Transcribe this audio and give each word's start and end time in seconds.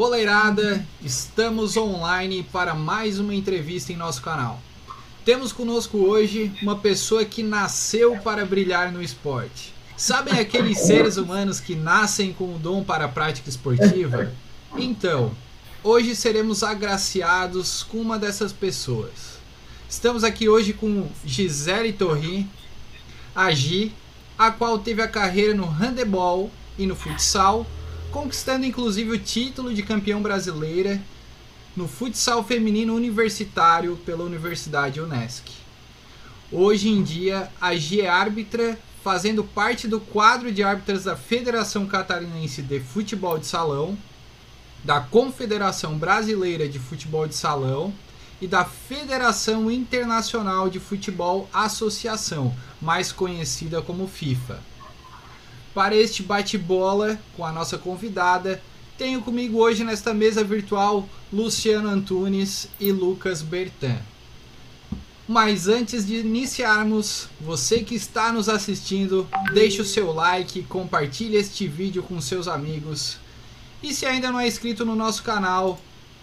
Boleirada, 0.00 0.82
estamos 1.02 1.76
online 1.76 2.42
para 2.42 2.72
mais 2.72 3.18
uma 3.18 3.34
entrevista 3.34 3.92
em 3.92 3.96
nosso 3.96 4.22
canal. 4.22 4.58
Temos 5.26 5.52
conosco 5.52 5.98
hoje 5.98 6.50
uma 6.62 6.78
pessoa 6.78 7.22
que 7.22 7.42
nasceu 7.42 8.16
para 8.16 8.46
brilhar 8.46 8.90
no 8.90 9.02
esporte. 9.02 9.74
Sabem 9.98 10.38
aqueles 10.38 10.78
seres 10.88 11.18
humanos 11.18 11.60
que 11.60 11.74
nascem 11.74 12.32
com 12.32 12.54
o 12.54 12.58
dom 12.58 12.82
para 12.82 13.04
a 13.04 13.08
prática 13.08 13.50
esportiva? 13.50 14.32
Então, 14.74 15.32
hoje 15.84 16.16
seremos 16.16 16.62
agraciados 16.62 17.82
com 17.82 17.98
uma 17.98 18.18
dessas 18.18 18.54
pessoas. 18.54 19.38
Estamos 19.86 20.24
aqui 20.24 20.48
hoje 20.48 20.72
com 20.72 21.10
Gisele 21.26 21.92
Torri, 21.92 22.48
a 23.36 23.50
Gi, 23.50 23.94
a 24.38 24.50
qual 24.50 24.78
teve 24.78 25.02
a 25.02 25.08
carreira 25.08 25.52
no 25.52 25.66
handebol 25.66 26.50
e 26.78 26.86
no 26.86 26.96
futsal 26.96 27.66
conquistando 28.10 28.66
inclusive 28.66 29.10
o 29.10 29.18
título 29.18 29.72
de 29.72 29.82
campeão 29.82 30.20
brasileira 30.20 31.00
no 31.76 31.86
futsal 31.86 32.42
feminino 32.42 32.94
universitário 32.94 33.96
pela 34.04 34.24
Universidade 34.24 35.00
Unesc. 35.00 35.50
Hoje 36.52 36.88
em 36.88 37.02
dia, 37.02 37.48
a 37.60 37.76
G 37.76 38.00
é 38.00 38.08
árbitra, 38.08 38.76
fazendo 39.04 39.44
parte 39.44 39.86
do 39.86 40.00
quadro 40.00 40.50
de 40.50 40.62
árbitras 40.62 41.04
da 41.04 41.16
Federação 41.16 41.86
Catarinense 41.86 42.60
de 42.60 42.80
Futebol 42.80 43.38
de 43.38 43.46
Salão, 43.46 43.96
da 44.82 45.00
Confederação 45.00 45.96
Brasileira 45.96 46.68
de 46.68 46.78
Futebol 46.78 47.26
de 47.28 47.36
Salão 47.36 47.94
e 48.40 48.48
da 48.48 48.64
Federação 48.64 49.70
Internacional 49.70 50.68
de 50.68 50.80
Futebol 50.80 51.48
Associação, 51.52 52.54
mais 52.80 53.12
conhecida 53.12 53.80
como 53.80 54.08
FIFA. 54.08 54.58
Para 55.72 55.94
este 55.94 56.22
bate-bola 56.22 57.18
com 57.36 57.44
a 57.44 57.52
nossa 57.52 57.78
convidada, 57.78 58.60
tenho 58.98 59.22
comigo 59.22 59.58
hoje 59.58 59.84
nesta 59.84 60.12
mesa 60.12 60.42
virtual 60.42 61.08
Luciano 61.32 61.88
Antunes 61.88 62.68
e 62.80 62.90
Lucas 62.90 63.40
Bertan. 63.40 63.96
Mas 65.28 65.68
antes 65.68 66.04
de 66.04 66.16
iniciarmos, 66.16 67.28
você 67.40 67.84
que 67.84 67.94
está 67.94 68.32
nos 68.32 68.48
assistindo, 68.48 69.28
deixe 69.54 69.80
o 69.80 69.84
seu 69.84 70.12
like, 70.12 70.64
compartilhe 70.64 71.36
este 71.36 71.68
vídeo 71.68 72.02
com 72.02 72.20
seus 72.20 72.48
amigos. 72.48 73.16
E 73.80 73.94
se 73.94 74.04
ainda 74.04 74.32
não 74.32 74.40
é 74.40 74.48
inscrito 74.48 74.84
no 74.84 74.96
nosso 74.96 75.22
canal, 75.22 75.80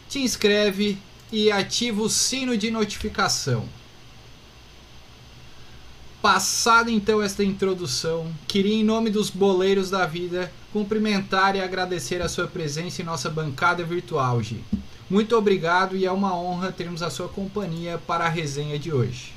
te 0.09 0.19
inscreve 0.19 0.97
e 1.31 1.49
ativa 1.49 2.01
o 2.01 2.09
sino 2.09 2.57
de 2.57 2.69
notificação. 2.69 3.67
Passada 6.27 6.91
então 6.91 7.23
esta 7.23 7.41
introdução, 7.41 8.25
queria 8.49 8.75
em 8.75 8.83
nome 8.83 9.09
dos 9.09 9.29
boleiros 9.29 9.89
da 9.89 10.05
vida 10.05 10.51
cumprimentar 10.73 11.55
e 11.55 11.61
agradecer 11.61 12.21
a 12.21 12.27
sua 12.27 12.45
presença 12.45 13.01
em 13.01 13.05
nossa 13.05 13.29
bancada 13.29 13.81
virtual, 13.85 14.43
Gi. 14.43 14.59
Muito 15.09 15.37
obrigado 15.37 15.95
e 15.95 16.05
é 16.05 16.11
uma 16.11 16.37
honra 16.37 16.69
termos 16.69 17.01
a 17.01 17.09
sua 17.09 17.29
companhia 17.29 17.97
para 18.05 18.25
a 18.25 18.27
resenha 18.27 18.77
de 18.77 18.91
hoje. 18.91 19.35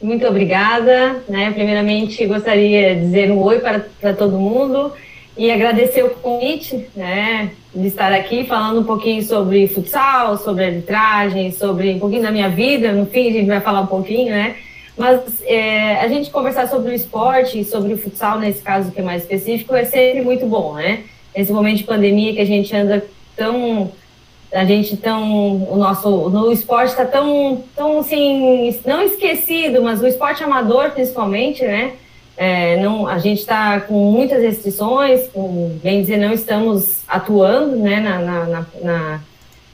Muito 0.00 0.24
obrigada. 0.24 1.20
Né? 1.28 1.50
Primeiramente, 1.50 2.24
gostaria 2.26 2.94
de 2.94 3.00
dizer 3.00 3.32
um 3.32 3.42
oi 3.42 3.58
para, 3.58 3.80
para 4.00 4.14
todo 4.14 4.38
mundo 4.38 4.92
e 5.36 5.50
agradecer 5.50 6.04
o 6.04 6.10
convite 6.10 6.86
né, 6.94 7.50
de 7.74 7.88
estar 7.88 8.12
aqui 8.12 8.44
falando 8.44 8.82
um 8.82 8.84
pouquinho 8.84 9.24
sobre 9.24 9.66
futsal, 9.66 10.38
sobre 10.38 10.64
arbitragem, 10.64 11.50
sobre 11.50 11.94
um 11.94 11.98
pouquinho 11.98 12.22
da 12.22 12.30
minha 12.30 12.48
vida. 12.48 12.92
No 12.92 13.04
fim, 13.04 13.30
a 13.30 13.32
gente 13.32 13.46
vai 13.48 13.60
falar 13.60 13.80
um 13.80 13.88
pouquinho, 13.88 14.30
né? 14.30 14.54
Mas 14.98 15.42
é, 15.44 16.00
a 16.00 16.08
gente 16.08 16.28
conversar 16.30 16.68
sobre 16.68 16.90
o 16.90 16.94
esporte, 16.94 17.64
sobre 17.64 17.94
o 17.94 17.98
futsal, 17.98 18.40
nesse 18.40 18.60
caso 18.60 18.90
que 18.90 19.00
é 19.00 19.02
mais 19.02 19.22
específico, 19.22 19.74
é 19.74 19.84
sempre 19.84 20.22
muito 20.22 20.44
bom, 20.44 20.74
né? 20.74 21.04
Nesse 21.34 21.52
momento 21.52 21.78
de 21.78 21.84
pandemia 21.84 22.34
que 22.34 22.40
a 22.40 22.44
gente 22.44 22.74
anda 22.74 23.04
tão. 23.36 23.92
A 24.52 24.64
gente 24.64 24.96
tão. 24.96 25.62
O 25.70 25.76
nosso. 25.76 26.28
No 26.30 26.50
esporte 26.50 26.90
está 26.90 27.04
tão, 27.04 27.62
tão 27.76 28.00
assim. 28.00 28.74
Não 28.84 29.00
esquecido, 29.02 29.80
mas 29.82 30.02
o 30.02 30.06
esporte 30.06 30.42
amador, 30.42 30.90
principalmente, 30.90 31.64
né? 31.64 31.92
É, 32.36 32.76
não, 32.80 33.06
a 33.06 33.18
gente 33.18 33.40
está 33.40 33.80
com 33.80 34.12
muitas 34.12 34.42
restrições, 34.42 35.28
com, 35.28 35.76
bem 35.82 36.00
dizer, 36.00 36.18
não 36.18 36.32
estamos 36.32 37.02
atuando 37.08 37.74
né, 37.74 37.98
na, 37.98 38.18
na, 38.20 38.66
na 38.80 39.20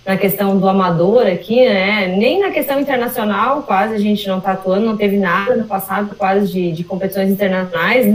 na 0.07 0.17
questão 0.17 0.59
do 0.59 0.69
amador 0.69 1.27
aqui, 1.27 1.65
né? 1.67 2.09
Nem 2.09 2.41
na 2.41 2.51
questão 2.51 2.79
internacional, 2.79 3.63
quase 3.63 3.95
a 3.95 3.99
gente 3.99 4.27
não 4.29 4.39
está 4.39 4.53
atuando, 4.53 4.85
não 4.85 4.97
teve 4.97 5.17
nada 5.17 5.57
no 5.57 5.65
passado, 5.65 6.15
quase 6.15 6.53
de, 6.53 6.73
de 6.73 6.85
competições 6.85 7.31
internacionais, 7.31 8.07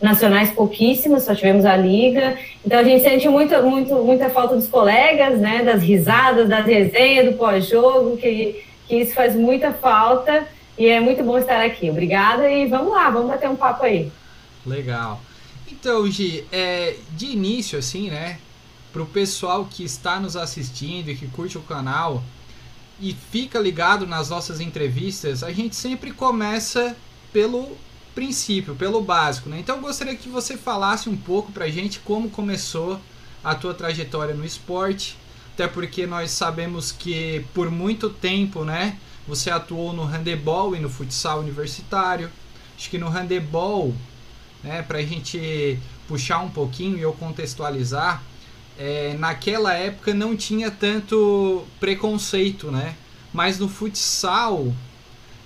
nacionais 0.00 0.50
pouquíssimas, 0.50 1.22
só 1.22 1.34
tivemos 1.34 1.64
a 1.64 1.76
liga. 1.76 2.36
Então 2.64 2.80
a 2.80 2.82
gente 2.82 3.02
sente 3.02 3.28
muito, 3.28 3.54
muito, 3.62 3.94
muita 3.96 4.28
falta 4.28 4.56
dos 4.56 4.66
colegas, 4.66 5.38
né? 5.38 5.62
Das 5.62 5.82
risadas, 5.82 6.48
das 6.48 6.66
resenhas, 6.66 7.26
do 7.26 7.38
pós-jogo, 7.38 8.16
que, 8.16 8.64
que 8.88 8.96
isso 8.96 9.14
faz 9.14 9.36
muita 9.36 9.72
falta 9.72 10.46
e 10.76 10.86
é 10.86 10.98
muito 10.98 11.22
bom 11.22 11.38
estar 11.38 11.62
aqui. 11.62 11.90
Obrigada 11.90 12.50
e 12.50 12.66
vamos 12.66 12.92
lá, 12.92 13.08
vamos 13.08 13.28
bater 13.28 13.48
um 13.48 13.56
papo 13.56 13.84
aí. 13.84 14.10
Legal. 14.66 15.20
Então, 15.70 16.10
Gi, 16.10 16.44
é, 16.50 16.94
de 17.12 17.26
início, 17.26 17.78
assim, 17.78 18.10
né? 18.10 18.38
Para 18.92 19.02
o 19.02 19.06
pessoal 19.06 19.66
que 19.66 19.84
está 19.84 20.18
nos 20.18 20.36
assistindo 20.36 21.10
e 21.10 21.16
que 21.16 21.26
curte 21.28 21.56
o 21.56 21.62
canal 21.62 22.22
e 23.00 23.16
fica 23.30 23.58
ligado 23.58 24.06
nas 24.06 24.28
nossas 24.28 24.60
entrevistas, 24.60 25.42
a 25.42 25.52
gente 25.52 25.74
sempre 25.74 26.12
começa 26.12 26.96
pelo 27.32 27.76
princípio, 28.14 28.74
pelo 28.74 29.00
básico, 29.00 29.48
né? 29.48 29.58
Então 29.60 29.76
eu 29.76 29.82
gostaria 29.82 30.14
que 30.16 30.28
você 30.28 30.56
falasse 30.56 31.08
um 31.08 31.16
pouco 31.16 31.52
para 31.52 31.64
a 31.64 31.70
gente 31.70 32.00
como 32.00 32.28
começou 32.28 33.00
a 33.42 33.54
tua 33.54 33.72
trajetória 33.72 34.34
no 34.34 34.44
esporte, 34.44 35.16
até 35.54 35.66
porque 35.66 36.06
nós 36.06 36.30
sabemos 36.30 36.92
que 36.92 37.44
por 37.54 37.70
muito 37.70 38.10
tempo, 38.10 38.64
né, 38.64 38.98
você 39.26 39.50
atuou 39.50 39.92
no 39.92 40.04
handebol 40.04 40.74
e 40.74 40.80
no 40.80 40.90
futsal 40.90 41.40
universitário. 41.40 42.30
Acho 42.76 42.90
que 42.90 42.98
no 42.98 43.08
handebol, 43.08 43.94
né, 44.62 44.84
a 44.88 45.02
gente 45.02 45.78
puxar 46.08 46.40
um 46.40 46.50
pouquinho 46.50 46.98
e 46.98 47.02
eu 47.02 47.12
contextualizar, 47.12 48.22
é, 48.80 49.14
naquela 49.18 49.74
época 49.74 50.14
não 50.14 50.34
tinha 50.34 50.70
tanto 50.70 51.64
preconceito, 51.78 52.70
né? 52.70 52.96
Mas 53.30 53.58
no 53.58 53.68
futsal, 53.68 54.72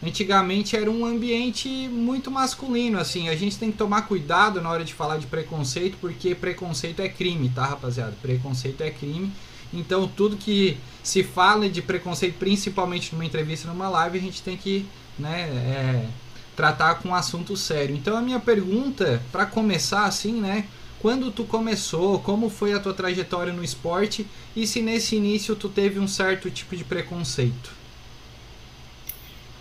antigamente 0.00 0.76
era 0.76 0.88
um 0.88 1.04
ambiente 1.04 1.68
muito 1.88 2.30
masculino, 2.30 2.96
assim. 2.96 3.28
A 3.28 3.34
gente 3.34 3.58
tem 3.58 3.72
que 3.72 3.76
tomar 3.76 4.02
cuidado 4.02 4.62
na 4.62 4.70
hora 4.70 4.84
de 4.84 4.94
falar 4.94 5.18
de 5.18 5.26
preconceito, 5.26 5.96
porque 6.00 6.32
preconceito 6.32 7.02
é 7.02 7.08
crime, 7.08 7.48
tá, 7.48 7.66
rapaziada? 7.66 8.14
Preconceito 8.22 8.82
é 8.82 8.90
crime. 8.90 9.32
Então, 9.72 10.06
tudo 10.06 10.36
que 10.36 10.76
se 11.02 11.24
fala 11.24 11.68
de 11.68 11.82
preconceito, 11.82 12.38
principalmente 12.38 13.12
numa 13.12 13.24
entrevista, 13.24 13.66
numa 13.66 13.88
live, 13.88 14.16
a 14.16 14.22
gente 14.22 14.42
tem 14.42 14.56
que, 14.56 14.86
né, 15.18 15.40
é, 15.42 16.06
tratar 16.54 17.00
com 17.00 17.08
um 17.08 17.14
assunto 17.16 17.56
sério. 17.56 17.96
Então, 17.96 18.16
a 18.16 18.22
minha 18.22 18.38
pergunta, 18.38 19.20
para 19.32 19.44
começar 19.44 20.04
assim, 20.04 20.40
né, 20.40 20.66
quando 21.04 21.30
tu 21.30 21.44
começou, 21.44 22.18
como 22.18 22.48
foi 22.48 22.72
a 22.72 22.80
tua 22.80 22.94
trajetória 22.94 23.52
no 23.52 23.62
esporte 23.62 24.26
e 24.56 24.66
se 24.66 24.80
nesse 24.80 25.16
início 25.16 25.54
tu 25.54 25.68
teve 25.68 26.00
um 26.00 26.08
certo 26.08 26.50
tipo 26.50 26.74
de 26.74 26.82
preconceito. 26.82 27.72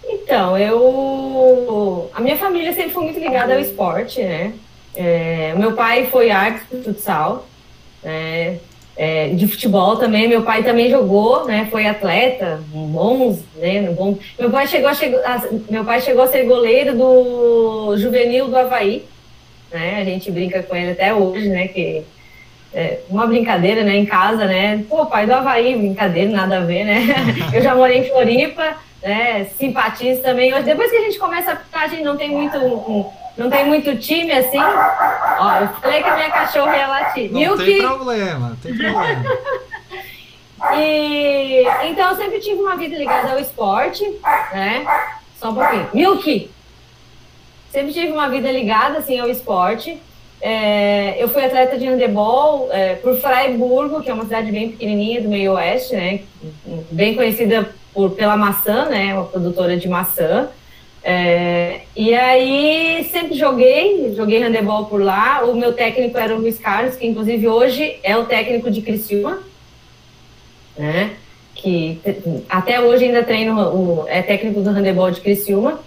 Então, 0.07 0.57
eu. 0.57 2.09
A 2.13 2.21
minha 2.21 2.37
família 2.37 2.71
sempre 2.71 2.91
foi 2.91 3.03
muito 3.03 3.19
ligada 3.19 3.55
ao 3.55 3.59
esporte, 3.59 4.21
né? 4.21 4.53
É, 4.95 5.53
meu 5.57 5.73
pai 5.73 6.07
foi 6.09 6.31
árbitro 6.31 6.77
de 6.77 6.83
futsal, 6.85 7.45
né? 8.01 8.59
É, 8.95 9.27
de 9.33 9.45
futebol 9.45 9.97
também. 9.97 10.29
Meu 10.29 10.43
pai 10.43 10.63
também 10.63 10.89
jogou, 10.89 11.45
né? 11.45 11.67
Foi 11.69 11.85
atleta, 11.85 12.63
bons, 12.69 13.43
né? 13.57 13.81
Bom. 13.91 14.17
Meu 14.39 14.49
pai 14.49 14.65
chegou 14.65 14.87
a, 14.87 14.93
chegou 14.93 15.19
a, 15.19 15.43
meu 15.69 15.83
pai 15.83 15.99
chegou 15.99 16.23
a 16.23 16.27
ser 16.27 16.45
goleiro 16.45 16.97
do 16.97 17.97
juvenil 17.97 18.47
do 18.47 18.55
Havaí 18.55 19.11
né? 19.73 19.99
A 19.99 20.05
gente 20.05 20.31
brinca 20.31 20.61
com 20.63 20.75
ele 20.75 20.91
até 20.91 21.13
hoje, 21.13 21.49
né? 21.49 21.67
Que 21.67 22.03
é 22.73 22.99
uma 23.09 23.27
brincadeira, 23.27 23.83
né? 23.83 23.95
Em 23.97 24.05
casa, 24.05 24.45
né? 24.45 24.83
Pô, 24.89 25.05
pai 25.05 25.25
do 25.25 25.33
Havaí, 25.33 25.75
brincadeira, 25.75 26.31
nada 26.31 26.57
a 26.57 26.61
ver, 26.61 26.85
né? 26.85 27.07
Eu 27.53 27.61
já 27.61 27.75
morei 27.75 27.99
em 27.99 28.09
Floripa, 28.09 28.77
né? 29.01 29.45
Simpatizo 29.57 30.21
também. 30.21 30.53
Depois 30.63 30.89
que 30.89 30.97
a 30.97 31.01
gente 31.01 31.19
começa 31.19 31.53
a 31.53 31.55
ficar, 31.55 31.81
a 31.81 31.87
gente 31.87 32.03
não 32.03 32.15
tem 32.15 32.29
muito... 32.29 32.57
não 33.37 33.49
tem 33.49 33.65
muito 33.65 33.95
time 33.97 34.31
assim. 34.31 34.59
Ó, 34.59 35.59
eu 35.61 35.67
falei 35.81 36.01
que 36.01 36.09
a 36.09 36.15
minha 36.15 36.31
cachorra 36.31 36.77
ia 36.77 36.87
latir. 36.87 37.31
Não 37.31 37.57
tem 37.57 37.79
problema, 37.79 38.57
tem 38.61 38.73
problema. 38.77 39.23
e 40.77 41.63
então 41.89 42.11
eu 42.11 42.15
sempre 42.15 42.39
tive 42.39 42.61
uma 42.61 42.75
vida 42.75 42.95
ligada 42.95 43.31
ao 43.33 43.39
esporte, 43.39 44.03
né? 44.53 44.85
Só 45.39 45.49
um 45.49 45.55
pouquinho. 45.55 45.89
Milk! 45.93 46.49
Sempre 47.73 47.91
tive 47.91 48.11
uma 48.11 48.29
vida 48.29 48.51
ligada 48.51 48.99
assim 48.99 49.17
ao 49.19 49.27
esporte. 49.27 49.97
É, 50.39 51.15
eu 51.17 51.27
fui 51.27 51.43
atleta 51.43 51.75
de 51.75 51.87
handebol 51.87 52.69
é, 52.71 52.95
por 52.95 53.17
Freiburgo, 53.17 54.01
que 54.01 54.11
é 54.11 54.13
uma 54.13 54.25
cidade 54.25 54.51
bem 54.51 54.69
pequenininha 54.69 55.21
do 55.21 55.29
meio 55.29 55.53
oeste, 55.53 55.95
né? 55.95 56.19
Bem 56.91 57.15
conhecida 57.15 57.73
por, 57.91 58.11
pela 58.11 58.37
maçã, 58.37 58.85
né? 58.85 59.15
Uma 59.15 59.25
produtora 59.25 59.75
de 59.75 59.89
maçã. 59.89 60.49
É, 61.03 61.81
e 61.95 62.13
aí 62.13 63.09
sempre 63.11 63.33
joguei, 63.33 64.13
joguei 64.15 64.43
handebol 64.43 64.85
por 64.85 65.01
lá. 65.01 65.43
O 65.43 65.55
meu 65.55 65.73
técnico 65.73 66.17
era 66.17 66.35
o 66.35 66.39
Luiz 66.39 66.59
Carlos, 66.59 66.95
que 66.95 67.07
inclusive 67.07 67.47
hoje 67.47 67.97
é 68.03 68.15
o 68.15 68.25
técnico 68.25 68.69
de 68.69 68.83
Criciúma, 68.83 69.39
né? 70.77 71.11
Que 71.55 71.99
até 72.47 72.79
hoje 72.79 73.05
ainda 73.05 73.23
treino, 73.23 73.59
o, 73.59 74.05
é 74.07 74.21
técnico 74.21 74.61
do 74.61 74.69
handebol 74.69 75.09
de 75.09 75.21
Criciúma. 75.21 75.79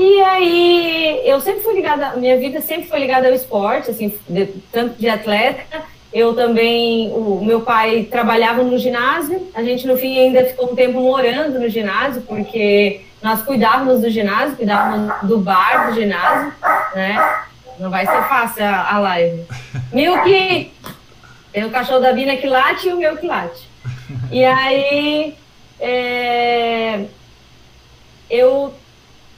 E 0.00 0.22
aí, 0.22 1.20
eu 1.26 1.42
sempre 1.42 1.62
fui 1.62 1.74
ligada, 1.74 2.16
minha 2.16 2.38
vida 2.38 2.62
sempre 2.62 2.88
foi 2.88 3.00
ligada 3.00 3.28
ao 3.28 3.34
esporte, 3.34 3.90
assim, 3.90 4.18
de, 4.26 4.46
tanto 4.72 4.98
de 4.98 5.06
atleta. 5.06 5.82
Eu 6.10 6.34
também, 6.34 7.12
o 7.12 7.44
meu 7.44 7.60
pai 7.60 8.04
trabalhava 8.10 8.62
no 8.62 8.78
ginásio, 8.78 9.50
a 9.54 9.62
gente 9.62 9.86
no 9.86 9.98
fim 9.98 10.18
ainda 10.18 10.46
ficou 10.46 10.72
um 10.72 10.74
tempo 10.74 10.98
morando 10.98 11.60
no 11.60 11.68
ginásio, 11.68 12.22
porque 12.22 13.02
nós 13.22 13.42
cuidávamos 13.42 14.00
do 14.00 14.08
ginásio, 14.08 14.56
cuidávamos 14.56 15.12
do 15.24 15.38
bar 15.38 15.90
do 15.90 15.94
ginásio, 15.94 16.50
né? 16.94 17.42
Não 17.78 17.90
vai 17.90 18.06
ser 18.06 18.22
fácil 18.22 18.64
a, 18.64 18.94
a 18.94 18.98
live. 19.00 19.44
Milk, 19.92 20.72
tem 21.52 21.64
o 21.66 21.70
cachorro 21.70 22.00
da 22.00 22.14
Bina 22.14 22.36
que 22.36 22.46
late 22.46 22.88
e 22.88 22.92
o 22.94 22.96
meu 22.96 23.18
que 23.18 23.26
late. 23.26 23.68
E 24.32 24.42
aí, 24.46 25.36
é, 25.78 27.04
eu 28.30 28.72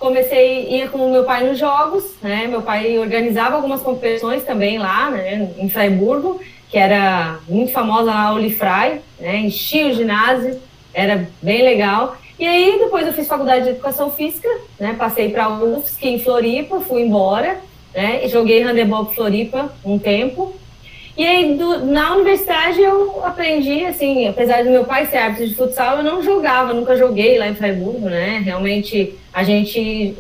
comecei 0.03 0.69
ia 0.69 0.89
com 0.89 0.99
o 0.99 1.13
meu 1.13 1.23
pai 1.23 1.49
nos 1.49 1.59
jogos, 1.59 2.17
né? 2.21 2.49
Meu 2.49 2.61
pai 2.61 2.99
organizava 2.99 3.55
algumas 3.55 3.81
competições 3.81 4.43
também 4.43 4.77
lá, 4.77 5.09
né? 5.11 5.49
Em 5.57 5.69
Freiburgo, 5.69 6.41
que 6.69 6.77
era 6.77 7.39
muito 7.49 7.71
famosa 7.71 8.11
lá 8.11 8.25
a 8.25 8.35
Olifrai, 8.35 9.01
né? 9.21 9.39
Enchia 9.39 9.87
o 9.87 9.95
ginásio, 9.95 10.61
era 10.93 11.29
bem 11.41 11.63
legal. 11.63 12.17
E 12.37 12.45
aí 12.45 12.81
depois 12.81 13.07
eu 13.07 13.13
fiz 13.13 13.29
faculdade 13.29 13.63
de 13.63 13.71
educação 13.71 14.11
física, 14.11 14.49
né? 14.79 14.97
Passei 14.99 15.31
para 15.31 15.45
a 15.45 15.63
UFSC 15.63 16.09
em 16.09 16.19
Floripa, 16.19 16.81
fui 16.81 17.03
embora, 17.03 17.61
né? 17.95 18.25
E 18.25 18.29
joguei 18.29 18.61
handebol 18.61 19.07
Floripa 19.07 19.73
um 19.85 20.01
tempo. 20.01 20.53
E 21.17 21.27
aí, 21.27 21.57
do, 21.57 21.85
na 21.85 22.15
universidade, 22.15 22.81
eu 22.81 23.23
aprendi, 23.25 23.85
assim, 23.85 24.29
apesar 24.29 24.65
do 24.65 24.71
meu 24.71 24.85
pai 24.85 25.07
ser 25.07 25.19
árbitro 25.19 25.47
de 25.47 25.55
futsal, 25.55 25.99
eu 25.99 26.03
não 26.03 26.23
jogava, 26.23 26.73
nunca 26.73 26.97
joguei 26.97 27.39
lá 27.39 27.49
em 27.49 27.55
Freiburgo, 27.55 28.09
né? 28.09 28.41
Realmente, 28.45 29.15
a 29.33 29.43
gente. 29.43 30.15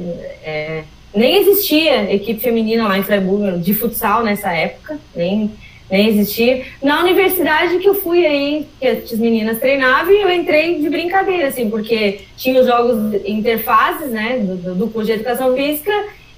É, 0.44 0.82
nem 1.14 1.36
existia 1.36 2.12
equipe 2.12 2.40
feminina 2.40 2.88
lá 2.88 2.98
em 2.98 3.02
Freiburgo 3.02 3.58
de 3.58 3.74
futsal 3.74 4.22
nessa 4.22 4.50
época, 4.52 4.98
nem, 5.14 5.50
nem 5.90 6.08
existia. 6.08 6.64
Na 6.82 7.00
universidade 7.00 7.78
que 7.78 7.88
eu 7.88 7.94
fui 7.94 8.26
aí, 8.26 8.66
que 8.80 8.86
as 8.86 9.12
meninas 9.12 9.58
treinavam, 9.58 10.12
eu 10.12 10.30
entrei 10.30 10.78
de 10.78 10.88
brincadeira, 10.88 11.48
assim, 11.48 11.68
porque 11.68 12.20
tinha 12.36 12.60
os 12.60 12.66
jogos 12.66 13.14
interfaces, 13.26 14.10
né, 14.10 14.38
do, 14.38 14.74
do 14.74 14.88
curso 14.88 15.06
de 15.06 15.12
educação 15.12 15.54
física, 15.54 15.92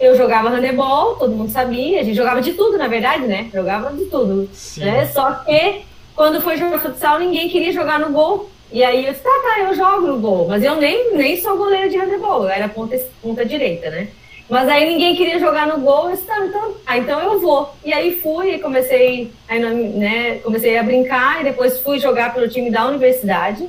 eu 0.05 0.17
jogava 0.17 0.49
handebol, 0.49 1.17
todo 1.17 1.35
mundo 1.35 1.51
sabia, 1.51 2.01
a 2.01 2.03
gente 2.03 2.17
jogava 2.17 2.41
de 2.41 2.53
tudo, 2.53 2.79
na 2.79 2.89
verdade, 2.89 3.27
né? 3.27 3.49
Jogava 3.53 3.93
de 3.93 4.05
tudo. 4.06 4.49
Né? 4.77 5.06
Só 5.06 5.31
que 5.33 5.83
quando 6.15 6.41
foi 6.41 6.56
jogar 6.56 6.79
futsal, 6.79 7.19
ninguém 7.19 7.49
queria 7.49 7.73
jogar 7.73 7.99
no 7.99 8.11
gol. 8.11 8.51
E 8.73 8.83
aí 8.83 9.06
eu 9.06 9.12
disse, 9.12 9.23
tá, 9.23 9.31
tá, 9.31 9.61
eu 9.61 9.75
jogo 9.75 10.06
no 10.06 10.19
gol. 10.19 10.49
Mas 10.49 10.62
eu 10.65 10.77
nem, 10.77 11.15
nem 11.15 11.37
sou 11.37 11.56
goleiro 11.56 11.89
de 11.89 11.97
handebol, 11.97 12.43
eu 12.43 12.49
era 12.49 12.69
ponta, 12.69 13.01
ponta 13.23 13.45
direita, 13.45 13.91
né? 13.91 14.09
Mas 14.49 14.69
aí 14.69 14.87
ninguém 14.87 15.17
queria 15.17 15.39
jogar 15.39 15.67
no 15.67 15.81
gol, 15.81 16.11
eu 16.11 16.17
disse, 16.17 16.27
tá, 16.27 16.39
então, 16.45 16.75
ah, 16.87 16.99
então 16.99 17.21
eu 17.21 17.41
vou. 17.41 17.75
E 17.85 17.93
aí 17.93 18.19
fui 18.19 18.55
e 18.55 18.59
comecei, 18.59 19.31
aí, 19.49 19.59
né, 19.61 20.39
comecei 20.43 20.77
a 20.77 20.83
brincar 20.83 21.41
e 21.41 21.45
depois 21.45 21.81
fui 21.81 21.99
jogar 21.99 22.35
pelo 22.35 22.49
time 22.49 22.71
da 22.71 22.87
universidade. 22.87 23.67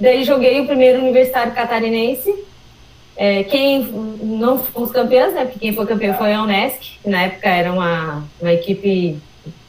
Daí 0.00 0.24
joguei 0.24 0.60
o 0.60 0.66
primeiro 0.66 1.00
universitário 1.00 1.52
catarinense, 1.52 2.34
é, 3.16 3.44
quem 3.44 3.82
não 4.22 4.58
fomos 4.58 4.90
campeãs, 4.90 5.34
né? 5.34 5.44
Porque 5.44 5.58
quem 5.58 5.74
foi 5.74 5.86
campeão 5.86 6.14
foi 6.14 6.32
a 6.32 6.42
Unesc, 6.42 6.98
que 7.02 7.10
na 7.10 7.22
época 7.22 7.48
era 7.48 7.72
uma, 7.72 8.24
uma 8.40 8.52
equipe 8.52 9.20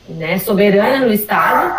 né, 0.07 0.40
soberana 0.40 1.06
no 1.06 1.13
estado. 1.13 1.75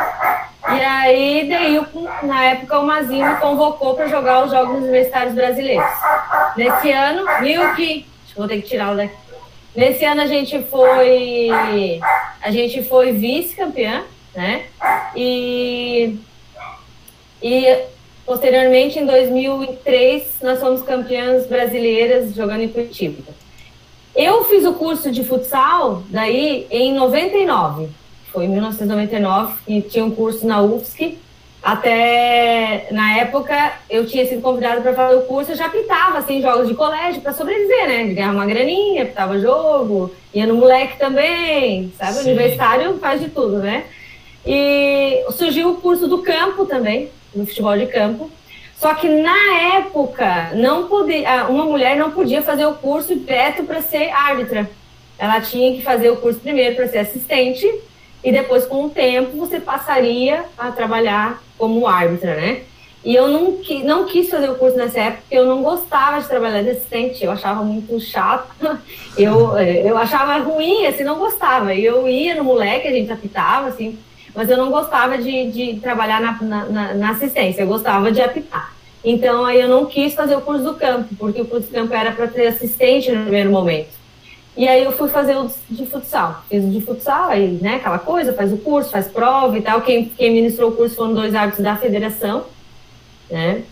E 0.69 0.81
aí, 0.81 1.49
daí, 1.49 1.81
na 2.23 2.45
época, 2.45 2.79
o 2.79 2.87
Mazinho 2.87 3.27
me 3.27 3.37
convocou 3.37 3.95
para 3.95 4.09
jogar 4.09 4.45
os 4.45 4.51
Jogos 4.51 4.79
Universitários 4.79 5.35
Brasileiros. 5.35 5.87
Nesse 6.57 6.91
ano, 6.91 7.27
viu 7.41 7.75
que. 7.75 8.07
Vou 8.37 8.49
ter 8.49 8.63
que 8.63 8.69
tirá-lo 8.69 8.97
daqui. 8.97 9.15
Nesse 9.77 10.05
ano 10.05 10.23
a 10.23 10.27
gente 10.27 10.63
foi. 10.65 11.51
A 12.41 12.51
gente 12.51 12.83
foi 12.83 13.13
vice-campeã, 13.13 14.03
né? 14.35 14.65
E. 15.15 16.19
E 17.43 17.85
Posteriormente, 18.27 18.99
em 18.99 19.05
2003, 19.05 20.39
nós 20.43 20.59
fomos 20.59 20.83
campeãs 20.83 21.47
brasileiras 21.47 22.35
jogando 22.35 22.63
em 22.63 22.69
Curitiba. 22.69 23.23
Eu 24.17 24.45
fiz 24.45 24.65
o 24.65 24.75
curso 24.75 25.11
de 25.11 25.25
futsal 25.25 26.03
daí 26.09 26.67
em 26.71 26.95
99. 26.95 27.89
Foi 28.33 28.45
em 28.45 28.49
1999 28.49 29.55
e 29.69 29.83
tinha 29.83 30.05
um 30.05 30.11
curso 30.11 30.47
na 30.47 30.63
UFSC. 30.63 31.19
Até 31.63 32.89
na 32.91 33.19
época 33.19 33.73
eu 33.89 34.07
tinha 34.07 34.27
sido 34.27 34.43
convidada 34.43 34.83
para 34.83 34.93
fazer 34.93 35.17
o 35.17 35.23
curso, 35.23 35.53
eu 35.53 35.57
já 35.57 35.69
pitava 35.69 36.19
assim 36.19 36.43
jogos 36.43 36.69
de 36.69 36.75
colégio 36.75 37.23
para 37.23 37.33
sobreviver, 37.33 37.89
né? 37.89 38.05
Ganhar 38.13 38.33
uma 38.33 38.45
graninha, 38.45 39.07
pitava 39.07 39.39
jogo, 39.39 40.15
ia 40.35 40.47
no 40.47 40.57
moleque 40.57 40.99
também, 40.99 41.91
sabe? 41.99 42.13
Sim. 42.13 42.31
Universitário 42.31 42.99
faz 42.99 43.21
de 43.21 43.31
tudo, 43.31 43.59
né? 43.61 43.85
E 44.45 45.25
surgiu 45.31 45.71
o 45.71 45.77
curso 45.77 46.07
do 46.07 46.19
campo 46.19 46.67
também, 46.67 47.09
no 47.35 47.47
futebol 47.47 47.77
de 47.77 47.87
campo. 47.87 48.31
Só 48.77 48.95
que 48.95 49.09
na 49.09 49.77
época, 49.77 50.51
não 50.55 50.89
podia, 50.89 51.47
uma 51.47 51.65
mulher 51.65 51.97
não 51.97 52.11
podia 52.11 52.43
fazer 52.43 52.67
o 52.67 52.75
curso 52.75 53.15
direto 53.15 53.65
para 53.65 53.81
ser 53.81 54.11
árbitra. 54.11 54.69
Ela 55.19 55.41
tinha 55.41 55.75
que 55.75 55.83
fazer 55.83 56.11
o 56.11 56.17
curso 56.17 56.41
primeiro 56.41 56.75
para 56.75 56.89
ser 56.89 56.99
assistente 56.99 57.67
e 58.23 58.33
depois, 58.33 58.67
com 58.67 58.87
o 58.87 58.91
tempo, 58.91 59.37
você 59.37 59.61
passaria 59.61 60.45
a 60.57 60.73
trabalhar 60.73 61.43
como 61.59 61.87
árbitra, 61.87 62.35
né? 62.35 62.63
E 63.05 63.15
eu 63.15 63.29
não, 63.29 63.59
não 63.85 64.07
quis 64.07 64.31
fazer 64.31 64.49
o 64.49 64.55
curso 64.55 64.79
nessa 64.79 64.99
época 64.99 65.23
porque 65.23 65.37
eu 65.37 65.45
não 65.45 65.63
gostava 65.63 66.21
de 66.21 66.27
trabalhar 66.27 66.63
de 66.63 66.71
assistente, 66.71 67.23
eu 67.23 67.31
achava 67.31 67.63
muito 67.63 68.01
chato, 68.01 68.49
eu, 69.19 69.59
eu 69.59 69.99
achava 69.99 70.39
ruim, 70.39 70.87
assim, 70.87 71.05
não 71.05 71.19
gostava. 71.19 71.75
E 71.75 71.85
eu 71.85 72.09
ia 72.09 72.35
no 72.35 72.45
moleque, 72.45 72.89
a 72.89 72.93
gente 72.93 73.13
apitava, 73.13 73.69
assim, 73.69 73.99
mas 74.35 74.51
eu 74.51 74.57
não 74.57 74.71
gostava 74.71 75.17
de, 75.17 75.51
de 75.51 75.81
trabalhar 75.81 76.21
na, 76.21 76.65
na, 76.65 76.95
na, 76.95 77.11
assistência, 77.11 77.63
eu 77.63 77.69
gostava 77.69 78.11
de 78.11 78.21
apitar. 78.21 78.75
Então, 79.05 79.45
aí 79.45 79.61
eu 79.61 79.69
não 79.69 79.87
quis 79.87 80.15
fazer 80.15 80.35
o 80.35 80.41
curso 80.41 80.65
do 80.65 80.75
campo, 80.75 81.15
porque 81.17 81.41
o 81.41 81.45
curso 81.45 81.69
do 81.69 81.75
campo 81.75 81.95
era 81.95 82.11
para 82.11 82.27
ter 82.27 82.49
assistente 82.49 83.13
no 83.13 83.23
primeiro 83.23 83.51
momento. 83.51 83.95
E 84.57 84.67
aí 84.67 84.83
eu 84.83 84.93
fui 84.93 85.09
fazer 85.09 85.37
o 85.37 85.51
de 85.69 85.85
futsal. 85.87 86.45
Fiz 86.49 86.65
o 86.65 86.71
de 86.71 86.81
futsal, 86.81 87.29
aí, 87.29 87.59
né, 87.61 87.77
aquela 87.77 87.99
coisa, 87.99 88.33
faz 88.33 88.53
o 88.53 88.57
curso, 88.57 88.91
faz 88.91 89.07
prova 89.07 89.57
e 89.59 89.63
tal. 89.63 89.83
Quem, 89.83 90.07
quem 90.07 90.33
ministrou 90.33 90.71
o 90.71 90.77
curso 90.77 90.97
foram 90.97 91.13
dois 91.13 91.35
árbitros 91.35 91.63
da 91.63 91.77
federação, 91.77 92.45
né? 93.31 93.63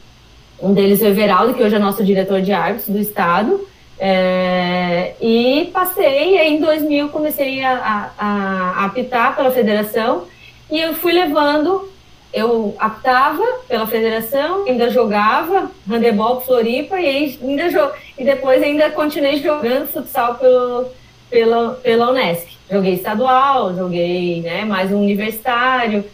Um 0.61 0.73
deles 0.73 1.03
é 1.03 1.07
o 1.07 1.09
Everaldo, 1.09 1.55
que 1.55 1.63
hoje 1.63 1.75
é 1.75 1.79
nosso 1.79 2.05
diretor 2.05 2.41
de 2.41 2.53
árbitros 2.53 2.89
do 2.89 3.01
estado. 3.01 3.67
É, 3.99 5.15
e 5.21 5.71
passei, 5.73 6.35
e 6.35 6.39
aí 6.39 6.57
em 6.57 6.61
2000 6.61 7.09
comecei 7.11 7.63
a, 7.63 8.11
a, 8.19 8.83
a 8.83 8.85
apitar 8.87 9.37
pela 9.37 9.51
federação 9.51 10.25
e 10.71 10.81
eu 10.81 10.95
fui 10.95 11.13
levando, 11.13 11.91
eu 12.33 12.75
aptava 12.79 13.43
pela 13.69 13.87
federação, 13.87 14.65
ainda 14.67 14.89
jogava 14.91 15.71
handebol 15.89 16.41
Floripa 16.41 16.99
e, 17.01 17.39
ainda 17.43 17.95
e 18.19 18.25
depois 18.25 18.63
ainda 18.63 18.91
continuei 18.91 19.37
jogando 19.37 19.87
futsal 19.87 20.37
pelo, 20.37 20.87
pela, 21.31 21.75
pela 21.75 22.11
Unesc. 22.11 22.57
Joguei 22.71 22.95
estadual, 22.95 23.75
joguei 23.75 24.41
né, 24.41 24.65
mais 24.65 24.91
um 24.91 24.99
universitário. 24.99 26.05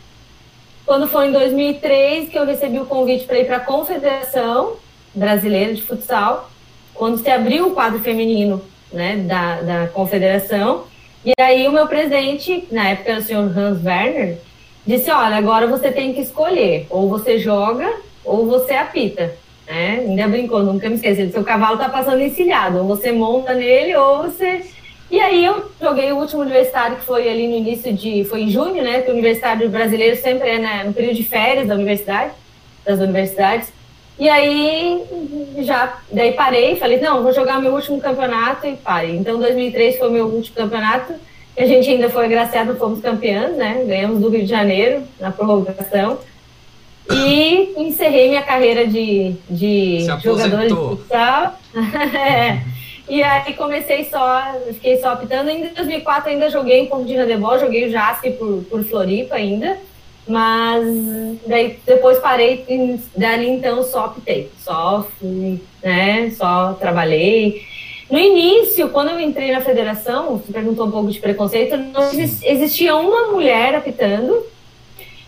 Quando 0.84 1.06
foi 1.06 1.28
em 1.28 1.32
2003 1.32 2.30
que 2.30 2.38
eu 2.38 2.46
recebi 2.46 2.80
o 2.80 2.86
convite 2.86 3.24
para 3.24 3.38
ir 3.38 3.44
para 3.44 3.58
a 3.58 3.60
Confederação 3.60 4.76
Brasileira 5.14 5.74
de 5.74 5.82
Futsal, 5.82 6.50
quando 6.94 7.18
se 7.18 7.30
abriu 7.30 7.68
o 7.68 7.70
quadro 7.72 8.00
feminino 8.00 8.60
né, 8.92 9.16
da, 9.16 9.60
da 9.60 9.88
confederação. 9.88 10.84
E 11.24 11.32
aí 11.38 11.66
o 11.66 11.72
meu 11.72 11.86
presidente, 11.86 12.66
na 12.70 12.90
época 12.90 13.10
era 13.10 13.20
o 13.20 13.22
senhor 13.22 13.58
Hans 13.58 13.84
Werner, 13.84 14.38
disse: 14.86 15.10
olha, 15.10 15.36
agora 15.36 15.66
você 15.66 15.90
tem 15.90 16.12
que 16.12 16.20
escolher, 16.20 16.86
ou 16.90 17.08
você 17.08 17.38
joga 17.38 17.92
ou 18.24 18.46
você 18.46 18.74
apita. 18.74 19.34
Né? 19.66 20.04
Ainda 20.06 20.28
brincou, 20.28 20.62
nunca 20.62 20.88
me 20.88 20.94
esqueci. 20.94 21.30
Seu 21.30 21.44
cavalo 21.44 21.78
tá 21.78 21.88
passando 21.88 22.22
encilhado, 22.22 22.78
ou 22.78 22.84
você 22.84 23.12
monta 23.12 23.54
nele 23.54 23.94
ou 23.96 24.22
você. 24.22 24.64
E 25.10 25.18
aí 25.20 25.44
eu 25.44 25.70
joguei 25.80 26.12
o 26.12 26.16
último 26.16 26.42
universitário 26.42 26.96
que 26.96 27.04
foi 27.04 27.28
ali 27.28 27.48
no 27.48 27.56
início 27.56 27.92
de. 27.92 28.24
Foi 28.24 28.42
em 28.42 28.50
junho, 28.50 28.82
né? 28.82 29.00
Que 29.00 29.10
o 29.10 29.14
universitário 29.14 29.68
brasileiro 29.68 30.16
sempre 30.16 30.48
é 30.48 30.58
né, 30.58 30.84
no 30.84 30.92
período 30.92 31.16
de 31.16 31.24
férias 31.24 31.66
da 31.66 31.74
universidade, 31.74 32.32
das 32.84 33.00
universidades. 33.00 33.72
E 34.18 34.28
aí 34.28 35.02
já 35.58 35.98
daí 36.10 36.32
parei, 36.32 36.76
falei, 36.76 37.00
não, 37.00 37.22
vou 37.22 37.32
jogar 37.32 37.60
meu 37.60 37.72
último 37.72 38.00
campeonato 38.00 38.66
e 38.66 38.76
parei. 38.76 39.16
Então 39.16 39.38
2003 39.38 39.98
foi 39.98 40.10
meu 40.10 40.26
último 40.26 40.56
campeonato 40.56 41.14
a 41.58 41.66
gente 41.66 41.90
ainda 41.90 42.08
foi 42.08 42.26
agraciado, 42.26 42.76
fomos 42.76 43.00
campeãs, 43.00 43.56
né? 43.56 43.82
Ganhamos 43.84 44.20
do 44.20 44.28
Rio 44.28 44.42
de 44.42 44.46
Janeiro 44.46 45.02
na 45.18 45.32
prorrogação. 45.32 46.18
E 47.10 47.74
encerrei 47.76 48.28
minha 48.28 48.42
carreira 48.42 48.86
de, 48.86 49.34
de 49.50 50.06
jogadora 50.22 50.68
de 50.68 50.74
futsal. 50.74 51.58
é. 52.14 52.60
E 53.08 53.22
aí 53.22 53.54
comecei 53.54 54.04
só, 54.04 54.54
fiquei 54.74 54.98
só 54.98 55.14
optando. 55.14 55.50
Em 55.50 55.66
2004 55.74 56.30
ainda 56.30 56.48
joguei 56.48 56.82
um 56.82 56.86
pouco 56.86 57.06
de 57.06 57.16
handebol, 57.16 57.58
joguei 57.58 57.88
o 57.88 57.90
Jaspe 57.90 58.30
por, 58.32 58.62
por 58.70 58.84
Floripa 58.84 59.34
ainda. 59.34 59.78
Mas 60.28 60.84
daí 61.46 61.78
depois 61.86 62.18
parei 62.18 62.64
e 62.68 63.00
dali 63.16 63.48
então 63.48 63.82
só 63.82 64.06
optei, 64.06 64.50
só 64.58 65.06
fui, 65.18 65.60
né? 65.82 66.30
Só 66.36 66.74
trabalhei. 66.74 67.62
No 68.10 68.18
início, 68.18 68.90
quando 68.90 69.10
eu 69.10 69.20
entrei 69.20 69.52
na 69.52 69.60
federação, 69.60 70.36
você 70.36 70.52
perguntou 70.52 70.86
um 70.86 70.90
pouco 70.90 71.10
de 71.10 71.18
preconceito, 71.18 71.76
não 71.76 72.10
existia 72.12 72.94
uma 72.96 73.32
mulher 73.32 73.74
apitando, 73.74 74.46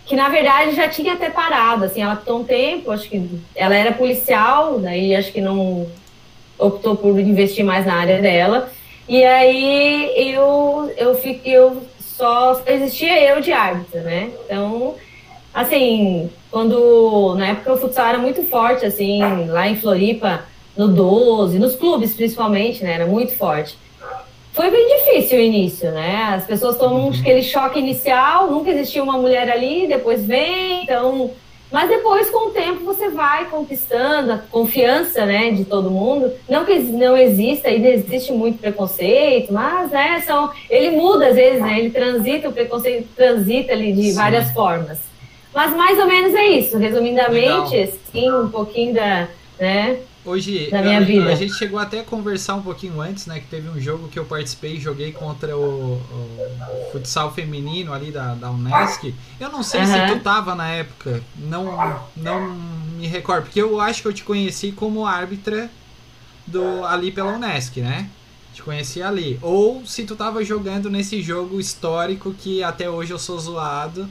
que 0.05 0.15
na 0.15 0.29
verdade 0.29 0.75
já 0.75 0.87
tinha 0.87 1.13
até 1.13 1.29
parado, 1.29 1.85
assim, 1.85 2.01
ela 2.01 2.13
apitou 2.13 2.39
um 2.39 2.43
tempo, 2.43 2.91
acho 2.91 3.07
que 3.07 3.23
ela 3.55 3.75
era 3.75 3.91
policial, 3.91 4.79
daí 4.79 5.15
acho 5.15 5.31
que 5.31 5.41
não 5.41 5.87
optou 6.57 6.95
por 6.95 7.19
investir 7.19 7.63
mais 7.63 7.85
na 7.85 7.95
área 7.95 8.19
dela. 8.21 8.71
E 9.07 9.23
aí 9.23 10.33
eu 10.33 10.91
eu 10.97 11.15
fiquei, 11.15 11.53
eu 11.53 11.81
só 12.21 12.61
existia 12.67 13.19
eu 13.19 13.41
de 13.41 13.51
árbitra, 13.51 14.01
né? 14.01 14.29
Então, 14.45 14.93
assim, 15.51 16.29
quando 16.51 17.33
na 17.35 17.47
época 17.47 17.73
o 17.73 17.77
futsal 17.77 18.05
era 18.05 18.19
muito 18.19 18.43
forte, 18.43 18.85
assim, 18.85 19.47
lá 19.47 19.67
em 19.67 19.75
Floripa, 19.75 20.43
no 20.77 20.87
12, 20.87 21.57
nos 21.57 21.75
clubes 21.75 22.13
principalmente, 22.13 22.83
né? 22.83 22.93
Era 22.93 23.07
muito 23.07 23.35
forte. 23.35 23.75
Foi 24.53 24.69
bem 24.69 24.87
difícil 24.99 25.39
o 25.39 25.41
início, 25.41 25.91
né? 25.91 26.35
As 26.35 26.45
pessoas 26.45 26.77
tomam 26.77 27.07
uhum. 27.07 27.19
aquele 27.19 27.41
choque 27.41 27.79
inicial, 27.79 28.51
nunca 28.51 28.69
existiu 28.69 29.03
uma 29.03 29.17
mulher 29.17 29.49
ali, 29.49 29.87
depois 29.87 30.23
vem, 30.23 30.83
então 30.83 31.31
mas 31.71 31.87
depois, 31.89 32.29
com 32.29 32.49
o 32.49 32.51
tempo, 32.51 32.83
você 32.83 33.09
vai 33.09 33.45
conquistando 33.45 34.33
a 34.33 34.37
confiança 34.37 35.25
né, 35.25 35.51
de 35.51 35.63
todo 35.63 35.89
mundo. 35.89 36.31
Não 36.49 36.65
que 36.65 36.77
não 36.79 37.15
exista, 37.15 37.69
ainda 37.69 37.87
existe 37.87 38.33
muito 38.33 38.59
preconceito, 38.59 39.53
mas 39.53 39.89
né, 39.89 40.21
são, 40.25 40.51
ele 40.69 40.91
muda 40.91 41.27
às 41.27 41.35
vezes, 41.35 41.61
né, 41.61 41.79
ele 41.79 41.89
transita, 41.89 42.49
o 42.49 42.53
preconceito 42.53 43.07
transita 43.15 43.71
ali 43.71 43.93
de 43.93 44.11
Sim. 44.11 44.15
várias 44.15 44.51
formas. 44.51 44.99
Mas 45.53 45.75
mais 45.75 45.97
ou 45.97 46.05
menos 46.05 46.33
é 46.33 46.45
isso, 46.47 46.77
resumidamente, 46.77 47.93
sim, 48.11 48.31
um 48.31 48.49
pouquinho 48.49 48.93
da, 48.93 49.27
né, 49.59 49.97
Hoje, 50.23 50.69
na 50.71 50.81
minha 50.81 50.99
a, 50.99 51.01
vida. 51.01 51.31
a 51.31 51.35
gente 51.35 51.55
chegou 51.55 51.79
até 51.79 52.01
a 52.01 52.03
conversar 52.03 52.55
um 52.55 52.61
pouquinho 52.61 53.01
antes, 53.01 53.25
né? 53.25 53.39
Que 53.39 53.47
teve 53.47 53.67
um 53.69 53.79
jogo 53.79 54.07
que 54.07 54.19
eu 54.19 54.25
participei, 54.25 54.79
joguei 54.79 55.11
contra 55.11 55.57
o, 55.57 55.93
o 55.95 56.89
futsal 56.91 57.33
feminino 57.33 57.91
ali 57.91 58.11
da, 58.11 58.35
da 58.35 58.51
Unesc. 58.51 59.13
Eu 59.39 59.49
não 59.49 59.63
sei 59.63 59.81
uhum. 59.81 59.87
se 59.87 60.13
tu 60.13 60.19
tava 60.19 60.53
na 60.53 60.69
época, 60.69 61.23
não, 61.37 62.01
não 62.15 62.55
me 62.97 63.07
recordo, 63.07 63.45
porque 63.45 63.61
eu 63.61 63.81
acho 63.81 64.03
que 64.03 64.07
eu 64.07 64.13
te 64.13 64.23
conheci 64.23 64.71
como 64.71 65.07
árbitra 65.07 65.69
do, 66.45 66.85
ali 66.85 67.11
pela 67.11 67.33
Unesc, 67.33 67.81
né? 67.81 68.07
Te 68.53 68.61
conheci 68.61 69.01
ali. 69.01 69.39
Ou 69.41 69.83
se 69.87 70.03
tu 70.03 70.15
tava 70.15 70.43
jogando 70.45 70.87
nesse 70.87 71.19
jogo 71.21 71.59
histórico 71.59 72.31
que 72.31 72.63
até 72.63 72.87
hoje 72.87 73.11
eu 73.11 73.19
sou 73.19 73.39
zoado 73.39 74.07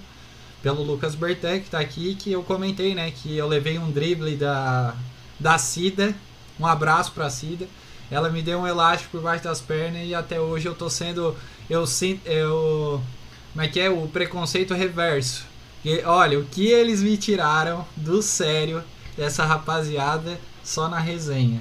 pelo 0.60 0.82
Lucas 0.82 1.14
Bertet, 1.14 1.64
que 1.64 1.70
tá 1.70 1.78
aqui, 1.78 2.16
que 2.16 2.32
eu 2.32 2.42
comentei, 2.42 2.96
né? 2.96 3.12
Que 3.12 3.36
eu 3.36 3.46
levei 3.46 3.78
um 3.78 3.90
drible 3.90 4.34
da 4.34 4.94
da 5.40 5.58
Cida. 5.58 6.14
Um 6.58 6.66
abraço 6.66 7.12
pra 7.12 7.30
Cida. 7.30 7.66
Ela 8.10 8.28
me 8.28 8.42
deu 8.42 8.60
um 8.60 8.66
elástico 8.66 9.12
por 9.12 9.22
baixo 9.22 9.44
das 9.44 9.60
pernas 9.60 10.06
e 10.06 10.14
até 10.14 10.40
hoje 10.40 10.66
eu 10.66 10.74
tô 10.74 10.90
sendo. 10.90 11.34
Eu 11.68 11.86
sinto. 11.86 12.26
Eu, 12.26 13.02
como 13.52 13.64
é 13.64 13.68
que 13.68 13.80
é? 13.80 13.88
O 13.88 14.06
preconceito 14.06 14.74
reverso. 14.74 15.44
E, 15.84 16.02
olha, 16.04 16.38
o 16.38 16.44
que 16.44 16.66
eles 16.66 17.02
me 17.02 17.16
tiraram 17.16 17.86
do 17.96 18.20
sério 18.20 18.84
dessa 19.16 19.46
rapaziada 19.46 20.38
só 20.62 20.88
na 20.88 20.98
resenha. 20.98 21.60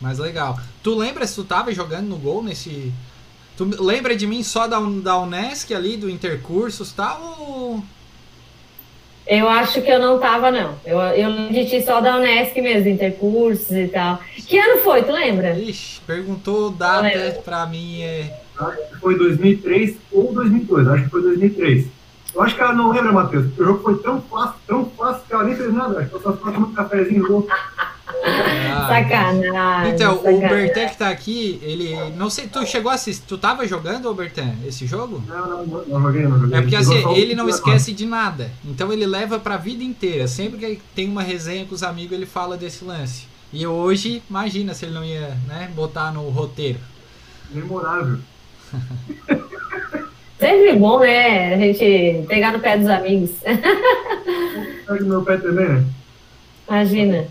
Mas 0.00 0.18
legal. 0.18 0.58
Tu 0.82 0.94
lembra 0.94 1.26
se 1.26 1.34
tu 1.34 1.44
tava 1.44 1.72
jogando 1.74 2.08
no 2.08 2.16
gol 2.16 2.42
nesse. 2.42 2.92
Tu 3.56 3.64
lembra 3.82 4.16
de 4.16 4.26
mim 4.26 4.42
só 4.44 4.68
da, 4.68 4.78
da 4.78 5.18
Unesc 5.18 5.74
ali, 5.74 5.96
do 5.96 6.08
Intercursos 6.08 6.90
e 6.90 6.94
tal? 6.94 7.36
Ou 7.40 7.84
eu 9.28 9.48
acho 9.48 9.82
que 9.82 9.90
eu 9.90 9.98
não 9.98 10.18
tava, 10.18 10.50
não. 10.50 10.74
Eu, 10.84 10.98
eu 10.98 11.28
lembro 11.28 11.52
de 11.52 11.66
ti 11.66 11.82
só 11.82 12.00
da 12.00 12.16
Unesc 12.16 12.60
mesmo, 12.60 12.88
intercursos 12.88 13.70
e 13.70 13.88
tal. 13.88 14.18
Que 14.34 14.58
ano 14.58 14.82
foi, 14.82 15.02
tu 15.02 15.12
lembra? 15.12 15.58
Ixi, 15.58 16.00
perguntou 16.06 16.70
data 16.70 17.40
pra 17.44 17.66
mim. 17.66 18.02
É... 18.02 18.32
Acho 18.58 18.88
que 18.88 18.96
foi 18.96 19.16
2003 19.16 19.96
ou 20.10 20.32
2002, 20.32 20.88
acho 20.88 21.04
que 21.04 21.10
foi 21.10 21.22
2003. 21.22 21.86
Eu 22.34 22.42
acho 22.42 22.54
que 22.54 22.60
ela 22.60 22.72
não 22.72 22.90
lembra, 22.90 23.12
Matheus. 23.12 23.46
O 23.56 23.64
jogo 23.64 23.82
foi 23.82 23.98
tão 23.98 24.20
fácil, 24.22 24.54
tão 24.66 24.90
fácil 24.96 25.22
que 25.26 25.32
ela 25.34 25.44
nem 25.44 25.56
fez 25.56 25.72
nada. 25.72 26.00
Acho 26.00 26.08
que 26.08 26.16
eu 26.16 26.22
só 26.22 26.32
ficava 26.32 26.52
tomando 26.52 26.70
um 26.70 26.74
cafezinho 26.74 27.46
ah, 27.50 27.92
sacanagem. 28.88 29.94
Então, 29.94 30.16
sacanagem. 30.16 30.46
o 30.46 30.48
Bertan 30.48 30.88
que 30.88 30.96
tá 30.96 31.08
aqui, 31.08 31.58
ele. 31.62 31.94
Não 32.16 32.30
sei, 32.30 32.46
tu 32.48 32.66
chegou 32.66 32.90
a 32.90 32.94
assistir. 32.94 33.24
Tu 33.26 33.38
tava 33.38 33.66
jogando, 33.66 34.12
Bertan, 34.14 34.54
esse 34.66 34.86
jogo? 34.86 35.22
Não, 35.26 35.48
não, 35.48 35.66
não, 35.66 35.84
não 35.86 36.02
joguei, 36.02 36.22
não 36.22 36.38
joguei. 36.38 36.58
É 36.58 36.60
porque 36.60 36.76
assim, 36.76 37.16
ele 37.16 37.34
não 37.34 37.48
esquece 37.48 37.92
de 37.92 38.06
nada. 38.06 38.50
Então 38.64 38.92
ele 38.92 39.06
leva 39.06 39.38
pra 39.38 39.56
vida 39.56 39.82
inteira. 39.82 40.26
Sempre 40.26 40.58
que 40.58 40.82
tem 40.94 41.08
uma 41.08 41.22
resenha 41.22 41.64
com 41.64 41.74
os 41.74 41.82
amigos, 41.82 42.12
ele 42.12 42.26
fala 42.26 42.56
desse 42.56 42.84
lance. 42.84 43.26
E 43.52 43.66
hoje, 43.66 44.22
imagina 44.28 44.74
se 44.74 44.84
ele 44.84 44.94
não 44.94 45.04
ia 45.04 45.36
né, 45.46 45.70
botar 45.74 46.12
no 46.12 46.28
roteiro. 46.28 46.78
Memorável. 47.50 48.18
Sempre 50.38 50.76
bom, 50.76 51.00
né? 51.00 51.54
A 51.54 51.58
gente 51.58 52.26
pegar 52.28 52.52
no 52.52 52.60
pé 52.60 52.78
dos 52.78 52.88
amigos. 52.88 53.30
Pega 53.42 55.00
no 55.00 55.06
meu 55.06 55.22
pé 55.22 55.36
também, 55.36 55.68
né? 55.68 55.84
Imagina. 56.68 57.26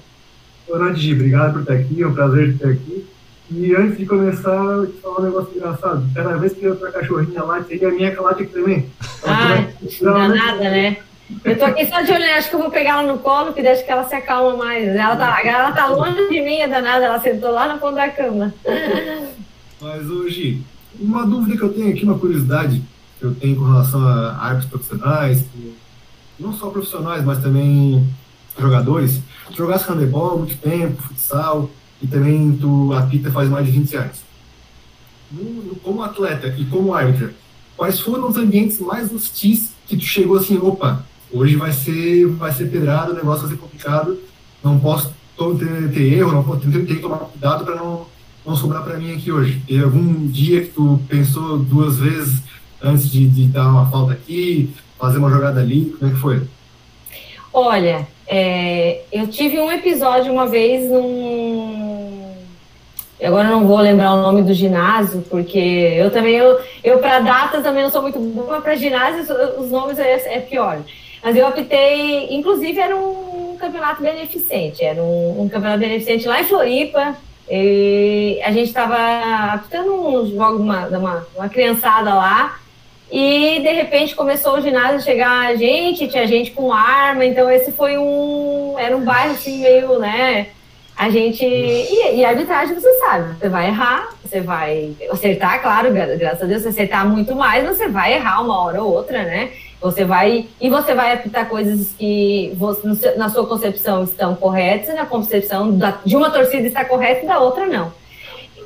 Ronaldinho, 0.69 1.15
obrigado 1.15 1.53
por 1.53 1.61
estar 1.61 1.73
aqui, 1.73 2.01
é 2.01 2.07
um 2.07 2.13
prazer 2.13 2.49
estar 2.49 2.69
aqui. 2.69 3.05
E 3.49 3.73
antes 3.75 3.97
de 3.97 4.05
começar, 4.05 4.51
eu 4.51 4.87
te 4.87 4.99
falar 4.99 5.19
um 5.19 5.23
negócio 5.23 5.55
engraçado. 5.55 6.05
Cada 6.13 6.35
vez 6.37 6.53
que 6.53 6.65
eu 6.65 6.75
pra 6.75 6.91
cachorrinha 6.91 7.43
lá, 7.43 7.63
seria 7.63 7.87
a 7.87 7.91
minha 7.91 8.11
que 8.11 8.19
late 8.19 8.43
aqui 8.43 8.51
também. 8.53 8.89
Ah, 9.25 9.67
não 10.01 10.13
dá 10.13 10.27
nada, 10.27 10.63
né? 10.63 10.97
Eu 11.43 11.57
tô 11.57 11.65
aqui 11.65 11.85
só 11.85 12.01
de 12.01 12.11
olhar, 12.11 12.37
acho 12.37 12.49
que 12.49 12.55
eu 12.55 12.59
vou 12.59 12.71
pegar 12.71 12.99
ela 12.99 13.13
no 13.13 13.19
colo, 13.19 13.53
que 13.53 13.61
deixa 13.61 13.83
que 13.83 13.91
ela 13.91 14.03
se 14.03 14.15
acalma 14.15 14.57
mais. 14.57 14.87
Ela 14.87 15.15
tá, 15.15 15.41
ela 15.45 15.71
tá 15.71 15.87
longe 15.87 16.27
de 16.27 16.41
mim, 16.41 16.57
é 16.57 16.67
danada, 16.67 17.05
ela 17.05 17.19
sentou 17.19 17.51
lá 17.51 17.67
na 17.67 17.77
ponta 17.77 17.95
da 17.95 18.09
cama. 18.09 18.53
Mas 19.81 20.09
hoje, 20.09 20.61
uma 20.99 21.25
dúvida 21.25 21.57
que 21.57 21.63
eu 21.63 21.73
tenho 21.73 21.89
aqui, 21.89 22.03
uma 22.03 22.19
curiosidade 22.19 22.81
que 23.19 23.25
eu 23.25 23.33
tenho 23.35 23.55
com 23.55 23.65
relação 23.65 24.05
a 24.05 24.37
árbitros 24.41 24.69
profissionais, 24.69 25.43
não 26.39 26.53
só 26.53 26.69
profissionais, 26.69 27.23
mas 27.23 27.41
também 27.41 28.05
jogadores, 28.61 29.21
tu 29.47 29.57
jogasse 29.57 29.89
handebol 29.89 30.39
muito 30.39 30.57
tempo, 30.57 31.01
futsal, 31.01 31.69
e 32.01 32.07
também 32.07 32.51
tu 32.53 32.93
apita 32.93 33.31
faz 33.31 33.49
mais 33.49 33.65
de 33.65 33.71
20 33.71 33.97
anos. 33.97 34.17
como 35.83 36.03
atleta 36.03 36.53
e 36.57 36.65
como 36.65 36.93
árbitra, 36.93 37.33
quais 37.75 37.99
foram 37.99 38.29
os 38.29 38.37
ambientes 38.37 38.79
mais 38.79 39.11
hostis 39.13 39.71
que 39.87 39.97
tu 39.97 40.03
chegou 40.03 40.37
assim, 40.37 40.57
opa, 40.57 41.05
hoje 41.31 41.55
vai 41.55 41.71
ser, 41.71 42.27
vai 42.27 42.51
ser 42.51 42.69
pedrado, 42.69 43.11
o 43.11 43.15
negócio 43.15 43.47
vai 43.47 43.55
ser 43.55 43.61
complicado, 43.61 44.17
não 44.63 44.79
posso 44.79 45.13
ter, 45.37 45.91
ter 45.91 46.13
erro, 46.13 46.31
não 46.31 46.43
posso, 46.43 46.59
ter 46.61 46.85
que 46.85 46.95
tomar 46.95 47.17
cuidado 47.17 47.65
para 47.65 47.75
não, 47.75 48.05
não 48.45 48.55
sobrar 48.55 48.83
para 48.83 48.97
mim 48.97 49.13
aqui 49.13 49.31
hoje. 49.31 49.61
Teve 49.67 49.83
algum 49.83 50.27
dia 50.27 50.61
que 50.61 50.71
tu 50.71 50.99
pensou 51.07 51.59
duas 51.59 51.97
vezes 51.97 52.41
antes 52.81 53.09
de, 53.11 53.27
de 53.27 53.47
dar 53.47 53.69
uma 53.69 53.89
falta 53.89 54.13
aqui, 54.13 54.73
fazer 54.97 55.17
uma 55.17 55.29
jogada 55.29 55.59
ali, 55.59 55.95
como 55.97 56.11
é 56.11 56.13
que 56.13 56.19
foi? 56.19 56.41
Olha, 57.53 58.07
é, 58.27 59.01
eu 59.11 59.27
tive 59.27 59.59
um 59.59 59.71
episódio 59.71 60.31
uma 60.31 60.47
vez 60.47 60.89
num. 60.89 62.35
Agora 63.23 63.47
não 63.49 63.65
vou 63.65 63.79
lembrar 63.79 64.13
o 64.13 64.21
nome 64.21 64.43
do 64.43 64.53
ginásio, 64.53 65.23
porque 65.29 65.57
eu 65.57 66.11
também, 66.11 66.35
eu, 66.35 66.59
eu 66.83 66.99
para 66.99 67.19
datas 67.19 67.63
também 67.63 67.81
não 67.81 67.89
sou 67.89 68.01
muito 68.01 68.19
boa, 68.19 68.61
para 68.61 68.75
ginásio 68.75 69.25
os 69.57 69.71
nomes 69.71 69.97
é, 69.97 70.35
é, 70.35 70.39
pior. 70.39 70.79
Mas 71.23 71.35
eu 71.35 71.47
optei, 71.47 72.35
inclusive 72.35 72.79
era 72.79 72.95
um 72.95 73.57
campeonato 73.59 74.03
beneficente, 74.03 74.83
era 74.83 75.01
um, 75.01 75.41
um 75.41 75.49
campeonato 75.49 75.79
beneficente 75.79 76.27
lá 76.27 76.39
em 76.41 76.43
Floripa, 76.43 77.17
a 77.49 78.51
gente 78.51 78.67
estava 78.67 79.53
apitando 79.53 79.93
um 79.93 80.25
jogo, 80.29 80.61
uma, 80.61 80.85
uma, 80.87 81.27
uma 81.35 81.49
criançada 81.49 82.13
lá, 82.13 82.59
e 83.11 83.59
de 83.61 83.71
repente 83.71 84.15
começou 84.15 84.57
o 84.57 84.61
ginásio 84.61 84.97
a 84.97 85.01
chegar 85.01 85.55
gente, 85.55 86.07
tinha 86.07 86.27
gente 86.27 86.51
com 86.51 86.73
arma, 86.73 87.23
então 87.23 87.49
esse 87.49 87.71
foi 87.71 87.97
um. 87.97 88.75
Era 88.77 88.95
um 88.95 89.03
bairro 89.03 89.31
assim 89.31 89.61
meio, 89.61 89.97
né? 89.97 90.47
A 90.95 91.09
gente. 91.09 91.45
E, 91.45 92.15
e 92.17 92.25
a 92.25 92.29
arbitragem, 92.29 92.75
você 92.75 92.91
sabe, 92.99 93.35
você 93.39 93.47
vai 93.47 93.67
errar, 93.67 94.09
você 94.23 94.41
vai 94.41 94.93
acertar, 95.09 95.61
claro, 95.61 95.93
graças 95.93 96.41
a 96.41 96.45
Deus, 96.45 96.63
você 96.63 96.69
acertar 96.69 97.07
muito 97.07 97.33
mais, 97.35 97.65
você 97.65 97.87
vai 97.87 98.13
errar 98.13 98.41
uma 98.41 98.59
hora 98.59 98.83
ou 98.83 98.93
outra, 98.93 99.23
né? 99.23 99.51
Você 99.79 100.03
vai. 100.03 100.47
E 100.59 100.69
você 100.69 100.93
vai 100.93 101.13
apitar 101.13 101.47
coisas 101.47 101.93
que 101.97 102.51
você, 102.57 103.15
na 103.15 103.29
sua 103.29 103.47
concepção 103.47 104.03
estão 104.03 104.35
corretas, 104.35 104.95
na 104.95 105.05
concepção 105.05 105.77
da, 105.77 105.99
de 106.03 106.17
uma 106.17 106.29
torcida 106.29 106.67
está 106.67 106.83
correta 106.83 107.23
e 107.23 107.27
da 107.27 107.39
outra 107.39 107.67
não. 107.67 107.91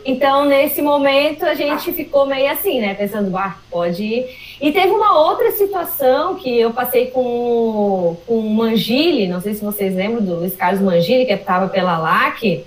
Então, 0.05 0.45
nesse 0.45 0.81
momento, 0.81 1.45
a 1.45 1.53
gente 1.53 1.91
ficou 1.91 2.25
meio 2.25 2.51
assim, 2.51 2.81
né? 2.81 2.93
Pensando, 2.93 3.35
ah, 3.37 3.55
pode 3.69 4.03
ir. 4.03 4.37
E 4.59 4.71
teve 4.71 4.89
uma 4.89 5.19
outra 5.19 5.51
situação 5.51 6.35
que 6.35 6.59
eu 6.59 6.71
passei 6.71 7.07
com, 7.07 8.17
com 8.25 8.39
o 8.39 8.49
Mangili, 8.49 9.27
não 9.27 9.41
sei 9.41 9.53
se 9.53 9.63
vocês 9.63 9.95
lembram 9.95 10.23
do 10.23 10.35
Luiz 10.35 10.55
Carlos 10.55 10.81
Mangili, 10.81 11.25
que 11.25 11.33
estava 11.33 11.67
pela 11.67 11.97
LAC, 11.97 12.63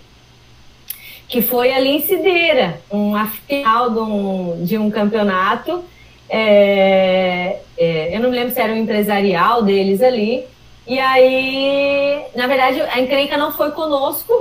que 1.28 1.42
foi 1.42 1.72
ali 1.72 1.96
em 1.96 2.00
Cideira, 2.00 2.80
uma 2.90 3.26
final 3.26 3.90
de 3.90 3.98
um, 3.98 4.64
de 4.64 4.78
um 4.78 4.90
campeonato. 4.90 5.84
É, 6.28 7.60
é, 7.76 8.16
eu 8.16 8.20
não 8.20 8.30
me 8.30 8.36
lembro 8.36 8.54
se 8.54 8.60
era 8.60 8.72
um 8.72 8.76
empresarial 8.76 9.62
deles 9.62 10.02
ali. 10.02 10.44
E 10.86 10.98
aí, 10.98 12.22
na 12.34 12.46
verdade, 12.46 12.80
a 12.82 13.00
encrenca 13.00 13.36
não 13.36 13.50
foi 13.52 13.70
conosco, 13.70 14.32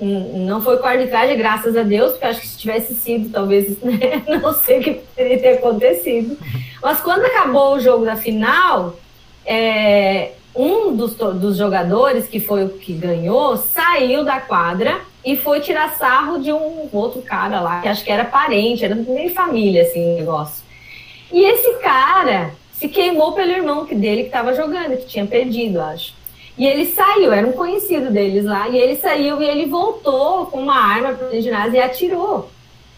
não 0.00 0.60
foi 0.60 0.78
com 0.78 0.86
arbitragem, 0.86 1.36
graças 1.36 1.76
a 1.76 1.82
Deus, 1.82 2.12
porque 2.12 2.26
acho 2.26 2.40
que 2.40 2.46
se 2.46 2.58
tivesse 2.58 2.94
sido, 2.94 3.30
talvez, 3.30 3.78
né, 3.82 4.22
não 4.40 4.52
sei 4.52 4.78
o 4.78 4.82
que 4.82 4.94
poderia 4.94 5.38
ter 5.38 5.58
acontecido. 5.58 6.36
Mas 6.82 7.00
quando 7.00 7.24
acabou 7.24 7.74
o 7.74 7.80
jogo 7.80 8.04
da 8.04 8.16
final, 8.16 8.96
é, 9.44 10.32
um 10.54 10.94
dos, 10.94 11.14
dos 11.14 11.56
jogadores, 11.56 12.26
que 12.26 12.40
foi 12.40 12.64
o 12.64 12.70
que 12.70 12.92
ganhou, 12.92 13.56
saiu 13.56 14.24
da 14.24 14.40
quadra 14.40 15.00
e 15.24 15.36
foi 15.36 15.60
tirar 15.60 15.96
sarro 15.96 16.38
de 16.38 16.52
um 16.52 16.88
outro 16.92 17.22
cara 17.22 17.60
lá, 17.60 17.80
que 17.80 17.88
acho 17.88 18.04
que 18.04 18.10
era 18.10 18.24
parente, 18.24 18.84
era 18.84 18.94
meio 18.94 19.32
família, 19.34 19.82
assim, 19.82 20.14
negócio. 20.14 20.64
E 21.32 21.44
esse 21.44 21.74
cara 21.80 22.52
se 22.72 22.88
queimou 22.88 23.32
pelo 23.32 23.50
irmão 23.50 23.84
dele 23.84 24.22
que 24.22 24.28
estava 24.28 24.54
jogando, 24.54 24.96
que 24.96 25.06
tinha 25.06 25.26
perdido, 25.26 25.80
acho. 25.80 26.14
E 26.58 26.66
ele 26.66 26.86
saiu, 26.86 27.32
era 27.32 27.46
um 27.46 27.52
conhecido 27.52 28.10
deles 28.10 28.44
lá, 28.44 28.68
e 28.68 28.76
ele 28.76 28.96
saiu 28.96 29.40
e 29.40 29.46
ele 29.46 29.66
voltou 29.66 30.46
com 30.46 30.58
uma 30.58 30.74
arma 30.74 31.12
para 31.12 31.28
o 31.28 31.40
ginásio 31.40 31.76
e 31.76 31.80
atirou. 31.80 32.50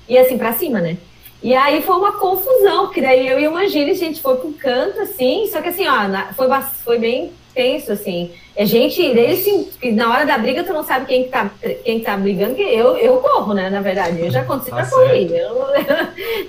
E 0.09 0.17
assim, 0.17 0.39
para 0.39 0.55
cima, 0.55 0.81
né? 0.81 0.97
E 1.43 1.55
aí 1.55 1.83
foi 1.83 1.97
uma 1.97 2.13
confusão, 2.13 2.87
porque 2.87 3.01
daí 3.01 3.29
eu 3.29 3.39
e 3.39 3.47
o 3.47 3.53
Mangini, 3.53 3.91
a 3.91 3.95
gente 3.95 4.21
foi 4.21 4.37
pro 4.37 4.53
canto, 4.53 5.01
assim, 5.01 5.47
só 5.51 5.61
que 5.61 5.69
assim, 5.69 5.87
ó, 5.87 6.35
foi, 6.35 6.49
foi 6.85 6.99
bem 6.99 7.33
tenso, 7.55 7.93
assim. 7.93 8.31
É 8.57 8.67
gente, 8.67 9.01
eles, 9.01 9.41
assim, 9.41 9.93
na 9.93 10.11
hora 10.11 10.27
da 10.27 10.37
briga, 10.37 10.65
tu 10.65 10.73
não 10.73 10.85
sabe 10.85 11.07
quem 11.07 11.25
que 11.25 11.31
tá, 11.31 11.51
quem 11.85 11.99
que 11.99 12.05
tá 12.05 12.17
brigando, 12.17 12.55
que 12.55 12.63
eu, 12.63 12.97
eu 12.97 13.17
corro, 13.19 13.55
né, 13.55 13.71
na 13.71 13.81
verdade. 13.81 14.21
Eu 14.21 14.31
já 14.31 14.41
aconteci 14.41 14.71
pra 14.71 14.87
correr. 14.87 15.31
Eu, 15.31 15.67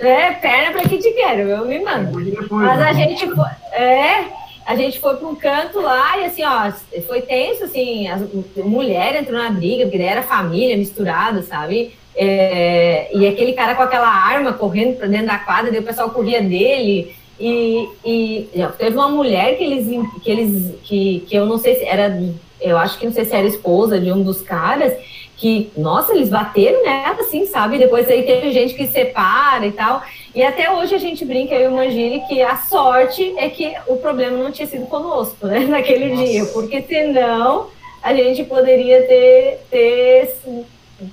é, 0.06 0.32
perna 0.32 0.72
pra 0.72 0.88
quem 0.88 0.98
te 0.98 1.10
quero, 1.12 1.42
eu 1.42 1.64
me 1.64 1.78
mando. 1.78 2.18
Mas 2.50 2.80
a 2.80 2.92
gente 2.92 3.26
foi, 3.26 3.50
é, 3.72 4.24
a 4.72 4.76
gente 4.76 4.98
foi 4.98 5.16
pra 5.16 5.28
um 5.28 5.34
canto 5.34 5.80
lá 5.80 6.18
e 6.18 6.24
assim, 6.24 6.42
ó, 6.44 6.72
foi 7.06 7.20
tenso, 7.20 7.64
assim, 7.64 8.08
a 8.08 8.18
mulher 8.64 9.14
entrou 9.14 9.38
na 9.38 9.50
briga, 9.50 9.84
porque 9.84 9.98
era 9.98 10.22
família 10.22 10.78
misturada, 10.78 11.42
sabe? 11.42 11.92
É, 12.16 13.10
e 13.14 13.26
aquele 13.26 13.52
cara 13.52 13.74
com 13.74 13.82
aquela 13.82 14.08
arma 14.08 14.54
correndo 14.54 14.96
pra 14.96 15.06
dentro 15.06 15.26
da 15.26 15.38
quadra, 15.38 15.70
daí 15.70 15.80
o 15.80 15.84
pessoal 15.84 16.10
corria 16.10 16.40
dele. 16.40 17.14
E, 17.38 17.88
e 18.04 18.48
teve 18.78 18.96
uma 18.96 19.08
mulher 19.10 19.58
que 19.58 19.64
eles, 19.64 19.86
que 20.22 20.30
eles 20.30 20.74
que, 20.84 21.24
que 21.28 21.36
eu 21.36 21.44
não 21.44 21.58
sei 21.58 21.74
se 21.74 21.84
era, 21.84 22.18
eu 22.60 22.78
acho 22.78 22.98
que 22.98 23.04
não 23.04 23.12
sei 23.12 23.24
se 23.26 23.34
era 23.34 23.46
esposa 23.46 24.00
de 24.00 24.10
um 24.10 24.22
dos 24.22 24.40
caras, 24.40 24.94
que, 25.42 25.72
nossa, 25.76 26.14
eles 26.14 26.28
bateram 26.28 26.84
nela, 26.84 27.16
assim, 27.18 27.46
sabe? 27.46 27.76
Depois 27.76 28.08
aí 28.08 28.22
teve 28.22 28.52
gente 28.52 28.74
que 28.74 28.86
separa 28.86 29.66
e 29.66 29.72
tal. 29.72 30.00
E 30.32 30.40
até 30.40 30.70
hoje 30.70 30.94
a 30.94 30.98
gente 30.98 31.24
brinca, 31.24 31.52
eu 31.52 31.62
e 31.62 31.66
o 31.66 31.76
Mangini, 31.76 32.20
que 32.28 32.40
a 32.40 32.54
sorte 32.54 33.34
é 33.36 33.48
que 33.48 33.74
o 33.88 33.96
problema 33.96 34.36
não 34.36 34.52
tinha 34.52 34.68
sido 34.68 34.86
conosco, 34.86 35.44
né, 35.48 35.66
naquele 35.66 36.10
nossa. 36.10 36.24
dia, 36.24 36.46
porque 36.46 36.80
senão 36.82 37.66
a 38.00 38.14
gente 38.14 38.44
poderia 38.44 39.02
ter, 39.02 39.58
ter, 39.68 40.32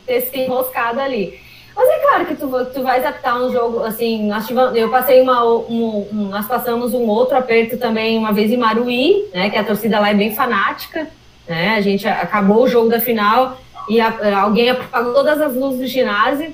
ter 0.05 0.21
se 0.21 0.39
enroscado 0.41 0.99
ali. 0.99 1.39
Mas 1.75 1.89
é 1.89 1.97
claro 1.97 2.25
que 2.27 2.35
tu, 2.35 2.65
tu 2.65 2.83
vais 2.83 3.03
adaptar 3.03 3.35
um 3.41 3.51
jogo, 3.51 3.83
assim, 3.83 4.27
nós 4.27 4.45
tivemos, 4.45 4.75
eu 4.75 4.91
passei 4.91 5.21
uma, 5.21 5.43
um, 5.43 6.07
um, 6.13 6.29
nós 6.29 6.45
passamos 6.45 6.93
um 6.93 7.07
outro 7.07 7.35
aperto 7.35 7.77
também 7.77 8.15
uma 8.15 8.31
vez 8.31 8.51
em 8.51 8.57
Maruí, 8.57 9.27
né, 9.33 9.49
que 9.49 9.57
a 9.57 9.63
torcida 9.63 9.99
lá 9.99 10.11
é 10.11 10.13
bem 10.13 10.35
fanática, 10.35 11.07
né, 11.47 11.69
a 11.75 11.81
gente 11.81 12.07
acabou 12.07 12.65
o 12.65 12.67
jogo 12.67 12.89
da 12.89 12.99
final 12.99 13.57
e 13.89 13.99
a, 13.99 14.39
alguém 14.39 14.69
apagou 14.69 15.13
todas 15.13 15.41
as 15.41 15.55
luzes 15.55 15.79
do 15.79 15.87
ginásio, 15.87 16.53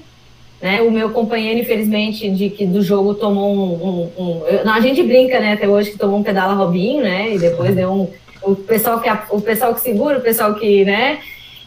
né, 0.61 0.81
o 0.81 0.89
meu 0.89 1.09
companheiro, 1.09 1.59
infelizmente, 1.59 2.29
de 2.29 2.49
que 2.49 2.65
do 2.65 2.81
jogo 2.81 3.13
tomou 3.13 3.53
um, 3.53 3.73
um, 3.73 4.11
um 4.17 4.47
eu, 4.47 4.69
a 4.69 4.79
gente 4.79 5.03
brinca, 5.03 5.39
né, 5.39 5.53
até 5.53 5.67
hoje 5.67 5.91
que 5.91 5.97
tomou 5.97 6.17
um 6.17 6.23
pedala 6.23 6.53
Robinho, 6.53 7.03
né, 7.03 7.35
e 7.35 7.37
depois 7.37 7.75
deu 7.75 7.91
um, 7.91 8.09
o 8.41 8.55
pessoal 8.55 8.99
que, 8.99 9.09
o 9.29 9.41
pessoal 9.41 9.73
que 9.73 9.81
segura, 9.81 10.17
o 10.17 10.21
pessoal 10.21 10.55
que, 10.55 10.85
né, 10.85 11.19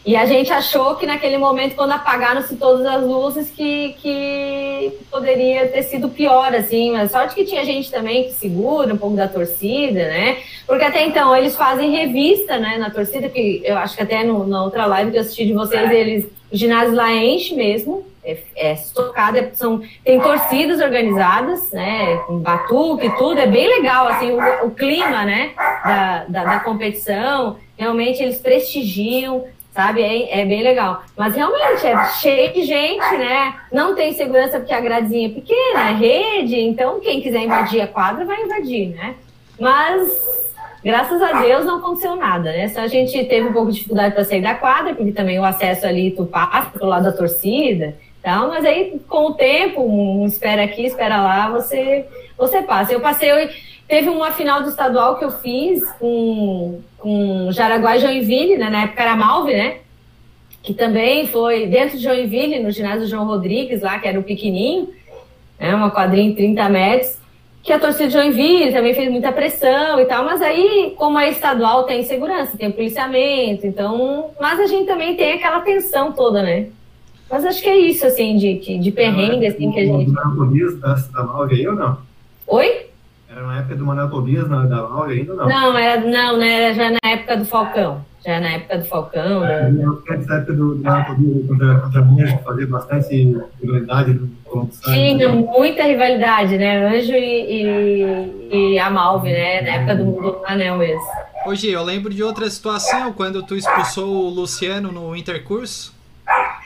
e 0.09 0.15
a 0.15 0.25
gente 0.25 0.51
achou 0.51 0.95
que 0.95 1.05
naquele 1.05 1.37
momento, 1.37 1.75
quando 1.75 1.91
apagaram-se 1.91 2.55
todas 2.55 2.83
as 2.83 3.03
luzes, 3.03 3.51
que, 3.51 3.93
que 4.01 4.91
poderia 5.11 5.67
ter 5.67 5.83
sido 5.83 6.09
pior, 6.09 6.51
assim. 6.55 6.91
Mas 6.93 7.11
sorte 7.11 7.35
que 7.35 7.45
tinha 7.45 7.63
gente 7.63 7.91
também 7.91 8.23
que 8.23 8.33
segura 8.33 8.91
um 8.91 8.97
pouco 8.97 9.15
da 9.15 9.27
torcida, 9.27 9.99
né? 9.99 10.37
Porque 10.65 10.83
até 10.83 11.05
então 11.05 11.35
eles 11.35 11.55
fazem 11.55 11.91
revista, 11.91 12.57
né, 12.57 12.79
na 12.79 12.89
torcida, 12.89 13.29
que 13.29 13.61
eu 13.63 13.77
acho 13.77 13.95
que 13.95 14.01
até 14.01 14.23
no, 14.23 14.47
na 14.47 14.63
outra 14.63 14.87
live 14.87 15.11
que 15.11 15.17
eu 15.17 15.21
assisti 15.21 15.45
de 15.45 15.53
vocês, 15.53 15.91
eles, 15.91 16.25
o 16.51 16.57
ginásio 16.57 16.95
lá 16.95 17.13
enche 17.13 17.53
mesmo, 17.53 18.03
é, 18.23 18.35
é 18.55 18.73
estocado, 18.73 19.37
é, 19.37 19.51
são, 19.53 19.79
tem 20.03 20.19
torcidas 20.19 20.81
organizadas, 20.81 21.71
né, 21.71 22.17
com 22.25 22.39
batuque 22.39 23.05
e 23.05 23.15
tudo, 23.15 23.39
é 23.39 23.45
bem 23.45 23.67
legal, 23.67 24.07
assim, 24.07 24.31
o, 24.31 24.65
o 24.65 24.71
clima, 24.71 25.23
né, 25.23 25.51
da, 25.55 26.25
da, 26.27 26.43
da 26.45 26.59
competição, 26.61 27.57
realmente 27.77 28.23
eles 28.23 28.39
prestigiam, 28.39 29.45
sabe? 29.71 30.01
É, 30.01 30.41
é, 30.41 30.45
bem 30.45 30.63
legal. 30.63 31.03
Mas 31.17 31.35
realmente 31.35 31.85
é 31.85 32.05
cheio 32.13 32.53
de 32.53 32.63
gente, 32.63 33.17
né? 33.17 33.55
Não 33.71 33.95
tem 33.95 34.13
segurança 34.13 34.59
porque 34.59 34.73
a 34.73 34.79
gradezinha 34.79 35.27
é 35.27 35.31
pequena, 35.31 35.89
é 35.89 35.93
rede, 35.93 36.59
então 36.59 36.99
quem 36.99 37.21
quiser 37.21 37.43
invadir 37.43 37.81
a 37.81 37.87
quadra 37.87 38.25
vai 38.25 38.41
invadir, 38.43 38.89
né? 38.89 39.15
Mas 39.59 40.11
graças 40.83 41.21
a 41.21 41.41
Deus 41.41 41.65
não 41.65 41.77
aconteceu 41.77 42.15
nada, 42.15 42.51
né? 42.51 42.67
Só 42.69 42.81
a 42.81 42.87
gente 42.87 43.23
teve 43.25 43.47
um 43.47 43.53
pouco 43.53 43.71
de 43.71 43.77
dificuldade 43.77 44.15
para 44.15 44.25
sair 44.25 44.41
da 44.41 44.55
quadra, 44.55 44.95
porque 44.95 45.11
também 45.11 45.39
o 45.39 45.45
acesso 45.45 45.85
ali 45.85 46.11
tu 46.11 46.25
passa 46.25 46.71
pro 46.71 46.87
lado 46.87 47.03
da 47.03 47.11
torcida. 47.11 47.95
Então, 48.19 48.49
mas 48.49 48.65
aí 48.65 48.99
com 49.07 49.27
o 49.27 49.33
tempo, 49.33 49.81
um 49.81 50.25
espera 50.25 50.63
aqui, 50.63 50.85
espera 50.85 51.21
lá, 51.21 51.49
você 51.49 52.05
você 52.37 52.61
passa. 52.61 52.93
Eu 52.93 53.01
passei 53.01 53.31
Teve 53.89 54.07
uma 54.07 54.31
final 54.31 54.61
do 54.61 54.69
estadual 54.69 55.17
que 55.17 55.25
eu 55.25 55.31
fiz 55.31 55.83
com, 55.93 56.79
com 56.99 57.51
Jaraguá 57.51 57.97
e 57.97 57.99
Joinville, 58.01 58.55
né? 58.55 58.69
Na 58.69 58.83
época 58.83 59.01
era 59.01 59.15
Malve, 59.15 59.51
né? 59.51 59.77
Que 60.61 60.75
também 60.75 61.25
foi 61.25 61.65
dentro 61.65 61.97
de 61.97 62.03
Joinville, 62.03 62.59
no 62.59 62.69
ginásio 62.69 63.07
João 63.07 63.25
Rodrigues, 63.25 63.81
lá, 63.81 63.97
que 63.97 64.07
era 64.07 64.19
o 64.19 64.23
pequenininho, 64.23 64.89
né? 65.59 65.73
uma 65.73 65.89
quadrinha 65.89 66.29
de 66.29 66.35
30 66.35 66.69
metros, 66.69 67.17
que 67.63 67.73
a 67.73 67.79
torcida 67.79 68.05
de 68.05 68.13
Joinville 68.13 68.71
também 68.71 68.93
fez 68.93 69.09
muita 69.09 69.31
pressão 69.31 69.99
e 69.99 70.05
tal, 70.05 70.23
mas 70.23 70.39
aí, 70.39 70.93
como 70.95 71.17
é 71.17 71.31
estadual, 71.31 71.85
tem 71.85 72.03
segurança, 72.03 72.55
tem 72.55 72.71
policiamento, 72.71 73.65
então. 73.65 74.29
Mas 74.39 74.59
a 74.59 74.67
gente 74.67 74.85
também 74.85 75.15
tem 75.15 75.33
aquela 75.33 75.61
tensão 75.61 76.11
toda, 76.11 76.43
né? 76.43 76.67
Mas 77.27 77.43
acho 77.43 77.59
que 77.59 77.69
é 77.69 77.77
isso, 77.77 78.05
assim, 78.05 78.37
de, 78.37 78.59
de, 78.59 78.77
de 78.77 78.91
perrengue, 78.91 79.47
assim, 79.47 79.71
que 79.71 79.79
a 79.79 79.85
gente. 79.85 80.11
Da, 80.79 80.93
da 80.93 81.23
Malve 81.23 81.55
aí 81.55 81.67
ou 81.67 81.73
não? 81.75 81.97
Oi? 82.45 82.88
Na 83.59 83.63
época 83.63 83.75
do 83.75 83.85
Manuel 83.85 84.09
Tobias, 84.09 84.49
na, 84.49 84.65
da 84.65 84.81
Laura 84.81 85.11
ainda 85.11 85.33
não? 85.33 85.49
Não, 85.49 85.77
era, 85.77 86.01
não, 86.01 86.37
né, 86.37 86.63
era 86.63 86.73
já 86.73 86.89
na 86.91 87.11
época 87.11 87.35
do 87.35 87.45
Falcão. 87.45 88.05
Já 88.25 88.39
na 88.39 88.51
época 88.51 88.77
do 88.77 88.85
Falcão. 88.85 89.45
É, 89.45 89.69
né? 89.69 89.85
Nessa 90.09 90.35
época 90.35 90.53
do, 90.53 90.75
do 90.75 90.83
Manuel 90.83 91.05
Tobias 91.05 91.47
contra, 91.47 91.79
contra 91.79 92.01
Anjo, 92.01 92.39
fazia 92.43 92.67
bastante 92.67 93.37
rivalidade 93.61 94.13
no 94.13 94.69
Tinha 94.85 95.29
muita 95.29 95.83
rivalidade, 95.83 96.57
né? 96.57 96.87
Anjo 96.87 97.11
e, 97.11 97.63
e, 98.49 98.73
e 98.73 98.79
a 98.79 98.89
Malve, 98.89 99.29
né? 99.29 99.61
Na 99.61 99.69
época 99.69 99.95
do, 99.95 100.11
do 100.11 100.41
Anel 100.45 100.77
mesmo. 100.77 101.03
Hoje 101.45 101.69
eu 101.69 101.83
lembro 101.83 102.13
de 102.13 102.23
outra 102.23 102.49
situação, 102.49 103.11
quando 103.11 103.43
tu 103.43 103.57
expulsou 103.57 104.25
o 104.25 104.29
Luciano 104.29 104.89
no 104.89 105.15
intercurso. 105.17 105.93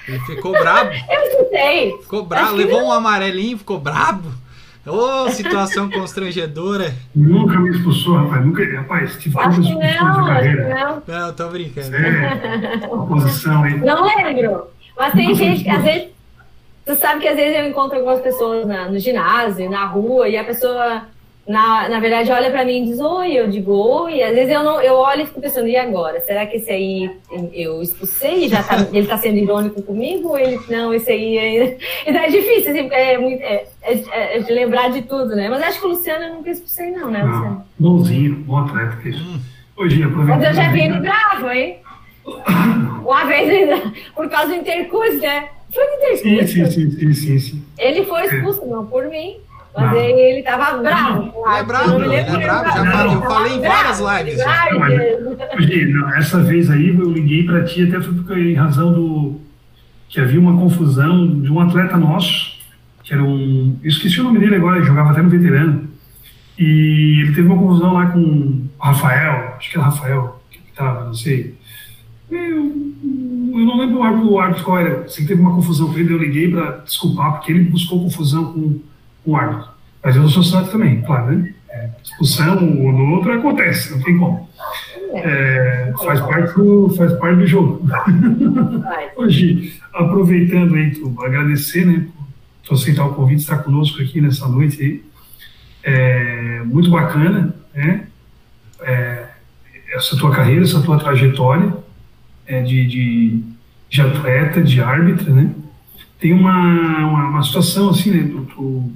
Ele 0.07 0.19
ficou 0.19 0.51
brabo. 0.51 0.91
eu 1.09 1.49
sei. 1.49 1.97
Ficou 2.03 2.23
brabo, 2.23 2.55
levou 2.55 2.83
um 2.83 2.91
amarelinho, 2.91 3.57
ficou 3.57 3.79
brabo. 3.79 4.42
Ô, 4.85 5.25
oh, 5.25 5.29
situação 5.29 5.89
constrangedora. 5.89 6.93
Nunca 7.15 7.57
me 7.57 7.69
expulsou, 7.69 8.15
rapaz. 8.17 8.45
Nunca, 8.45 8.65
rapaz, 8.75 9.15
tive 9.17 9.35
todas 9.35 9.59
as 9.59 9.65
expulsões 9.65 9.97
da 9.97 10.25
carreira. 10.25 10.75
Não. 10.75 11.03
não, 11.07 11.33
tô 11.33 11.47
brincando. 11.47 11.95
É, 11.95 12.87
posição 13.07 13.63
aí. 13.63 13.77
Não 13.77 14.03
lembro. 14.03 14.67
Mas 14.97 15.13
tem 15.13 15.33
gente 15.33 15.63
que 15.63 15.69
às 15.69 15.83
vezes. 15.83 16.13
Tu 16.85 16.95
sabe 16.95 17.21
que 17.21 17.27
às 17.29 17.37
vezes 17.37 17.57
eu 17.57 17.69
encontro 17.69 17.97
algumas 17.97 18.19
pessoas 18.19 18.67
na, 18.67 18.89
no 18.89 18.99
ginásio, 18.99 19.69
na 19.69 19.85
rua, 19.85 20.27
e 20.27 20.35
a 20.35 20.43
pessoa 20.43 21.03
na, 21.47 21.89
na 21.89 21.99
verdade, 21.99 22.31
olha 22.31 22.49
para 22.49 22.63
mim 22.63 22.83
e 22.83 22.85
diz 22.85 22.99
oi, 22.99 23.33
eu 23.33 23.49
digo 23.49 23.73
oi, 23.73 24.23
às 24.23 24.33
vezes 24.33 24.53
eu 24.53 24.63
não, 24.63 24.81
eu 24.81 24.93
olho 24.93 25.23
e 25.23 25.25
fico 25.25 25.41
pensando, 25.41 25.67
e 25.67 25.75
agora? 25.75 26.21
Será 26.21 26.45
que 26.45 26.55
esse 26.55 26.71
aí 26.71 27.11
eu 27.51 27.81
expulsei? 27.81 28.47
Já 28.47 28.63
tá, 28.63 28.77
ele 28.93 29.07
tá 29.07 29.17
sendo 29.17 29.37
irônico 29.37 29.81
comigo? 29.81 30.29
Ou 30.29 30.39
ele, 30.39 30.57
não, 30.69 30.93
esse 30.93 31.11
aí 31.11 31.37
ainda. 31.37 31.77
Então 32.07 32.21
é 32.21 32.29
difícil, 32.29 32.71
assim, 32.71 32.83
porque 32.83 32.95
é, 32.95 33.17
muito, 33.17 33.41
é, 33.41 33.65
é, 33.81 34.37
é, 34.37 34.39
de 34.39 34.51
lembrar 34.53 34.89
de 34.89 35.01
tudo, 35.01 35.35
né? 35.35 35.49
Mas 35.49 35.61
acho 35.63 35.79
que 35.79 35.85
o 35.85 35.89
Luciano 35.89 36.25
eu 36.25 36.35
nunca 36.35 36.49
expulsei, 36.49 36.91
não, 36.91 37.11
né, 37.11 37.23
Luciano? 37.23 37.65
bonzinho, 37.77 38.35
bom 38.35 38.57
atleta. 38.57 38.97
Hum. 39.05 39.39
Hoje, 39.75 40.05
Mas 40.05 40.43
eu 40.43 40.53
já 40.53 40.71
vi 40.71 40.81
ele 40.81 40.99
bravo, 40.99 41.49
hein? 41.49 41.77
Uma 43.03 43.25
vez 43.25 43.49
ainda, 43.49 43.91
por 44.15 44.29
causa 44.29 44.49
do 44.49 44.55
intercurso, 44.55 45.17
né? 45.17 45.49
Foi 45.73 45.83
no 45.83 45.93
intercurso. 45.95 46.53
Sim, 46.53 46.65
sim, 46.67 46.91
sim, 46.91 47.13
sim, 47.13 47.39
sim. 47.39 47.63
Ele 47.77 48.05
foi 48.05 48.25
expulso, 48.25 48.65
não 48.65 48.85
por 48.85 49.09
mim. 49.09 49.37
Mas 49.75 49.91
não. 49.91 49.97
ele 49.97 50.43
tava 50.43 50.77
bravo. 50.77 51.33
Ele 51.45 51.57
é 51.57 51.63
bravo, 51.63 52.03
ele 52.03 52.15
é 52.15 52.23
bravo. 52.23 52.65
Já 52.65 52.91
falei, 52.91 53.15
eu 53.15 53.21
falei 53.21 53.53
em 53.53 53.61
várias 53.61 53.99
lives. 53.99 54.37
Já. 54.37 54.69
Mas, 54.79 56.17
essa 56.17 56.43
vez 56.43 56.69
aí 56.69 56.89
eu 56.89 57.11
liguei 57.11 57.43
para 57.43 57.63
ti 57.63 57.83
até 57.83 57.99
foi 57.99 58.13
porque, 58.13 58.33
em 58.33 58.53
razão 58.53 58.93
do 58.93 59.41
que 60.07 60.19
havia 60.21 60.39
uma 60.39 60.55
confusão 60.55 61.41
de 61.41 61.51
um 61.51 61.59
atleta 61.59 61.97
nosso 61.97 62.53
que 63.03 63.13
era 63.13 63.23
um. 63.23 63.77
Eu 63.83 63.89
esqueci 63.89 64.19
o 64.21 64.23
nome 64.23 64.39
dele 64.39 64.55
agora, 64.55 64.77
ele 64.77 64.85
jogava 64.85 65.11
até 65.11 65.21
no 65.21 65.29
veterano. 65.29 65.89
E 66.57 67.21
ele 67.21 67.35
teve 67.35 67.47
uma 67.47 67.57
confusão 67.57 67.93
lá 67.93 68.07
com 68.07 68.19
o 68.19 68.69
Rafael, 68.79 69.55
acho 69.57 69.69
que 69.69 69.77
era 69.77 69.85
Rafael 69.87 70.41
que 70.49 70.59
estava, 70.69 71.05
não 71.05 71.13
sei. 71.13 71.55
Eu, 72.31 72.39
eu 72.39 73.65
não 73.65 73.77
lembro 73.77 73.99
o 73.99 74.03
árbitro, 74.03 74.31
o 74.31 74.39
árbitro 74.39 74.63
qual 74.63 74.79
era. 74.79 75.07
Sei 75.09 75.23
que 75.23 75.27
teve 75.27 75.41
uma 75.41 75.53
confusão 75.53 75.91
com 75.91 75.99
ele, 75.99 76.13
eu 76.13 76.17
liguei 76.17 76.49
para 76.49 76.77
desculpar, 76.77 77.33
porque 77.33 77.51
ele 77.51 77.65
buscou 77.65 78.01
confusão 78.01 78.53
com 78.53 78.79
o 79.25 79.35
árbitro. 79.35 79.71
Mas 80.03 80.15
eu 80.15 80.27
sou 80.27 80.43
santo 80.43 80.71
também, 80.71 81.01
claro, 81.01 81.31
né? 81.31 81.53
É, 81.69 81.89
discussão 82.03 82.57
um 82.57 82.91
no 82.91 83.15
outro 83.15 83.31
acontece, 83.31 83.91
não 83.91 84.01
tem 84.01 84.17
como. 84.17 84.47
É, 85.15 85.93
faz, 86.03 86.19
parte 86.21 86.55
do, 86.55 86.89
faz 86.95 87.13
parte 87.13 87.37
do 87.37 87.47
jogo. 87.47 87.81
Hoje, 89.15 89.79
aproveitando 89.93 90.75
aí, 90.75 90.91
tu, 90.91 91.15
agradecer, 91.23 91.85
né, 91.85 92.07
por 92.67 92.75
aceitar 92.75 93.05
o 93.05 93.13
convite, 93.13 93.41
estar 93.41 93.59
conosco 93.59 94.01
aqui 94.01 94.21
nessa 94.21 94.47
noite 94.47 94.81
aí. 94.81 95.03
É, 95.83 96.61
muito 96.63 96.89
bacana, 96.89 97.55
né? 97.73 98.07
É, 98.81 99.25
essa 99.93 100.17
tua 100.17 100.31
carreira, 100.31 100.63
essa 100.63 100.81
tua 100.81 100.97
trajetória 100.97 101.73
é, 102.45 102.61
de, 102.61 102.87
de, 102.87 103.43
de, 103.89 104.01
atleta, 104.01 104.61
de 104.61 104.81
árbitra, 104.81 105.31
né? 105.31 105.51
Tem 106.19 106.33
uma, 106.33 106.99
uma, 106.99 107.29
uma 107.29 107.43
situação 107.43 107.89
assim, 107.89 108.11
né? 108.11 108.29
Tu, 108.31 108.45
tu, 108.45 108.91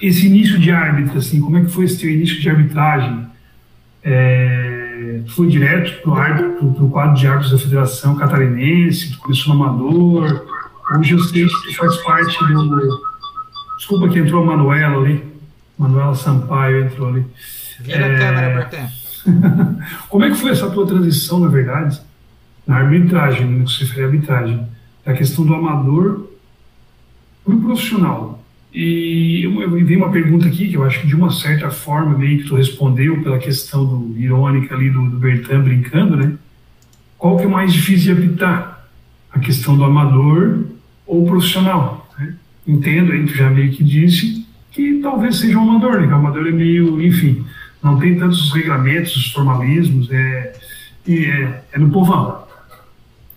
esse 0.00 0.26
início 0.26 0.58
de 0.58 0.70
árbitra, 0.70 1.18
assim, 1.18 1.40
como 1.40 1.58
é 1.58 1.60
que 1.64 1.70
foi 1.70 1.84
esse 1.84 1.98
teu 1.98 2.10
início 2.10 2.40
de 2.40 2.48
arbitragem? 2.48 3.26
É, 4.02 5.20
foi 5.28 5.46
direto 5.48 6.00
para 6.02 6.10
o 6.10 6.14
árbitro, 6.14 6.72
para 6.72 6.84
o 6.84 6.90
quadro 6.90 7.14
de 7.16 7.26
árbitros 7.26 7.52
da 7.52 7.58
Federação 7.58 8.16
Catarinense, 8.16 9.12
tu 9.12 9.18
começou 9.18 9.54
no 9.54 9.62
Amador, 9.62 10.46
hoje 10.96 11.12
eu 11.12 11.18
sei 11.20 11.46
que 11.46 11.52
tu 11.52 11.76
faz 11.76 11.96
parte 11.98 12.38
do... 12.38 13.10
Desculpa 13.76 14.08
que 14.08 14.18
entrou 14.18 14.42
a 14.42 14.46
Manuela 14.46 15.02
ali, 15.02 15.24
Manuela 15.78 16.14
Sampaio 16.14 16.84
entrou 16.84 17.08
ali. 17.08 17.26
Vira 17.80 18.06
é... 18.06 18.14
a 18.14 18.18
câmera, 18.18 18.90
como 20.08 20.24
é 20.24 20.30
que 20.30 20.36
foi 20.36 20.50
essa 20.50 20.70
tua 20.70 20.86
transição, 20.86 21.40
na 21.40 21.48
verdade, 21.48 22.00
na 22.66 22.76
arbitragem, 22.76 23.46
no 23.46 23.64
que 23.64 23.72
se 23.72 23.84
refere 23.84 24.02
à 24.02 24.06
arbitragem, 24.06 24.66
da 25.04 25.12
questão 25.12 25.44
do 25.44 25.54
amador 25.54 26.26
para 27.44 27.54
o 27.54 27.60
profissional? 27.60 28.39
E 28.72 29.42
eu, 29.44 29.62
eu 29.62 29.70
vi 29.84 29.96
uma 29.96 30.10
pergunta 30.10 30.46
aqui 30.46 30.68
que 30.68 30.76
eu 30.76 30.84
acho 30.84 31.00
que 31.00 31.06
de 31.06 31.16
uma 31.16 31.30
certa 31.30 31.70
forma 31.70 32.16
meio 32.16 32.38
que 32.38 32.48
tu 32.48 32.54
respondeu 32.54 33.20
pela 33.22 33.38
questão 33.38 33.84
do 33.84 34.16
irônica 34.18 34.74
ali 34.74 34.90
do, 34.90 35.10
do 35.10 35.18
Bertan 35.18 35.62
brincando, 35.62 36.16
né? 36.16 36.34
Qual 37.18 37.36
que 37.36 37.44
é 37.44 37.48
mais 37.48 37.72
difícil 37.72 38.14
de 38.14 38.26
apitar? 38.26 38.88
A 39.32 39.38
questão 39.38 39.76
do 39.76 39.84
amador 39.84 40.64
ou 41.06 41.26
profissional? 41.26 42.08
Né? 42.18 42.34
Entendo, 42.66 43.12
aí 43.12 43.24
tu 43.26 43.34
já 43.34 43.50
meio 43.50 43.72
que 43.72 43.82
disse 43.82 44.46
que 44.70 45.00
talvez 45.02 45.36
seja 45.36 45.58
um 45.58 45.68
amador, 45.68 46.00
né? 46.00 46.06
O 46.06 46.14
amador 46.14 46.46
é 46.46 46.52
meio, 46.52 47.02
enfim, 47.02 47.44
não 47.82 47.98
tem 47.98 48.18
tantos 48.18 48.52
regulamentos, 48.52 49.16
os 49.16 49.32
formalismos, 49.32 50.10
é, 50.12 50.52
é, 51.08 51.62
é 51.72 51.78
no 51.78 51.90
povão. 51.90 52.44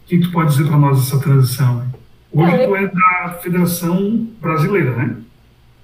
O 0.04 0.08
que 0.08 0.20
tu 0.20 0.32
pode 0.32 0.52
dizer 0.52 0.68
para 0.68 0.78
nós 0.78 1.00
dessa 1.00 1.20
transição? 1.20 1.82
Hein? 1.82 1.90
Hoje 2.32 2.68
tu 2.68 2.76
é 2.76 2.88
da 2.88 3.40
Federação 3.42 4.28
Brasileira, 4.42 4.96
né? 4.96 5.16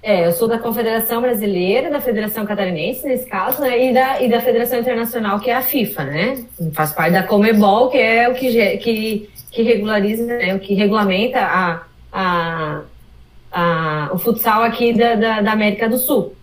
É, 0.02 0.26
eu 0.26 0.32
sou 0.32 0.48
da 0.48 0.58
Confederação 0.58 1.20
Brasileira, 1.20 1.90
da 1.90 2.00
Federação 2.00 2.46
Catarinense, 2.46 3.06
nesse 3.06 3.26
caso, 3.26 3.60
né, 3.60 3.90
e, 3.90 3.92
da, 3.92 4.22
e 4.22 4.30
da 4.30 4.40
Federação 4.40 4.78
Internacional, 4.78 5.38
que 5.38 5.50
é 5.50 5.54
a 5.54 5.60
FIFA, 5.60 6.04
né? 6.04 6.44
Faz 6.72 6.92
parte 6.92 7.12
da 7.12 7.22
Comebol, 7.22 7.90
que 7.90 7.98
é 7.98 8.26
o 8.26 8.34
que, 8.34 8.78
que, 8.78 9.30
que 9.50 9.62
regulariza, 9.62 10.24
né, 10.24 10.54
o 10.54 10.58
que 10.58 10.72
regulamenta 10.72 11.40
a, 11.40 11.82
a, 12.10 12.80
a, 13.52 14.10
o 14.14 14.18
futsal 14.18 14.62
aqui 14.62 14.94
da, 14.94 15.16
da, 15.16 15.40
da 15.42 15.52
América 15.52 15.86
do 15.86 15.98
Sul. 15.98 16.34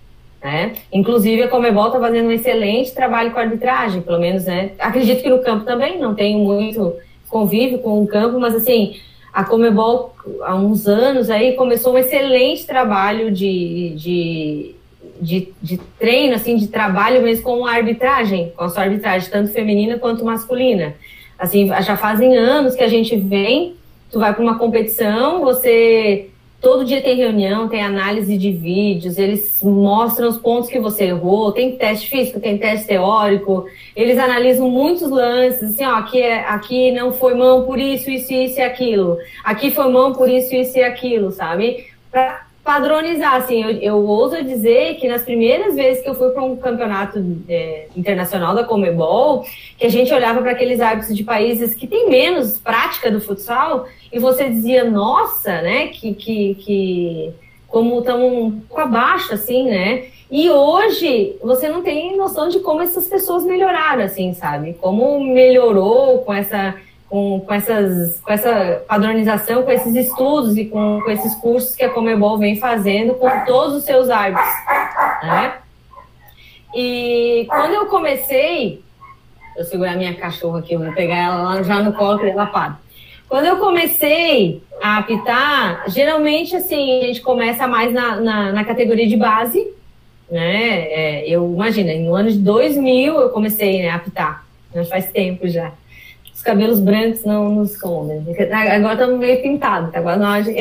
Né? 0.44 0.74
Inclusive, 0.94 1.42
a 1.42 1.48
Comebol 1.48 1.88
está 1.88 2.00
fazendo 2.00 2.28
um 2.28 2.32
excelente 2.32 2.94
trabalho 2.94 3.32
com 3.32 3.40
a 3.40 3.42
arbitragem, 3.42 4.02
pelo 4.02 4.20
menos, 4.20 4.46
né? 4.46 4.72
Acredito 4.78 5.24
que 5.24 5.30
no 5.30 5.42
campo 5.42 5.66
também, 5.66 6.00
não 6.00 6.14
tenho 6.14 6.38
muito 6.38 6.96
convívio 7.28 7.80
com 7.80 8.04
o 8.04 8.08
campo, 8.08 8.40
mas 8.40 8.54
assim, 8.54 8.96
a 9.34 9.44
Comebol, 9.44 10.16
há 10.42 10.56
uns 10.56 10.88
anos, 10.88 11.30
aí 11.30 11.54
começou 11.54 11.94
um 11.94 11.98
excelente 11.98 12.66
trabalho 12.66 13.32
de, 13.32 13.94
de, 13.96 14.76
de, 15.22 15.54
de 15.62 15.78
treino, 16.00 16.36
assim, 16.36 16.56
de 16.58 16.68
trabalho 16.68 17.22
mesmo 17.22 17.44
com 17.44 17.66
a 17.66 17.74
arbitragem, 17.74 18.52
com 18.56 18.64
a 18.64 18.70
sua 18.70 18.84
arbitragem, 18.84 19.30
tanto 19.30 19.52
feminina 19.52 19.98
quanto 19.98 20.26
masculina. 20.26 20.96
Assim, 21.38 21.68
já 21.82 21.96
fazem 21.96 22.36
anos 22.36 22.76
que 22.76 22.84
a 22.84 22.88
gente 22.88 23.16
vem, 23.16 23.76
tu 24.12 24.20
vai 24.20 24.34
para 24.34 24.44
uma 24.44 24.58
competição, 24.58 25.42
você 25.42 26.30
Todo 26.60 26.84
dia 26.84 27.02
tem 27.02 27.16
reunião, 27.16 27.68
tem 27.68 27.84
análise 27.84 28.36
de 28.36 28.52
vídeos, 28.52 29.20
eles 29.20 29.62
mostram 29.62 30.28
os 30.28 30.38
pontos 30.38 30.70
que 30.70 30.80
você 30.80 31.06
errou, 31.06 31.52
tem 31.52 31.78
teste 31.78 32.10
físico, 32.10 32.40
tem 32.40 32.58
teste 32.58 32.88
teórico, 32.88 33.66
eles 33.96 34.18
analisam 34.18 34.68
muitos 34.68 35.08
lances, 35.08 35.62
assim, 35.62 35.86
ó, 35.86 35.96
aqui, 35.98 36.20
é, 36.20 36.40
aqui 36.48 36.92
não 36.92 37.14
foi 37.14 37.36
mão 37.36 37.64
por 37.64 37.78
isso, 37.78 38.10
isso, 38.10 38.34
isso 38.34 38.60
e 38.60 38.64
aquilo, 38.64 39.18
aqui 39.44 39.70
foi 39.70 39.88
mão 39.92 40.14
por 40.14 40.28
isso, 40.28 40.56
isso 40.56 40.78
e 40.80 40.84
aquilo, 40.84 41.32
sabe? 41.32 41.86
Pra 42.10 42.47
padronizar, 42.68 43.36
assim, 43.36 43.64
eu, 43.64 43.70
eu 43.78 44.06
ouso 44.06 44.44
dizer 44.44 44.96
que 44.96 45.08
nas 45.08 45.24
primeiras 45.24 45.74
vezes 45.74 46.04
que 46.04 46.10
eu 46.10 46.14
fui 46.14 46.32
para 46.32 46.44
um 46.44 46.58
campeonato 46.58 47.18
é, 47.48 47.88
internacional 47.96 48.54
da 48.54 48.66
Comebol, 48.66 49.46
que 49.78 49.86
a 49.86 49.90
gente 49.90 50.14
olhava 50.14 50.42
para 50.42 50.52
aqueles 50.52 50.82
árbitros 50.82 51.16
de 51.16 51.24
países 51.24 51.74
que 51.74 51.88
têm 51.88 52.10
menos 52.10 52.60
prática 52.60 53.10
do 53.10 53.22
futsal, 53.22 53.88
e 54.12 54.20
você 54.20 54.50
dizia, 54.50 54.84
nossa, 54.84 55.62
né, 55.62 55.88
que, 55.88 56.14
que, 56.14 56.56
que 56.56 57.34
como 57.70 58.00
estão 58.00 58.28
um 58.28 58.60
pouco 58.60 58.82
abaixo, 58.82 59.34
assim, 59.34 59.64
né? 59.70 60.08
E 60.30 60.50
hoje 60.50 61.38
você 61.42 61.70
não 61.70 61.82
tem 61.82 62.18
noção 62.18 62.50
de 62.50 62.60
como 62.60 62.82
essas 62.82 63.08
pessoas 63.08 63.46
melhoraram, 63.46 64.04
assim, 64.04 64.34
sabe? 64.34 64.74
Como 64.74 65.22
melhorou 65.22 66.18
com 66.20 66.34
essa 66.34 66.76
com, 67.10 67.40
com, 67.40 67.54
essas, 67.54 68.20
com 68.20 68.32
essa 68.32 68.84
padronização, 68.88 69.64
com 69.64 69.72
esses 69.72 69.96
estudos 69.96 70.58
e 70.58 70.66
com, 70.66 71.02
com 71.02 71.12
esses 71.12 71.34
cursos 71.36 71.76
que 71.76 71.84
a 71.84 71.90
Comebol 71.90 72.38
vem 72.38 72.58
fazendo 72.58 73.14
com 73.16 73.30
todos 73.46 73.76
os 73.76 73.84
seus 73.84 74.10
árbitros, 74.10 74.54
né? 75.24 75.54
E 76.76 77.46
quando 77.50 77.74
eu 77.74 77.86
comecei, 77.86 78.82
eu 79.56 79.64
segurar 79.64 79.96
minha 79.96 80.14
cachorra 80.14 80.60
aqui, 80.60 80.74
eu 80.74 80.80
vou 80.80 80.94
pegar 80.94 81.18
ela 81.18 81.42
lá 81.42 81.64
já 81.64 81.82
no 81.82 81.94
colo 81.94 82.26
ela 82.26 82.46
para. 82.46 82.78
Quando 83.30 83.46
eu 83.46 83.58
comecei 83.58 84.62
a 84.82 84.98
apitar, 84.98 85.86
geralmente 85.90 86.56
assim, 86.56 87.02
a 87.02 87.08
gente 87.08 87.22
começa 87.22 87.68
mais 87.68 87.94
na, 87.94 88.18
na, 88.18 88.52
na 88.52 88.64
categoria 88.66 89.08
de 89.08 89.18
base, 89.18 89.68
né? 90.30 90.88
É, 90.90 91.30
eu 91.30 91.54
imagina, 91.54 91.94
no 91.96 92.14
ano 92.14 92.30
de 92.30 92.38
2000 92.40 93.20
eu 93.20 93.30
comecei 93.30 93.82
né, 93.82 93.90
a 93.90 93.96
apitar, 93.96 94.46
já 94.74 94.84
faz 94.86 95.10
tempo 95.10 95.48
já 95.48 95.72
cabelos 96.48 96.80
brancos 96.80 97.26
não 97.26 97.50
nos 97.50 97.72
escondem. 97.72 98.24
Agora 98.74 98.94
estamos 98.94 99.20
meio 99.20 99.42
pintados, 99.42 99.92
tá 99.92 100.00
agora 100.00 100.16
nós... 100.16 100.48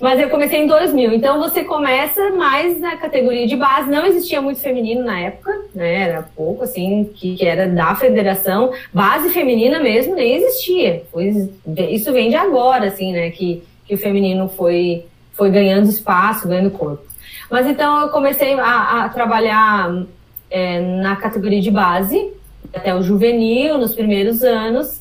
Mas 0.00 0.18
eu 0.18 0.30
comecei 0.30 0.62
em 0.62 0.66
2000, 0.66 1.12
então 1.12 1.38
você 1.38 1.62
começa 1.62 2.30
mais 2.30 2.80
na 2.80 2.96
categoria 2.96 3.46
de 3.46 3.54
base. 3.54 3.90
Não 3.90 4.06
existia 4.06 4.40
muito 4.40 4.58
feminino 4.58 5.04
na 5.04 5.20
época, 5.20 5.54
né? 5.74 6.08
Era 6.08 6.22
pouco, 6.34 6.64
assim, 6.64 7.10
que, 7.14 7.36
que 7.36 7.46
era 7.46 7.68
da 7.68 7.94
federação. 7.94 8.72
Base 8.94 9.28
feminina 9.28 9.78
mesmo 9.78 10.14
nem 10.14 10.36
existia. 10.36 11.02
Pois, 11.12 11.50
isso 11.90 12.10
vem 12.14 12.30
de 12.30 12.36
agora, 12.36 12.86
assim, 12.86 13.12
né? 13.12 13.30
Que, 13.30 13.62
que 13.86 13.94
o 13.94 13.98
feminino 13.98 14.48
foi, 14.48 15.04
foi 15.34 15.50
ganhando 15.50 15.90
espaço, 15.90 16.48
ganhando 16.48 16.70
corpo. 16.70 17.04
Mas 17.50 17.66
então 17.66 18.00
eu 18.00 18.08
comecei 18.08 18.58
a, 18.58 19.04
a 19.04 19.08
trabalhar 19.10 20.06
é, 20.50 20.80
na 20.80 21.14
categoria 21.16 21.60
de 21.60 21.70
base, 21.70 22.32
até 22.72 22.94
o 22.94 23.02
juvenil, 23.02 23.78
nos 23.78 23.94
primeiros 23.94 24.42
anos. 24.42 25.00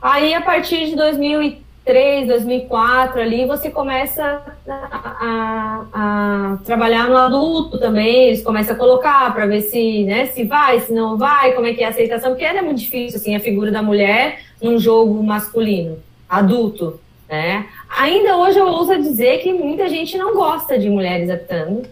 Aí, 0.00 0.34
a 0.34 0.40
partir 0.40 0.86
de 0.86 0.96
2003, 0.96 2.28
2004, 2.28 3.20
ali, 3.20 3.46
você 3.46 3.70
começa 3.70 4.42
a, 4.68 5.16
a, 5.20 5.84
a 5.92 6.56
trabalhar 6.64 7.08
no 7.08 7.16
adulto 7.16 7.78
também, 7.78 8.28
eles 8.28 8.42
começam 8.42 8.74
a 8.74 8.78
colocar 8.78 9.32
para 9.32 9.46
ver 9.46 9.62
se, 9.62 10.04
né, 10.04 10.26
se 10.26 10.44
vai, 10.44 10.80
se 10.80 10.92
não 10.92 11.16
vai, 11.16 11.52
como 11.52 11.66
é 11.66 11.74
que 11.74 11.82
é 11.82 11.86
a 11.86 11.90
aceitação, 11.90 12.30
porque 12.30 12.44
era 12.44 12.62
muito 12.62 12.80
difícil, 12.80 13.18
assim, 13.18 13.34
a 13.34 13.40
figura 13.40 13.70
da 13.70 13.82
mulher 13.82 14.40
num 14.62 14.78
jogo 14.78 15.22
masculino, 15.22 15.98
adulto, 16.28 17.00
né? 17.28 17.66
Ainda 17.96 18.36
hoje 18.36 18.58
eu 18.58 18.66
ouso 18.66 18.96
dizer 18.96 19.38
que 19.38 19.52
muita 19.52 19.88
gente 19.88 20.18
não 20.18 20.34
gosta 20.34 20.78
de 20.78 20.88
mulheres 20.88 21.30
apitando, 21.30 21.82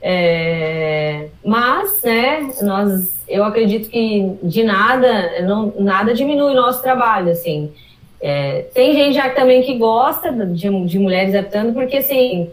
é, 0.00 1.28
mas, 1.44 2.02
né, 2.02 2.50
nós, 2.62 3.24
eu 3.28 3.44
acredito 3.44 3.88
que 3.88 4.36
de 4.42 4.62
nada, 4.62 5.42
não, 5.42 5.72
nada 5.78 6.14
diminui 6.14 6.52
o 6.52 6.56
nosso 6.56 6.82
trabalho, 6.82 7.30
assim. 7.30 7.72
É, 8.20 8.66
tem 8.74 8.94
gente 8.94 9.14
já 9.14 9.30
também 9.30 9.62
que 9.62 9.76
gosta 9.76 10.32
de, 10.32 10.86
de 10.86 10.98
mulheres 10.98 11.34
adaptando, 11.34 11.72
porque, 11.72 11.98
assim, 11.98 12.50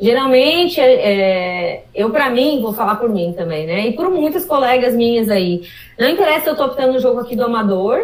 geralmente, 0.00 0.80
é, 0.80 1.84
eu, 1.94 2.10
para 2.10 2.30
mim, 2.30 2.60
vou 2.60 2.72
falar 2.72 2.96
por 2.96 3.08
mim 3.08 3.32
também, 3.36 3.66
né, 3.66 3.88
e 3.88 3.92
por 3.92 4.10
muitas 4.10 4.44
colegas 4.44 4.94
minhas 4.94 5.28
aí, 5.28 5.62
não 5.98 6.08
interessa 6.08 6.44
se 6.44 6.50
eu 6.50 6.56
tô 6.56 6.64
optando 6.64 6.94
no 6.94 7.00
jogo 7.00 7.20
aqui 7.20 7.36
do 7.36 7.44
amador, 7.44 8.00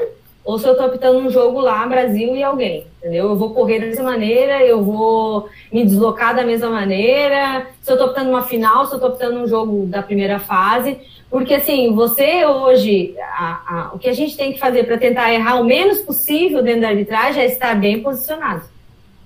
ou 0.49 0.59
se 0.59 0.67
eu 0.67 0.73
estou 0.73 0.87
optando 0.87 1.19
um 1.19 1.29
jogo 1.29 1.61
lá, 1.61 1.87
Brasil 1.87 2.35
e 2.35 2.43
alguém, 2.43 2.87
entendeu? 2.97 3.27
Eu 3.27 3.37
vou 3.37 3.53
correr 3.53 3.81
dessa 3.81 4.03
maneira, 4.03 4.65
eu 4.65 4.83
vou 4.83 5.47
me 5.71 5.85
deslocar 5.85 6.35
da 6.35 6.43
mesma 6.43 6.71
maneira, 6.71 7.67
se 7.83 7.91
eu 7.91 7.97
estou 7.97 8.09
optando 8.09 8.31
uma 8.31 8.41
final, 8.41 8.87
se 8.87 8.93
eu 8.93 8.97
estou 8.97 9.11
optando 9.11 9.41
um 9.41 9.47
jogo 9.47 9.85
da 9.85 10.03
primeira 10.03 10.39
fase, 10.39 11.01
porque 11.31 11.53
assim, 11.53 11.95
você 11.95 12.47
hoje, 12.47 13.15
a, 13.21 13.61
a, 13.69 13.91
o 13.95 13.99
que 13.99 14.09
a 14.09 14.15
gente 14.15 14.39
tem 14.39 14.55
que 14.55 14.59
fazer 14.59 14.85
para 14.85 14.97
tentar 14.97 15.31
errar 15.31 15.61
o 15.61 15.65
menos 15.65 15.99
possível 15.99 16.63
dentro 16.63 16.81
da 16.81 16.89
arbitragem 16.89 17.43
é 17.43 17.47
estar 17.47 17.75
bem 17.75 18.03
posicionado, 18.03 18.63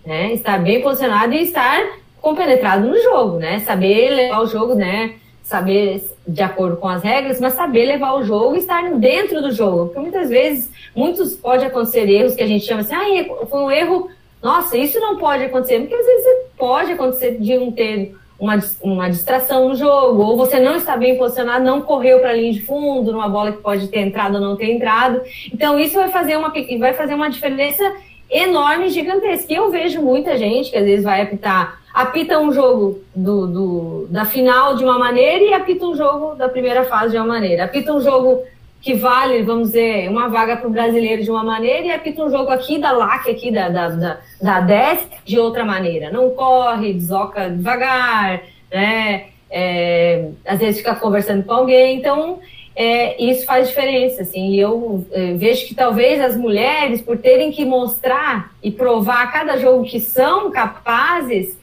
né? 0.05 0.33
Estar 0.33 0.61
bem 0.61 0.83
posicionado 0.83 1.35
e 1.35 1.43
estar 1.43 1.99
compenetrado 2.21 2.89
no 2.89 3.01
jogo, 3.01 3.37
né? 3.37 3.61
Saber 3.61 4.11
levar 4.11 4.41
o 4.41 4.49
jogo, 4.49 4.75
né? 4.75 5.15
Saber 5.53 6.03
de 6.27 6.43
acordo 6.43 6.79
com 6.79 6.89
as 6.89 7.03
regras, 7.03 7.39
mas 7.39 7.53
saber 7.53 7.85
levar 7.85 8.15
o 8.15 8.23
jogo 8.23 8.55
e 8.55 8.59
estar 8.61 8.91
dentro 8.95 9.43
do 9.43 9.53
jogo. 9.53 9.85
Porque 9.87 10.01
muitas 10.01 10.31
vezes, 10.31 10.71
muitos 10.97 11.37
pode 11.37 11.63
acontecer 11.63 12.09
erros 12.09 12.35
que 12.35 12.43
a 12.43 12.47
gente 12.47 12.65
chama 12.65 12.81
assim, 12.81 12.95
ah, 12.95 13.47
foi 13.47 13.61
um 13.61 13.71
erro, 13.71 14.09
nossa, 14.43 14.79
isso 14.79 14.99
não 14.99 15.19
pode 15.19 15.45
acontecer, 15.45 15.81
porque 15.81 15.95
às 15.95 16.07
vezes 16.07 16.27
pode 16.57 16.93
acontecer 16.93 17.39
de 17.39 17.59
um 17.59 17.71
ter 17.71 18.15
uma, 18.41 18.59
uma 18.83 19.11
distração 19.11 19.69
no 19.69 19.75
jogo, 19.75 20.23
ou 20.23 20.39
você 20.39 20.59
não 20.59 20.75
está 20.75 20.97
bem 20.97 21.19
posicionado, 21.19 21.63
não 21.67 21.83
correu 21.83 22.19
para 22.21 22.31
a 22.31 22.33
linha 22.33 22.55
de 22.55 22.63
fundo, 22.63 23.13
numa 23.13 23.29
bola 23.29 23.53
que 23.53 23.59
pode 23.59 23.89
ter 23.89 24.01
entrado 24.01 24.37
ou 24.37 24.41
não 24.41 24.57
ter 24.57 24.73
entrado. 24.73 25.21
Então, 25.53 25.79
isso 25.79 25.97
vai 25.97 26.09
fazer 26.09 26.37
uma, 26.37 26.51
vai 26.79 26.95
fazer 26.95 27.15
uma 27.15 27.29
diferença 27.29 27.85
enorme, 28.33 28.89
gigantesca. 28.89 29.53
E 29.53 29.57
eu 29.57 29.71
vejo 29.71 30.01
muita 30.01 30.37
gente 30.37 30.71
que 30.71 30.77
às 30.77 30.85
vezes 30.85 31.05
vai 31.05 31.23
apitar 31.23 31.83
apita 31.93 32.39
um 32.39 32.53
jogo 32.53 33.03
do, 33.15 33.47
do, 33.47 34.07
da 34.09 34.25
final 34.25 34.75
de 34.75 34.85
uma 34.85 34.99
maneira 34.99 35.45
e 35.45 35.53
apita 35.53 35.85
um 35.85 35.95
jogo 35.95 36.35
da 36.35 36.49
primeira 36.49 36.85
fase 36.85 37.13
de 37.13 37.19
uma 37.19 37.27
maneira. 37.27 37.65
Apita 37.65 37.93
um 37.93 38.01
jogo 38.01 38.43
que 38.81 38.95
vale, 38.95 39.43
vamos 39.43 39.69
dizer, 39.69 40.09
uma 40.09 40.29
vaga 40.29 40.57
para 40.57 40.67
o 40.67 40.71
brasileiro 40.71 41.23
de 41.23 41.31
uma 41.31 41.45
maneira 41.45 41.87
e 41.87 41.93
apita 41.93 42.25
um 42.25 42.31
jogo 42.31 42.51
aqui 42.51 42.79
da 42.79 42.91
LAC, 42.91 43.31
aqui 43.31 43.51
da, 43.53 43.69
da, 43.69 43.89
da, 43.89 44.19
da 44.41 44.61
DESC, 44.61 45.09
de 45.25 45.39
outra 45.39 45.65
maneira. 45.65 46.11
Não 46.11 46.31
corre, 46.31 46.95
desoca 46.95 47.49
devagar, 47.49 48.43
né? 48.73 49.27
É, 49.55 50.31
às 50.47 50.59
vezes 50.59 50.79
fica 50.79 50.97
conversando 50.97 51.45
com 51.45 51.53
alguém. 51.53 51.99
Então, 51.99 52.41
é, 52.75 53.23
isso 53.23 53.45
faz 53.45 53.69
diferença, 53.69 54.23
assim, 54.23 54.55
eu 54.57 55.05
é, 55.13 55.35
vejo 55.35 55.67
que 55.67 55.75
talvez 55.75 56.21
as 56.21 56.37
mulheres, 56.37 57.03
por 57.03 57.19
terem 57.19 57.51
que 57.51 57.65
mostrar 57.65 58.53
e 58.63 58.71
provar 58.71 59.25
a 59.25 59.27
cada 59.27 59.57
jogo 59.59 59.85
que 59.85 60.01
são 60.01 60.51
capazes, 60.51 61.59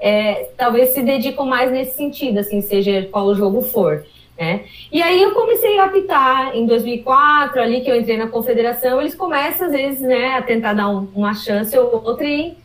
é, 0.00 0.48
talvez 0.56 0.90
se 0.90 1.02
dedicam 1.02 1.46
mais 1.46 1.70
nesse 1.70 1.96
sentido, 1.96 2.38
assim, 2.38 2.60
seja 2.60 3.08
qual 3.10 3.26
o 3.26 3.34
jogo 3.34 3.62
for. 3.62 4.04
Né? 4.38 4.64
E 4.90 5.00
aí 5.00 5.22
eu 5.22 5.32
comecei 5.32 5.78
a 5.78 5.84
apitar 5.84 6.56
em 6.56 6.66
2004, 6.66 7.60
ali 7.60 7.82
que 7.82 7.90
eu 7.90 7.96
entrei 7.96 8.16
na 8.16 8.26
confederação, 8.26 9.00
eles 9.00 9.14
começam 9.14 9.66
às 9.66 9.72
vezes, 9.72 10.00
né, 10.00 10.34
a 10.34 10.42
tentar 10.42 10.72
dar 10.72 10.88
um, 10.88 11.08
uma 11.14 11.34
chance 11.34 11.76
ou 11.78 12.02
outra 12.04 12.26
e 12.26 12.56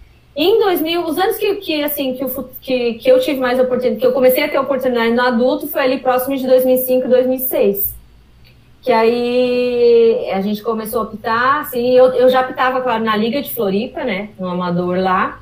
em 0.42 0.60
2000, 0.60 1.06
os 1.06 1.18
anos 1.18 1.38
que, 1.38 1.56
que 1.56 1.84
assim, 1.84 2.14
que, 2.14 2.24
eu, 2.24 2.50
que, 2.62 2.94
que 2.94 3.10
eu 3.10 3.20
tive 3.20 3.40
mais 3.40 3.60
oportunidade, 3.60 4.00
que 4.00 4.06
eu 4.06 4.14
comecei 4.14 4.44
a 4.44 4.48
ter 4.48 4.58
oportunidade 4.58 5.12
no 5.12 5.22
adulto, 5.22 5.68
foi 5.68 5.82
ali 5.82 6.00
próximo 6.00 6.38
de 6.38 6.48
2005, 6.48 7.08
2006. 7.08 7.94
Que 8.82 8.92
aí 8.92 10.30
a 10.32 10.40
gente 10.40 10.62
começou 10.62 11.02
a 11.02 11.04
apitar, 11.04 11.62
assim, 11.62 11.94
eu, 11.94 12.14
eu 12.14 12.30
já 12.30 12.40
apitava, 12.40 12.80
claro, 12.80 13.04
na 13.04 13.18
Liga 13.18 13.42
de 13.42 13.54
Floripa, 13.54 14.06
né, 14.06 14.30
no 14.40 14.48
amador 14.48 14.98
lá, 15.00 15.42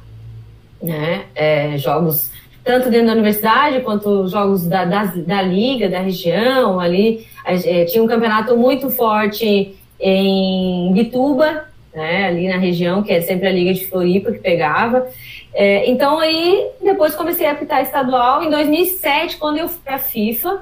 né? 0.82 1.26
É, 1.36 1.78
jogos 1.78 2.32
tanto 2.64 2.90
dentro 2.90 3.08
da 3.08 3.14
universidade 3.14 3.80
quanto 3.80 4.28
jogos 4.28 4.68
da, 4.68 4.84
da, 4.84 5.06
da 5.06 5.42
liga, 5.42 5.88
da 5.88 6.00
região 6.00 6.80
ali. 6.80 7.26
É, 7.46 7.86
tinha 7.86 8.04
um 8.04 8.08
campeonato 8.08 8.58
muito 8.58 8.90
forte 8.90 9.78
em 10.00 10.92
Bituba, 10.92 11.66
né, 11.98 12.28
ali 12.28 12.48
na 12.48 12.58
região, 12.58 13.02
que 13.02 13.12
é 13.12 13.22
sempre 13.22 13.48
a 13.48 13.52
Liga 13.52 13.74
de 13.74 13.86
Floripa 13.86 14.32
que 14.32 14.38
pegava. 14.38 15.08
É, 15.52 15.90
então 15.90 16.20
aí 16.20 16.70
depois 16.80 17.16
comecei 17.16 17.48
a 17.48 17.54
apitar 17.54 17.82
estadual. 17.82 18.44
Em 18.44 18.52
2007, 18.52 19.38
quando 19.38 19.58
eu 19.58 19.68
fui 19.68 19.80
para 19.84 19.96
a 19.96 20.00
FIFA, 20.00 20.62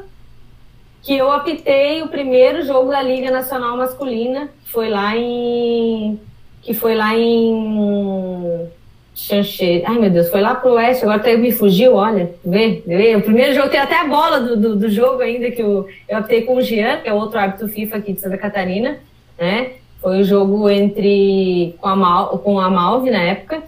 que 1.04 1.14
eu 1.14 1.30
apitei 1.30 2.02
o 2.02 2.08
primeiro 2.08 2.66
jogo 2.66 2.90
da 2.90 3.02
Liga 3.02 3.30
Nacional 3.30 3.76
Masculina, 3.76 4.50
que 4.64 4.72
foi 4.72 4.88
lá 4.90 5.18
em 5.18 6.18
que 6.62 6.74
foi 6.74 6.96
lá 6.96 7.14
em 7.14 8.70
Chanche. 9.14 9.84
Ai, 9.86 10.00
meu 10.00 10.10
Deus, 10.10 10.30
foi 10.30 10.40
lá 10.40 10.56
pro 10.56 10.72
oeste, 10.72 11.04
agora 11.04 11.20
até 11.20 11.36
me 11.36 11.52
fugiu, 11.52 11.96
olha. 11.96 12.34
Vê, 12.46 12.82
vê. 12.88 13.14
O 13.18 13.22
primeiro 13.22 13.54
jogo 13.54 13.70
tem 13.70 13.80
até 13.80 14.00
a 14.00 14.08
bola 14.08 14.40
do, 14.40 14.56
do, 14.56 14.76
do 14.78 14.90
jogo 14.90 15.22
ainda, 15.22 15.52
que 15.52 15.62
eu, 15.62 15.86
eu 16.08 16.20
optei 16.20 16.44
com 16.44 16.56
o 16.56 16.62
Jean, 16.62 17.02
que 17.02 17.10
é 17.10 17.14
outro 17.14 17.38
árbitro 17.38 17.68
FIFA 17.68 17.98
aqui 17.98 18.14
de 18.14 18.22
Santa 18.22 18.38
Catarina, 18.38 18.98
né? 19.38 19.74
Foi 20.06 20.22
o 20.22 20.24
jogo 20.24 20.70
entre 20.70 21.74
com 21.82 21.88
a, 21.88 21.96
Mal, 21.96 22.38
com 22.38 22.60
a 22.60 22.70
Malve 22.70 23.10
na 23.10 23.24
época. 23.24 23.64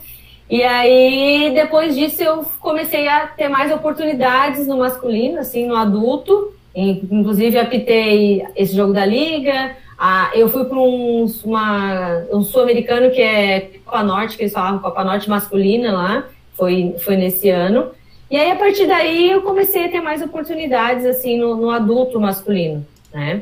E 0.47 0.61
aí, 0.61 1.51
depois 1.51 1.95
disso, 1.95 2.21
eu 2.21 2.45
comecei 2.59 3.07
a 3.07 3.25
ter 3.25 3.49
mais 3.49 3.71
oportunidades 3.71 4.67
no 4.67 4.77
masculino, 4.77 5.39
assim, 5.39 5.65
no 5.65 5.75
adulto. 5.75 6.53
Inclusive, 6.75 7.57
apitei 7.57 8.45
esse 8.55 8.75
jogo 8.75 8.93
da 8.93 9.03
Liga, 9.03 9.75
ah, 9.97 10.29
eu 10.35 10.47
fui 10.47 10.65
para 10.65 10.77
um, 10.77 11.23
um 11.23 12.43
sul-americano 12.43 13.09
que 13.09 13.19
é 13.19 13.71
Copa 13.83 14.03
Norte, 14.03 14.37
que 14.37 14.43
eles 14.43 14.53
falavam 14.53 14.77
Copa 14.77 15.03
Norte 15.03 15.27
masculina 15.27 15.91
lá, 15.91 16.23
foi, 16.53 16.93
foi 16.99 17.15
nesse 17.15 17.49
ano. 17.49 17.87
E 18.29 18.37
aí, 18.37 18.51
a 18.51 18.55
partir 18.55 18.85
daí, 18.85 19.31
eu 19.31 19.41
comecei 19.41 19.85
a 19.85 19.89
ter 19.89 20.01
mais 20.01 20.21
oportunidades, 20.21 21.03
assim, 21.03 21.39
no, 21.39 21.55
no 21.55 21.71
adulto 21.71 22.21
masculino, 22.21 22.85
né? 23.11 23.41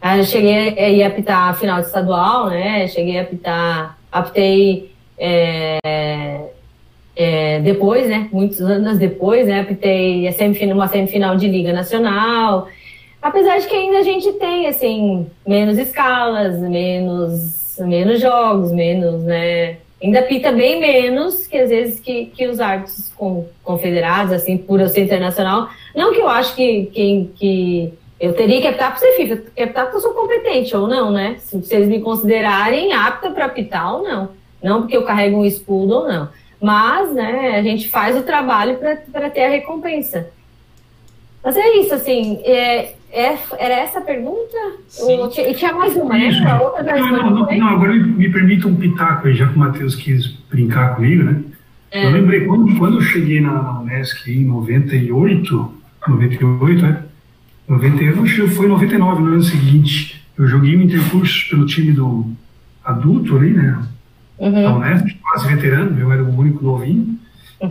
Aí 0.00 0.20
eu 0.20 0.24
cheguei 0.24 0.78
a 0.78 0.88
ir 0.88 1.02
apitar 1.02 1.48
a 1.48 1.54
final 1.54 1.80
de 1.80 1.86
estadual, 1.86 2.48
né? 2.48 2.86
Cheguei 2.88 3.18
a 3.18 3.22
apitar, 3.22 3.98
apitei 4.12 4.90
é, 5.18 5.78
é, 7.16 7.60
depois, 7.60 8.06
né? 8.06 8.28
Muitos 8.30 8.60
anos 8.60 8.98
depois, 8.98 9.46
né? 9.46 9.60
Apitei 9.60 10.28
uma 10.72 10.88
semifinal 10.88 11.36
de 11.36 11.48
Liga 11.48 11.72
Nacional. 11.72 12.68
Apesar 13.20 13.58
de 13.58 13.66
que 13.66 13.74
ainda 13.74 13.98
a 13.98 14.02
gente 14.02 14.32
tem, 14.34 14.66
assim, 14.66 15.26
menos 15.46 15.78
escalas, 15.78 16.60
menos, 16.60 17.76
menos 17.80 18.20
jogos, 18.20 18.70
menos, 18.70 19.22
né? 19.24 19.78
Ainda 20.00 20.22
pita 20.22 20.52
bem 20.52 20.78
menos 20.78 21.46
que 21.46 21.56
às 21.56 21.70
vezes 21.70 21.98
que, 21.98 22.26
que 22.26 22.46
os 22.46 22.60
árbitros 22.60 23.10
confederados, 23.64 24.32
assim, 24.32 24.58
por 24.58 24.78
eu 24.78 24.88
ser 24.88 25.04
internacional. 25.04 25.70
Não 25.94 26.12
que 26.12 26.20
eu 26.20 26.28
acho 26.28 26.54
que, 26.54 26.86
que, 26.86 27.30
que 27.34 27.94
eu 28.18 28.32
teria 28.32 28.60
que 28.60 28.66
apitar 28.66 28.90
para 28.90 28.98
ser 28.98 29.12
FIFA, 29.12 29.36
que 29.54 29.62
apitar 29.62 29.84
porque 29.84 29.98
eu 29.98 30.00
sou 30.00 30.14
competente 30.14 30.74
ou 30.76 30.88
não, 30.88 31.10
né? 31.10 31.36
Se, 31.38 31.62
se 31.62 31.74
eles 31.74 31.88
me 31.88 32.00
considerarem 32.00 32.92
apta 32.92 33.30
para 33.30 33.44
apitar 33.44 33.94
ou 33.94 34.02
não. 34.02 34.30
Não 34.62 34.80
porque 34.80 34.96
eu 34.96 35.04
carrego 35.04 35.38
um 35.38 35.44
escudo 35.44 35.94
ou 35.94 36.08
não. 36.08 36.28
Mas, 36.60 37.12
né, 37.12 37.58
a 37.58 37.62
gente 37.62 37.88
faz 37.88 38.16
o 38.16 38.22
trabalho 38.22 38.78
para 38.78 39.30
ter 39.30 39.44
a 39.44 39.50
recompensa. 39.50 40.30
Mas 41.44 41.56
é 41.56 41.76
isso, 41.76 41.94
assim, 41.94 42.40
é, 42.42 42.94
é, 43.12 43.38
era 43.58 43.74
essa 43.74 43.98
a 44.00 44.02
pergunta? 44.02 44.56
E 45.48 45.54
tinha 45.54 45.72
mais 45.72 45.94
uma, 45.94 46.14
né? 46.14 46.30
A 46.50 46.60
outra 46.60 46.82
não, 46.82 47.12
não, 47.12 47.30
não, 47.30 47.58
não, 47.58 47.68
agora 47.68 47.94
me, 47.94 48.28
permita 48.32 48.66
um 48.66 48.74
pitaco 48.74 49.28
aí, 49.28 49.34
já 49.34 49.46
que 49.46 49.54
o 49.54 49.58
Matheus 49.58 49.94
quis 49.94 50.26
brincar 50.50 50.96
comigo, 50.96 51.22
né? 51.22 51.40
É. 51.90 52.04
Eu 52.04 52.10
lembrei, 52.10 52.46
quando, 52.46 52.76
quando 52.78 52.96
eu 52.96 53.02
cheguei 53.02 53.40
na, 53.40 53.62
na 53.62 53.80
Unesc 53.80 54.28
em 54.28 54.44
98, 54.44 55.74
98, 56.08 57.05
é? 57.68 57.72
98, 57.72 58.48
foi 58.50 58.66
em 58.66 58.68
99, 58.68 59.22
no 59.22 59.32
ano 59.32 59.42
seguinte. 59.42 60.22
Eu 60.38 60.46
joguei 60.46 60.76
um 60.76 60.82
intercurso 60.82 61.48
pelo 61.50 61.66
time 61.66 61.92
do 61.92 62.26
adulto 62.84 63.36
ali, 63.36 63.50
né? 63.50 63.82
Uhum. 64.38 64.52
Da 64.52 64.76
Unesp, 64.76 65.16
quase 65.22 65.48
veterano, 65.48 65.98
eu 65.98 66.12
era 66.12 66.22
o 66.22 66.38
único 66.38 66.62
novinho. 66.62 67.18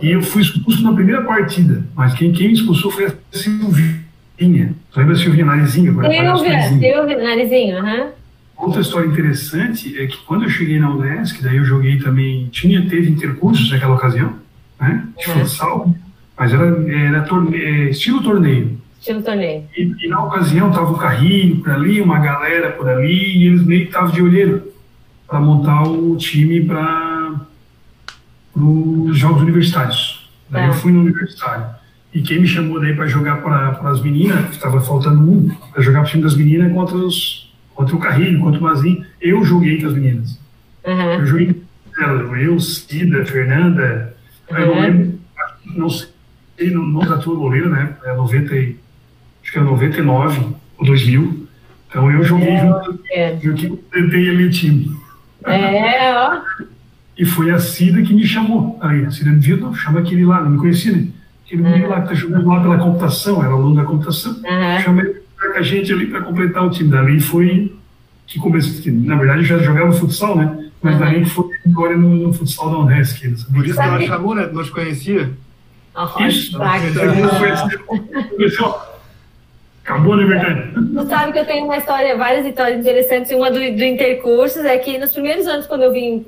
E 0.02 0.10
eu 0.10 0.20
fui 0.20 0.42
expulso 0.42 0.82
na 0.82 0.92
primeira 0.92 1.22
partida, 1.22 1.84
mas 1.94 2.12
quem, 2.14 2.32
quem 2.32 2.52
expulsou 2.52 2.90
foi 2.90 3.06
a 3.06 3.12
Silvinha. 3.30 4.74
Você 4.90 4.98
lembra 4.98 5.14
da 5.14 5.20
Silvinha 5.20 5.44
Narizinho? 5.44 5.92
Silvia, 5.92 6.62
Silvia, 6.62 7.22
Narizinho, 7.22 7.78
aham. 7.78 8.02
Uhum. 8.02 8.10
Outra 8.58 8.80
história 8.80 9.06
interessante 9.06 10.00
é 10.00 10.06
que 10.06 10.16
quando 10.24 10.44
eu 10.44 10.48
cheguei 10.48 10.80
na 10.80 10.90
UNESC, 10.90 11.42
daí 11.42 11.58
eu 11.58 11.64
joguei 11.64 11.98
também, 11.98 12.48
tinha, 12.50 12.88
teve 12.88 13.10
intercursos 13.10 13.70
naquela 13.70 13.94
ocasião, 13.94 14.34
né, 14.80 15.06
de 15.18 15.30
uhum. 15.30 15.38
futsal, 15.40 15.94
mas 16.36 16.52
era, 16.52 16.92
era 16.92 17.22
torne, 17.22 17.56
é, 17.56 17.90
estilo 17.90 18.22
torneio. 18.22 18.78
Estilo 19.06 19.22
torneio. 19.22 19.64
E, 19.76 19.94
e 20.04 20.08
na 20.08 20.24
ocasião 20.24 20.72
tava 20.72 20.92
o 20.92 20.98
Carrinho 20.98 21.60
por 21.60 21.70
ali, 21.70 22.00
uma 22.00 22.18
galera 22.18 22.72
por 22.72 22.88
ali, 22.88 23.38
e 23.38 23.46
eles 23.46 23.62
meio 23.62 23.82
que 23.82 23.88
estavam 23.88 24.10
de 24.10 24.20
olheiro 24.20 24.72
para 25.28 25.38
montar 25.38 25.84
o 25.84 26.16
time 26.16 26.64
para 26.64 27.34
os 28.56 29.16
Jogos 29.16 29.42
Universitários. 29.42 30.28
Daí 30.50 30.64
é. 30.64 30.68
eu 30.68 30.72
fui 30.72 30.90
no 30.90 31.00
Universitário. 31.00 31.66
E 32.12 32.20
quem 32.20 32.40
me 32.40 32.48
chamou 32.48 32.80
daí 32.80 32.94
para 32.96 33.06
jogar 33.06 33.42
para 33.42 33.90
as 33.90 34.00
meninas, 34.00 34.50
estava 34.50 34.80
faltando 34.80 35.20
um, 35.20 35.48
para 35.72 35.82
jogar 35.82 36.00
para 36.00 36.08
o 36.08 36.10
time 36.10 36.22
das 36.24 36.34
meninas 36.34 36.72
contra, 36.72 36.96
os, 36.96 37.54
contra 37.74 37.94
o 37.94 38.00
Carrilho, 38.00 38.40
contra 38.40 38.58
o 38.58 38.62
Mazinho, 38.62 39.04
eu 39.20 39.44
joguei 39.44 39.80
com 39.80 39.86
as 39.86 39.94
meninas. 39.94 40.40
Uhum. 40.84 41.12
Eu 41.12 41.26
joguei 41.26 41.62
com 41.94 42.02
elas, 42.02 42.42
eu, 42.42 42.58
Cida, 42.58 43.24
Fernanda, 43.24 44.16
uhum. 44.50 44.56
eu 44.56 44.66
não 44.66 44.80
lembro, 44.80 45.18
não 45.76 45.90
sei, 45.90 46.70
não, 46.72 46.86
não 46.86 47.00
da 47.00 47.18
tua 47.18 47.36
goleiro, 47.36 47.70
né? 47.70 47.96
É 48.04 48.16
90, 48.16 48.54
acho 48.54 48.85
que 49.56 49.60
é 49.60 49.62
99 49.62 50.40
ou 50.78 50.86
2000. 50.86 51.48
Então 51.88 52.10
eu 52.10 52.22
joguei 52.22 52.50
é, 52.50 52.60
junto, 52.60 53.00
é. 53.10 53.38
eu 53.42 53.54
que 53.54 53.70
tentei 53.90 54.28
ele 54.28 54.50
time. 54.50 54.94
É, 55.44 56.12
ó. 56.14 56.40
E 57.18 57.24
foi 57.24 57.50
a 57.50 57.58
Cida 57.58 58.02
que 58.02 58.12
me 58.12 58.26
chamou. 58.26 58.78
Aí, 58.78 59.06
a 59.06 59.10
Cida 59.10 59.30
me 59.30 59.38
viu, 59.38 59.56
não, 59.56 59.74
chama 59.74 60.00
aquele 60.00 60.26
lá, 60.26 60.42
não 60.42 60.50
me 60.50 60.58
conhecia, 60.58 60.92
né? 60.92 61.08
Aquele 61.46 61.62
uhum. 61.62 61.70
menino 61.70 61.88
lá 61.88 62.02
que 62.02 62.08
tá 62.08 62.14
jogando 62.14 62.46
lá 62.46 62.60
pela 62.60 62.76
computação, 62.76 63.42
era 63.42 63.54
aluno 63.54 63.74
da 63.74 63.84
computação. 63.84 64.32
Uhum. 64.32 64.80
Chamei 64.82 65.14
com 65.14 65.58
a 65.58 65.62
gente 65.62 65.90
ali 65.94 66.08
para 66.08 66.20
completar 66.20 66.66
o 66.66 66.68
time. 66.68 66.90
Dali 66.90 67.18
foi 67.18 67.74
que 68.26 68.38
começou, 68.38 68.82
que, 68.82 68.90
na 68.90 69.16
verdade 69.16 69.40
eu 69.40 69.46
já 69.46 69.58
jogava 69.60 69.92
futsal, 69.94 70.36
né? 70.36 70.68
Mas 70.82 70.92
uhum. 70.96 71.00
daí 71.00 71.24
foi 71.24 71.46
agora 71.66 71.96
no, 71.96 72.16
no 72.16 72.32
futsal 72.34 72.70
da 72.70 72.78
Unesc. 72.80 73.26
Por 73.50 73.64
isso 73.64 73.80
que 73.80 73.80
ela 73.80 74.00
chamou, 74.02 74.34
né? 74.34 74.50
Não 74.52 74.62
te 74.62 74.70
conhecia? 74.70 75.30
Isso, 76.28 76.58
conheceu. 78.36 78.95
Acabou, 79.86 80.16
né, 80.16 80.24
verdade? 80.24 80.72
Você 80.94 81.08
sabe 81.08 81.32
que 81.32 81.38
eu 81.38 81.46
tenho 81.46 81.64
uma 81.64 81.76
história, 81.76 82.16
várias 82.16 82.44
histórias 82.44 82.80
interessantes. 82.80 83.30
Uma 83.30 83.52
do, 83.52 83.60
do 83.60 83.84
Intercursos 83.84 84.64
é 84.64 84.76
que 84.78 84.98
nos 84.98 85.12
primeiros 85.12 85.46
anos, 85.46 85.64
quando 85.68 85.82
eu 85.82 85.92
vim. 85.92 86.26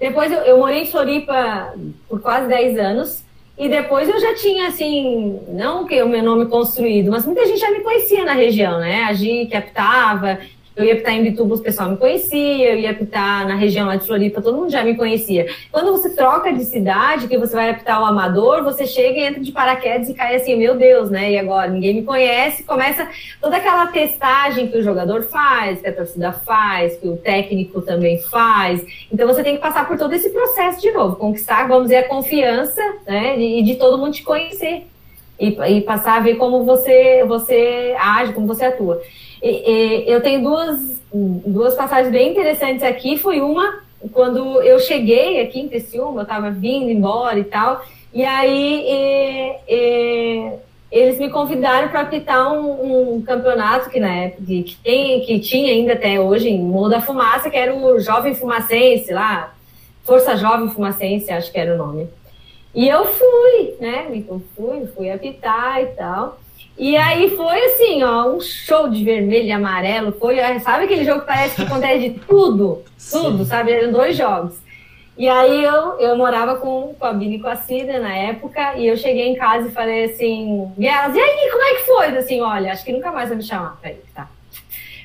Depois 0.00 0.32
eu, 0.32 0.40
eu 0.40 0.58
morei 0.58 0.82
em 0.82 0.86
Floripa 0.86 1.72
por 2.08 2.20
quase 2.20 2.48
10 2.48 2.78
anos. 2.80 3.24
E 3.56 3.68
depois 3.68 4.08
eu 4.08 4.18
já 4.18 4.34
tinha, 4.34 4.68
assim, 4.68 5.38
não 5.50 5.86
que 5.86 6.02
o 6.02 6.08
meu 6.08 6.22
nome 6.22 6.46
construído, 6.46 7.12
mas 7.12 7.24
muita 7.24 7.46
gente 7.46 7.60
já 7.60 7.70
me 7.70 7.80
conhecia 7.80 8.24
na 8.24 8.32
região, 8.32 8.80
né? 8.80 9.04
A 9.04 9.12
Gi, 9.12 9.46
eu 10.76 10.84
ia 10.84 10.94
apitar 10.94 11.14
em 11.14 11.24
Bituba, 11.24 11.54
o 11.56 11.58
pessoal 11.58 11.90
me 11.90 11.96
conhecia, 11.96 12.72
eu 12.72 12.78
ia 12.78 12.90
apitar 12.92 13.46
na 13.46 13.54
região 13.54 13.86
lá 13.86 13.96
de 13.96 14.06
Floripa, 14.06 14.40
todo 14.40 14.56
mundo 14.56 14.70
já 14.70 14.84
me 14.84 14.96
conhecia. 14.96 15.46
Quando 15.70 15.92
você 15.92 16.10
troca 16.10 16.52
de 16.52 16.64
cidade, 16.64 17.26
que 17.28 17.36
você 17.36 17.54
vai 17.54 17.70
apitar 17.70 18.00
o 18.00 18.04
amador, 18.04 18.62
você 18.62 18.86
chega 18.86 19.18
e 19.18 19.24
entra 19.24 19.40
de 19.40 19.52
paraquedas 19.52 20.08
e 20.08 20.14
cai 20.14 20.36
assim, 20.36 20.56
meu 20.56 20.76
Deus, 20.76 21.10
né? 21.10 21.32
E 21.32 21.38
agora 21.38 21.68
ninguém 21.68 21.94
me 21.94 22.02
conhece, 22.02 22.62
começa 22.62 23.08
toda 23.40 23.56
aquela 23.56 23.88
testagem 23.88 24.68
que 24.68 24.78
o 24.78 24.82
jogador 24.82 25.22
faz, 25.24 25.80
que 25.80 25.88
a 25.88 25.92
torcida 25.92 26.32
faz, 26.32 26.96
que 26.96 27.08
o 27.08 27.16
técnico 27.16 27.82
também 27.82 28.20
faz. 28.22 28.84
Então 29.12 29.26
você 29.26 29.42
tem 29.42 29.56
que 29.56 29.62
passar 29.62 29.86
por 29.86 29.98
todo 29.98 30.14
esse 30.14 30.30
processo 30.30 30.80
de 30.80 30.92
novo, 30.92 31.16
conquistar, 31.16 31.66
vamos 31.66 31.84
dizer, 31.84 31.96
a 31.96 32.08
confiança, 32.08 32.82
né? 33.06 33.38
E 33.38 33.62
de 33.62 33.74
todo 33.74 33.98
mundo 33.98 34.12
te 34.12 34.22
conhecer. 34.22 34.86
E, 35.38 35.48
e 35.48 35.80
passar 35.80 36.18
a 36.18 36.20
ver 36.20 36.34
como 36.34 36.64
você, 36.64 37.24
você 37.26 37.96
age, 37.98 38.34
como 38.34 38.46
você 38.46 38.66
atua. 38.66 39.00
E, 39.42 39.48
e, 39.48 40.10
eu 40.10 40.20
tenho 40.20 40.42
duas, 40.42 41.00
duas 41.12 41.74
passagens 41.74 42.12
bem 42.12 42.30
interessantes 42.30 42.82
aqui. 42.82 43.16
Foi 43.16 43.40
uma 43.40 43.80
quando 44.12 44.62
eu 44.62 44.78
cheguei 44.78 45.40
aqui 45.42 45.60
em 45.60 45.68
Criciúma, 45.68 46.20
eu 46.20 46.22
estava 46.22 46.50
vindo 46.50 46.90
embora 46.90 47.38
e 47.38 47.44
tal, 47.44 47.84
e 48.14 48.24
aí 48.24 48.84
e, 49.68 50.52
eles 50.90 51.18
me 51.18 51.30
convidaram 51.30 51.88
para 51.88 52.00
apitar 52.00 52.52
um, 52.52 53.16
um, 53.16 53.22
campeonato 53.22 53.90
que 53.90 54.00
na 54.00 54.12
época 54.12 54.42
que, 54.44 54.76
tem, 54.82 55.20
que 55.20 55.38
tinha 55.38 55.72
ainda 55.72 55.92
até 55.92 56.18
hoje 56.18 56.48
em 56.48 56.58
Morro 56.58 56.88
da 56.88 57.00
Fumaça, 57.00 57.48
que 57.48 57.56
era 57.56 57.74
o 57.74 58.00
Jovem 58.00 58.34
Fumacense 58.34 59.12
lá, 59.12 59.54
Força 60.02 60.36
Jovem 60.36 60.68
Fumacense, 60.70 61.30
acho 61.30 61.52
que 61.52 61.58
era 61.58 61.74
o 61.74 61.78
nome. 61.78 62.08
E 62.74 62.88
eu 62.88 63.04
fui, 63.04 63.74
né? 63.80 64.24
Eu 64.28 64.42
fui, 64.56 64.86
fui 64.86 65.10
apitar 65.10 65.80
e 65.82 65.86
tal. 65.86 66.40
E 66.80 66.96
aí 66.96 67.36
foi 67.36 67.62
assim, 67.66 68.02
ó, 68.02 68.26
um 68.30 68.40
show 68.40 68.88
de 68.88 69.04
vermelho 69.04 69.44
e 69.48 69.52
amarelo. 69.52 70.12
Foi, 70.12 70.38
sabe 70.60 70.86
aquele 70.86 71.04
jogo 71.04 71.20
que 71.20 71.26
parece 71.26 71.54
que 71.54 71.62
acontece 71.62 72.08
de 72.08 72.20
tudo? 72.20 72.82
Tudo, 73.12 73.38
Sim. 73.38 73.44
sabe? 73.44 73.70
Eram 73.70 73.92
dois 73.92 74.16
jogos. 74.16 74.58
E 75.18 75.28
aí 75.28 75.62
eu, 75.62 76.00
eu 76.00 76.16
morava 76.16 76.56
com, 76.56 76.94
com 76.98 77.04
a 77.04 77.12
Bini 77.12 77.36
e 77.36 77.38
com 77.38 77.48
a 77.48 77.56
Cida 77.56 77.98
na 77.98 78.16
época, 78.16 78.76
e 78.76 78.86
eu 78.86 78.96
cheguei 78.96 79.28
em 79.28 79.34
casa 79.34 79.68
e 79.68 79.72
falei 79.72 80.04
assim, 80.04 80.72
e 80.78 80.86
elas, 80.86 81.14
e 81.14 81.20
aí, 81.20 81.50
como 81.50 81.62
é 81.62 81.74
que 81.74 81.82
foi? 81.84 82.06
Assim, 82.16 82.40
olha, 82.40 82.72
acho 82.72 82.82
que 82.82 82.92
nunca 82.92 83.12
mais 83.12 83.28
vai 83.28 83.36
me 83.36 83.44
chamar. 83.44 83.78
Peraí, 83.82 83.98
tá. 84.14 84.26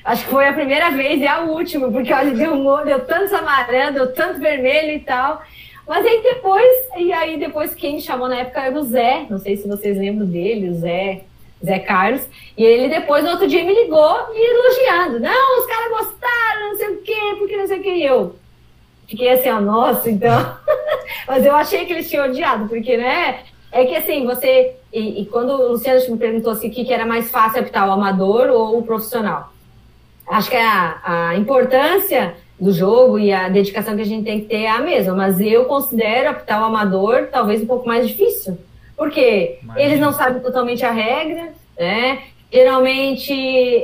Acho 0.02 0.24
que 0.24 0.30
foi 0.30 0.48
a 0.48 0.54
primeira 0.54 0.92
vez 0.92 1.20
e 1.20 1.26
a 1.26 1.40
última, 1.40 1.90
porque 1.90 2.10
olha, 2.10 2.30
deu, 2.30 2.84
deu 2.86 3.04
tanto 3.04 3.36
amarelo, 3.36 3.92
deu 3.92 4.14
tanto 4.14 4.40
vermelho 4.40 4.92
e 4.92 5.00
tal. 5.00 5.42
Mas 5.86 6.06
aí 6.06 6.22
depois, 6.22 6.74
e 6.96 7.12
aí 7.12 7.36
depois 7.36 7.74
quem 7.74 8.00
chamou 8.00 8.30
na 8.30 8.36
época 8.36 8.62
era 8.62 8.78
o 8.78 8.82
Zé, 8.82 9.26
não 9.28 9.38
sei 9.38 9.58
se 9.58 9.68
vocês 9.68 9.98
lembram 9.98 10.26
dele, 10.26 10.70
o 10.70 10.74
Zé, 10.74 11.24
Zé 11.64 11.78
Carlos, 11.78 12.22
e 12.56 12.64
ele 12.64 12.88
depois, 12.88 13.24
no 13.24 13.30
outro 13.30 13.46
dia, 13.46 13.64
me 13.64 13.74
ligou 13.74 14.32
me 14.32 14.40
elogiando. 14.40 15.20
Não, 15.20 15.60
os 15.60 15.66
caras 15.66 15.90
gostaram, 15.90 16.68
não 16.68 16.76
sei 16.76 16.88
o 16.88 17.02
quê, 17.02 17.36
porque 17.38 17.56
não 17.56 17.66
sei 17.66 17.78
o 17.78 17.82
quê. 17.82 17.94
E 17.94 18.04
eu 18.04 18.36
fiquei 19.06 19.30
assim, 19.30 19.50
ó, 19.50 19.60
nossa, 19.60 20.10
então. 20.10 20.56
Mas 21.26 21.44
eu 21.44 21.54
achei 21.54 21.84
que 21.86 21.92
eles 21.92 22.08
tinham 22.08 22.26
odiado, 22.26 22.68
porque, 22.68 22.96
né? 22.96 23.40
É 23.72 23.84
que 23.84 23.96
assim, 23.96 24.24
você. 24.26 24.76
E, 24.92 25.22
e 25.22 25.26
quando 25.26 25.50
o 25.50 25.72
Luciano 25.72 26.00
me 26.10 26.18
perguntou 26.18 26.52
assim, 26.52 26.68
o 26.68 26.70
que, 26.70 26.84
que 26.84 26.92
era 26.92 27.04
mais 27.04 27.30
fácil 27.30 27.60
apitar, 27.60 27.88
o 27.88 27.92
amador 27.92 28.48
ou 28.48 28.78
o 28.78 28.82
profissional? 28.82 29.52
Acho 30.28 30.50
que 30.50 30.56
a, 30.56 31.00
a 31.04 31.36
importância 31.36 32.34
do 32.58 32.72
jogo 32.72 33.18
e 33.18 33.32
a 33.32 33.48
dedicação 33.48 33.94
que 33.94 34.02
a 34.02 34.06
gente 34.06 34.24
tem 34.24 34.40
que 34.40 34.46
ter 34.46 34.62
é 34.62 34.70
a 34.70 34.80
mesma, 34.80 35.14
mas 35.14 35.40
eu 35.40 35.66
considero 35.66 36.30
apitar 36.30 36.60
o 36.60 36.64
amador 36.64 37.28
talvez 37.30 37.62
um 37.62 37.66
pouco 37.66 37.86
mais 37.86 38.08
difícil 38.08 38.58
porque 38.96 39.58
eles 39.76 40.00
não 40.00 40.12
sabem 40.12 40.40
totalmente 40.40 40.84
a 40.84 40.90
regra, 40.90 41.52
né? 41.78 42.22
Geralmente 42.50 43.34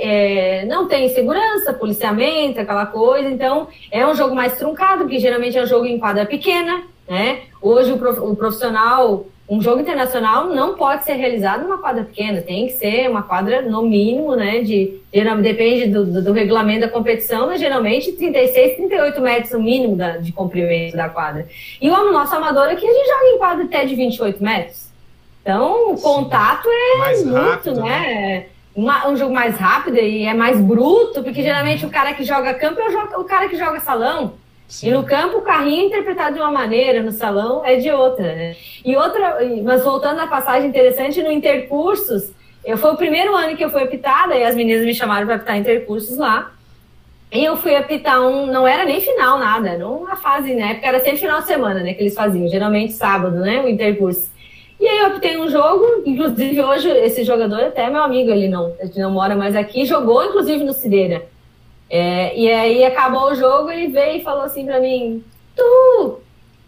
é, 0.00 0.64
não 0.66 0.86
tem 0.86 1.08
segurança, 1.08 1.74
policiamento, 1.74 2.60
aquela 2.60 2.86
coisa, 2.86 3.28
então 3.28 3.68
é 3.90 4.06
um 4.06 4.14
jogo 4.14 4.34
mais 4.34 4.56
truncado, 4.56 5.02
porque 5.02 5.18
geralmente 5.18 5.58
é 5.58 5.62
um 5.62 5.66
jogo 5.66 5.84
em 5.84 5.98
quadra 5.98 6.24
pequena, 6.24 6.82
né? 7.08 7.40
Hoje 7.60 7.92
o 7.92 8.36
profissional, 8.36 9.26
um 9.48 9.60
jogo 9.60 9.80
internacional 9.80 10.46
não 10.46 10.76
pode 10.76 11.04
ser 11.04 11.14
realizado 11.14 11.64
numa 11.64 11.78
quadra 11.78 12.04
pequena, 12.04 12.40
tem 12.40 12.68
que 12.68 12.74
ser 12.74 13.10
uma 13.10 13.24
quadra 13.24 13.62
no 13.62 13.82
mínimo, 13.82 14.36
né? 14.36 14.60
De, 14.60 15.00
depende 15.42 15.88
do, 15.88 16.06
do, 16.06 16.22
do 16.22 16.32
regulamento 16.32 16.82
da 16.82 16.88
competição, 16.88 17.48
mas 17.48 17.60
geralmente 17.60 18.12
36, 18.12 18.76
38 18.76 19.20
metros 19.20 19.52
no 19.52 19.60
mínimo 19.60 19.96
da, 19.96 20.18
de 20.18 20.32
comprimento 20.32 20.96
da 20.96 21.08
quadra. 21.08 21.48
E 21.80 21.90
o 21.90 22.12
nosso 22.12 22.34
amador 22.36 22.68
aqui, 22.68 22.86
a 22.86 22.92
gente 22.92 23.08
joga 23.08 23.26
em 23.26 23.38
quadra 23.38 23.64
até 23.64 23.84
de 23.84 23.96
28 23.96 24.42
metros. 24.42 24.91
Então, 25.42 25.92
o 25.92 26.00
contato 26.00 26.68
é 26.68 27.16
muito, 27.16 27.32
rápido, 27.34 27.80
né? 27.82 28.46
né? 28.74 29.06
Um 29.06 29.16
jogo 29.16 29.34
mais 29.34 29.56
rápido 29.56 29.98
e 29.98 30.24
é 30.24 30.32
mais 30.32 30.58
bruto, 30.58 31.22
porque 31.22 31.40
uhum. 31.40 31.46
geralmente 31.46 31.84
o 31.84 31.90
cara 31.90 32.14
que 32.14 32.24
joga 32.24 32.54
campo 32.54 32.80
é 32.80 32.88
o, 32.88 33.20
o 33.20 33.24
cara 33.24 33.48
que 33.48 33.56
joga 33.56 33.80
salão. 33.80 34.34
Sim. 34.72 34.88
E 34.88 34.90
no 34.92 35.04
campo 35.04 35.38
o 35.38 35.42
carrinho 35.42 35.82
é 35.82 35.86
interpretado 35.88 36.36
de 36.36 36.40
uma 36.40 36.50
maneira, 36.50 37.02
no 37.02 37.12
salão 37.12 37.62
é 37.62 37.76
de 37.76 37.90
outra, 37.90 38.34
né? 38.34 38.56
E 38.82 38.96
outra, 38.96 39.38
mas 39.62 39.84
voltando 39.84 40.20
à 40.20 40.26
passagem 40.26 40.68
interessante, 40.68 41.22
no 41.22 41.30
Intercursos, 41.30 42.32
eu 42.64 42.78
foi 42.78 42.92
o 42.92 42.96
primeiro 42.96 43.34
ano 43.36 43.54
que 43.54 43.62
eu 43.62 43.68
fui 43.68 43.82
apitada 43.82 44.34
e 44.34 44.44
as 44.44 44.54
meninas 44.54 44.86
me 44.86 44.94
chamaram 44.94 45.26
para 45.26 45.36
apitar 45.36 45.58
Intercursos 45.58 46.16
lá. 46.16 46.52
E 47.30 47.44
eu 47.44 47.56
fui 47.58 47.74
apitar 47.76 48.20
um, 48.22 48.46
não 48.46 48.66
era 48.66 48.84
nem 48.84 49.00
final 49.00 49.38
nada, 49.38 49.70
era 49.70 49.86
uma 49.86 50.16
fase, 50.16 50.54
na 50.54 50.70
época 50.70 50.86
era 50.86 51.00
sempre 51.00 51.18
final 51.18 51.40
de 51.40 51.46
semana, 51.46 51.80
né, 51.80 51.92
que 51.92 52.02
eles 52.02 52.14
faziam, 52.14 52.48
geralmente 52.48 52.92
sábado, 52.92 53.36
né, 53.40 53.60
o 53.60 53.68
Intercurso. 53.68 54.30
E 54.82 54.88
aí 54.88 54.98
eu 54.98 55.06
optei 55.10 55.38
um 55.38 55.48
jogo, 55.48 56.02
inclusive 56.04 56.60
hoje 56.60 56.88
esse 56.88 57.22
jogador 57.22 57.60
até 57.60 57.84
é 57.84 57.88
meu 57.88 58.02
amigo, 58.02 58.32
ele 58.32 58.48
não, 58.48 58.74
ele 58.80 58.90
não 58.96 59.12
mora 59.12 59.36
mais 59.36 59.54
aqui, 59.54 59.84
jogou 59.84 60.24
inclusive 60.24 60.64
no 60.64 60.72
Cideira. 60.72 61.24
É, 61.88 62.36
e 62.36 62.50
aí 62.50 62.84
acabou 62.84 63.30
o 63.30 63.34
jogo, 63.36 63.70
ele 63.70 63.86
veio 63.86 64.16
e 64.16 64.24
falou 64.24 64.42
assim 64.42 64.66
pra 64.66 64.80
mim, 64.80 65.22
tu, 65.54 66.18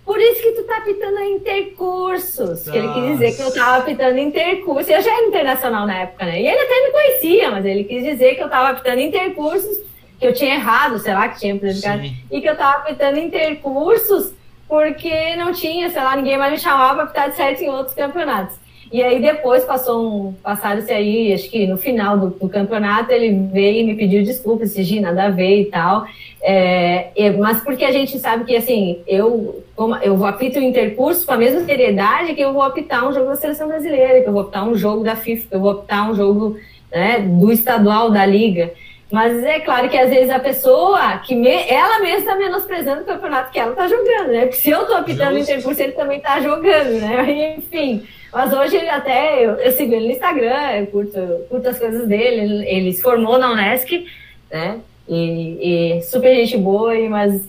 por 0.04 0.20
isso 0.20 0.42
que 0.42 0.52
tu 0.52 0.62
tá 0.62 0.76
apitando 0.76 1.18
intercursos. 1.24 2.68
Que 2.68 2.78
ele 2.78 2.92
quis 2.92 3.04
dizer 3.04 3.34
que 3.34 3.42
eu 3.42 3.52
tava 3.52 3.78
apitando 3.78 4.16
intercursos. 4.18 4.88
Eu 4.88 5.02
já 5.02 5.10
era 5.10 5.26
internacional 5.26 5.84
na 5.84 6.02
época, 6.02 6.24
né? 6.24 6.40
E 6.40 6.46
ele 6.46 6.60
até 6.60 6.86
me 6.86 6.92
conhecia, 6.92 7.50
mas 7.50 7.64
ele 7.64 7.82
quis 7.82 8.04
dizer 8.04 8.36
que 8.36 8.44
eu 8.44 8.48
tava 8.48 8.68
apitando 8.68 9.00
intercursos, 9.00 9.76
que 10.20 10.26
eu 10.28 10.32
tinha 10.32 10.54
errado, 10.54 11.00
sei 11.00 11.14
lá, 11.14 11.26
que 11.30 11.40
tinha 11.40 11.56
prejudicado, 11.56 12.02
e 12.30 12.40
que 12.40 12.48
eu 12.48 12.56
tava 12.56 12.76
apitando 12.76 13.18
intercursos 13.18 14.33
porque 14.68 15.36
não 15.36 15.52
tinha, 15.52 15.88
sei 15.90 16.02
lá, 16.02 16.16
ninguém 16.16 16.38
mais 16.38 16.52
me 16.52 16.58
chamava 16.58 16.94
para 16.94 17.04
apitar 17.04 17.30
de 17.30 17.36
certo 17.36 17.62
em 17.62 17.68
outros 17.68 17.94
campeonatos. 17.94 18.64
E 18.92 19.02
aí 19.02 19.20
depois 19.20 19.64
passou 19.64 20.28
um, 20.28 20.32
passaram-se 20.34 20.92
aí, 20.92 21.32
acho 21.32 21.50
que 21.50 21.66
no 21.66 21.76
final 21.76 22.16
do, 22.16 22.30
do, 22.30 22.48
campeonato 22.48 23.10
ele 23.10 23.48
veio 23.52 23.80
e 23.80 23.84
me 23.84 23.96
pediu 23.96 24.22
desculpas, 24.22 24.70
se 24.70 25.00
nada 25.00 25.24
a 25.24 25.30
ver 25.30 25.62
e 25.62 25.64
tal. 25.64 26.06
É, 26.40 27.10
mas 27.38 27.60
porque 27.64 27.84
a 27.84 27.90
gente 27.90 28.18
sabe 28.20 28.44
que 28.44 28.54
assim, 28.54 29.00
eu, 29.06 29.64
eu 30.00 30.16
vou 30.16 30.26
apito 30.26 30.60
o 30.60 30.62
intercurso 30.62 31.26
com 31.26 31.32
a 31.32 31.36
mesma 31.36 31.64
seriedade 31.64 32.34
que 32.34 32.40
eu 32.40 32.52
vou 32.52 32.62
apitar 32.62 33.08
um 33.08 33.12
jogo 33.12 33.30
da 33.30 33.36
seleção 33.36 33.66
brasileira, 33.66 34.20
que 34.20 34.28
eu 34.28 34.32
vou 34.32 34.42
apitar 34.42 34.68
um 34.68 34.76
jogo 34.76 35.02
da 35.02 35.16
FIFA, 35.16 35.48
que 35.48 35.54
eu 35.56 35.60
vou 35.60 35.70
apitar 35.70 36.08
um 36.08 36.14
jogo 36.14 36.56
né, 36.92 37.18
do 37.18 37.50
estadual 37.50 38.12
da 38.12 38.24
liga. 38.24 38.72
Mas 39.14 39.44
é 39.44 39.60
claro 39.60 39.88
que 39.88 39.96
às 39.96 40.10
vezes 40.10 40.28
a 40.28 40.40
pessoa, 40.40 41.18
que 41.18 41.36
me, 41.36 41.48
ela 41.68 42.00
mesma 42.00 42.18
está 42.18 42.34
menosprezando 42.34 43.02
o 43.02 43.04
campeonato 43.04 43.52
que 43.52 43.60
ela 43.60 43.70
está 43.70 43.86
jogando, 43.86 44.32
né? 44.32 44.40
Porque 44.40 44.56
se 44.56 44.70
eu 44.70 44.82
estou 44.82 44.96
apitando 44.96 45.38
em 45.38 45.44
tempo, 45.44 45.70
ele 45.70 45.92
também 45.92 46.16
está 46.18 46.40
jogando, 46.40 46.98
né? 46.98 47.54
Enfim. 47.56 48.04
Mas 48.32 48.52
hoje 48.52 48.74
ele 48.74 48.88
até, 48.88 49.46
eu, 49.46 49.52
eu, 49.52 49.70
sigo 49.70 49.94
ele 49.94 50.06
no 50.06 50.12
Instagram, 50.14 50.72
eu 50.72 50.86
curto, 50.88 51.20
curto 51.48 51.68
as 51.68 51.78
coisas 51.78 52.08
dele. 52.08 52.40
Ele, 52.40 52.68
ele 52.68 52.92
se 52.92 53.02
formou 53.02 53.38
na 53.38 53.52
Unesc, 53.52 54.04
né? 54.50 54.80
E, 55.08 55.98
e 55.98 56.02
super 56.02 56.34
gente 56.34 56.58
boa, 56.58 56.92
mas 57.08 57.40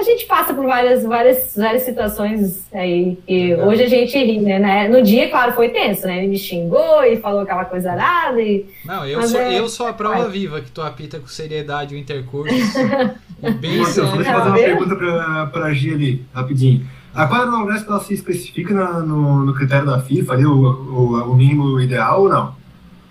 a 0.00 0.02
gente 0.02 0.26
passa 0.26 0.54
por 0.54 0.64
várias, 0.64 1.04
várias, 1.04 1.54
várias 1.56 1.82
situações 1.82 2.66
aí 2.72 3.18
que 3.26 3.52
é. 3.52 3.64
hoje 3.64 3.82
a 3.82 3.88
gente 3.88 4.16
ri, 4.18 4.40
né? 4.40 4.88
No 4.88 5.02
dia, 5.02 5.28
claro, 5.28 5.52
foi 5.52 5.68
tenso, 5.68 6.06
né? 6.06 6.18
Ele 6.18 6.28
me 6.28 6.38
xingou 6.38 7.04
e 7.04 7.18
falou 7.18 7.40
aquela 7.40 7.64
coisa 7.64 7.94
nada. 7.94 8.40
E... 8.40 8.66
Não, 8.84 9.06
eu 9.06 9.22
sou, 9.22 9.40
é... 9.40 9.58
eu 9.58 9.68
sou 9.68 9.86
a 9.86 9.92
prova 9.92 10.28
viva 10.28 10.60
que 10.60 10.70
tu 10.70 10.80
apita 10.80 11.18
com 11.18 11.26
seriedade 11.26 11.94
o 11.94 11.98
intercurso. 11.98 12.54
e 13.42 13.50
bem 13.50 13.78
Matheus, 13.78 14.10
deixa 14.12 14.30
eu 14.30 14.38
fazer 14.38 14.48
uma 14.48 14.54
pergunta 14.54 14.96
pra, 14.96 15.46
pra 15.46 15.72
Gia 15.72 15.94
ali, 15.94 16.24
rapidinho. 16.34 16.86
A 17.14 17.26
quadra 17.26 17.50
da 17.50 17.58
Unesp 17.58 17.88
ela 17.88 18.00
se 18.00 18.14
especifica 18.14 18.72
na, 18.72 19.00
no, 19.00 19.44
no, 19.44 19.54
critério 19.54 19.84
da 19.84 20.00
FIFA, 20.00 20.32
ali, 20.32 20.46
o, 20.46 20.52
o, 20.52 21.32
o 21.32 21.34
mínimo 21.34 21.80
ideal 21.80 22.22
ou 22.22 22.28
não? 22.28 22.54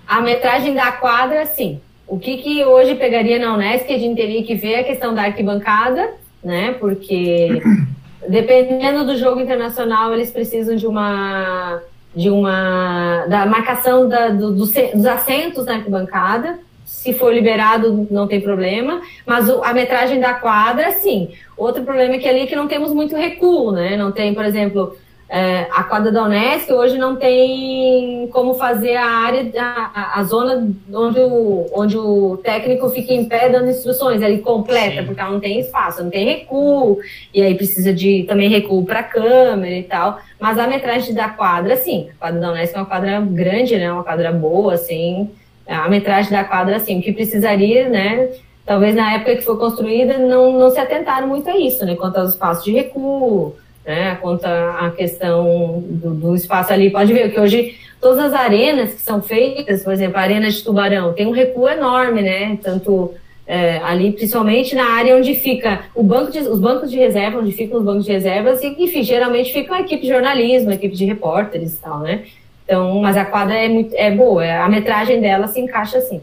A 0.08 0.22
metragem 0.22 0.74
da 0.74 0.92
quadra, 0.94 1.46
sim. 1.46 1.82
O 2.08 2.18
que, 2.18 2.38
que 2.38 2.66
hoje 2.66 2.96
pegaria 2.96 3.38
na 3.38 3.54
Unesp, 3.54 3.94
a 3.94 4.00
gente 4.00 4.16
teria 4.16 4.42
que 4.44 4.56
ver 4.56 4.78
a 4.78 4.84
questão 4.84 5.14
da 5.14 5.24
arquibancada, 5.24 6.10
né? 6.44 6.74
Porque 6.80 7.62
dependendo 8.28 9.06
do 9.06 9.18
jogo 9.18 9.40
internacional, 9.40 10.14
eles 10.14 10.32
precisam 10.32 10.76
de 10.76 10.88
uma 10.88 11.82
de 12.16 12.30
uma 12.30 13.26
da 13.28 13.46
marcação 13.46 14.10
da, 14.10 14.30
do, 14.30 14.52
do, 14.52 14.66
dos 14.66 15.06
assentos 15.06 15.66
na 15.66 15.76
arquibancada. 15.76 16.60
Se 16.86 17.14
for 17.14 17.32
liberado, 17.32 18.08
não 18.10 18.28
tem 18.28 18.42
problema. 18.42 19.02
Mas 19.26 19.48
o, 19.48 19.64
a 19.64 19.74
metragem 19.74 20.20
da 20.20 20.34
quadra, 20.34 20.92
sim. 20.94 21.30
Outro 21.56 21.84
problema 21.84 22.16
é 22.16 22.18
que 22.18 22.28
ali 22.28 22.42
é 22.42 22.48
que 22.48 22.56
não 22.56 22.68
temos 22.68 22.92
muito 22.92 23.16
recuo, 23.16 23.72
né? 23.72 23.96
Não 23.96 24.12
tem, 24.12 24.34
por 24.34 24.44
exemplo, 24.44 24.98
é, 25.32 25.68
a 25.70 25.84
quadra 25.84 26.12
da 26.12 26.24
Unesco 26.24 26.74
hoje 26.74 26.98
não 26.98 27.16
tem 27.16 28.28
como 28.32 28.56
fazer 28.56 28.96
a 28.96 29.06
área, 29.06 29.52
a, 29.56 30.20
a 30.20 30.24
zona 30.24 30.68
onde 30.92 31.20
o, 31.20 31.68
onde 31.72 31.98
o 32.00 32.38
técnico 32.38 32.90
fica 32.90 33.14
em 33.14 33.26
pé 33.26 33.48
dando 33.48 33.70
instruções, 33.70 34.24
ele 34.24 34.40
completa, 34.40 35.02
Sim. 35.02 35.06
porque 35.06 35.22
ela 35.22 35.30
não 35.30 35.40
tem 35.40 35.60
espaço, 35.60 36.04
não 36.04 36.10
tem 36.10 36.26
recuo, 36.26 36.98
e 37.32 37.44
aí 37.44 37.54
precisa 37.54 37.94
de 37.94 38.24
também 38.24 38.50
recuo 38.50 38.84
para 38.84 39.04
câmera 39.04 39.76
e 39.76 39.84
tal. 39.84 40.20
Mas 40.40 40.58
a 40.58 40.66
metragem 40.66 41.14
da 41.14 41.30
quadra, 41.30 41.76
sim, 41.76 42.10
a 42.16 42.20
quadra 42.20 42.42
da 42.42 42.52
Unesco 42.52 42.78
é 42.78 42.80
uma 42.80 42.88
quadra 42.88 43.22
grande, 43.22 43.78
né? 43.78 43.92
Uma 43.92 44.04
quadra 44.04 44.32
boa, 44.32 44.74
assim. 44.74 45.30
A 45.68 45.88
metragem 45.88 46.32
da 46.32 46.44
quadra, 46.44 46.78
assim, 46.78 46.98
o 46.98 47.04
que 47.04 47.14
precisaria, 47.14 47.88
né? 47.88 48.30
Talvez 48.66 48.96
na 48.96 49.14
época 49.14 49.36
que 49.36 49.44
foi 49.44 49.58
construída 49.58 50.18
não, 50.18 50.58
não 50.58 50.72
se 50.72 50.80
atentaram 50.80 51.28
muito 51.28 51.48
a 51.48 51.58
isso, 51.58 51.86
né? 51.86 51.96
Quanto 51.96 52.18
aos 52.18 52.32
espaços 52.32 52.64
de 52.64 52.72
recuo 52.72 53.56
né? 53.90 54.20
Quanto 54.22 54.46
à 54.46 54.94
questão 54.96 55.84
do, 55.84 56.14
do, 56.14 56.36
espaço 56.36 56.72
ali, 56.72 56.92
pode 56.92 57.12
ver 57.12 57.34
que 57.34 57.40
hoje 57.40 57.76
todas 58.00 58.20
as 58.20 58.34
arenas 58.36 58.94
que 58.94 59.02
são 59.02 59.20
feitas, 59.20 59.84
por 59.84 59.92
exemplo, 59.92 60.20
a 60.20 60.22
arena 60.22 60.48
de 60.48 60.64
Tubarão, 60.64 61.12
tem 61.14 61.26
um 61.26 61.32
recuo 61.32 61.68
enorme, 61.68 62.22
né? 62.22 62.56
Tanto 62.62 63.16
é, 63.48 63.78
ali, 63.78 64.12
principalmente 64.12 64.76
na 64.76 64.92
área 64.92 65.18
onde 65.18 65.34
fica 65.34 65.86
o 65.96 66.04
banco 66.04 66.32
de, 66.32 66.38
os 66.38 66.60
bancos 66.60 66.92
de 66.92 67.00
reserva, 67.00 67.40
onde 67.40 67.52
ficam 67.52 67.80
os 67.80 67.84
bancos 67.84 68.06
de 68.06 68.12
reservas, 68.12 68.62
e, 68.62 68.68
enfim, 68.78 69.02
geralmente 69.02 69.52
fica 69.52 69.74
a 69.74 69.82
equipe 69.82 70.04
de 70.04 70.10
jornalismo, 70.10 70.70
a 70.70 70.76
equipe 70.76 70.96
de 70.96 71.06
repórteres 71.06 71.74
e 71.74 71.82
tal, 71.82 72.00
né? 72.02 72.26
Então, 72.64 73.02
mas 73.02 73.18
a 73.18 73.26
quadra 73.26 73.56
é, 73.56 73.68
muito, 73.68 73.92
é 73.96 74.12
boa, 74.12 74.46
a 74.46 74.70
metragem 74.70 75.20
dela 75.20 75.48
se 75.48 75.60
encaixa 75.60 75.98
assim. 75.98 76.22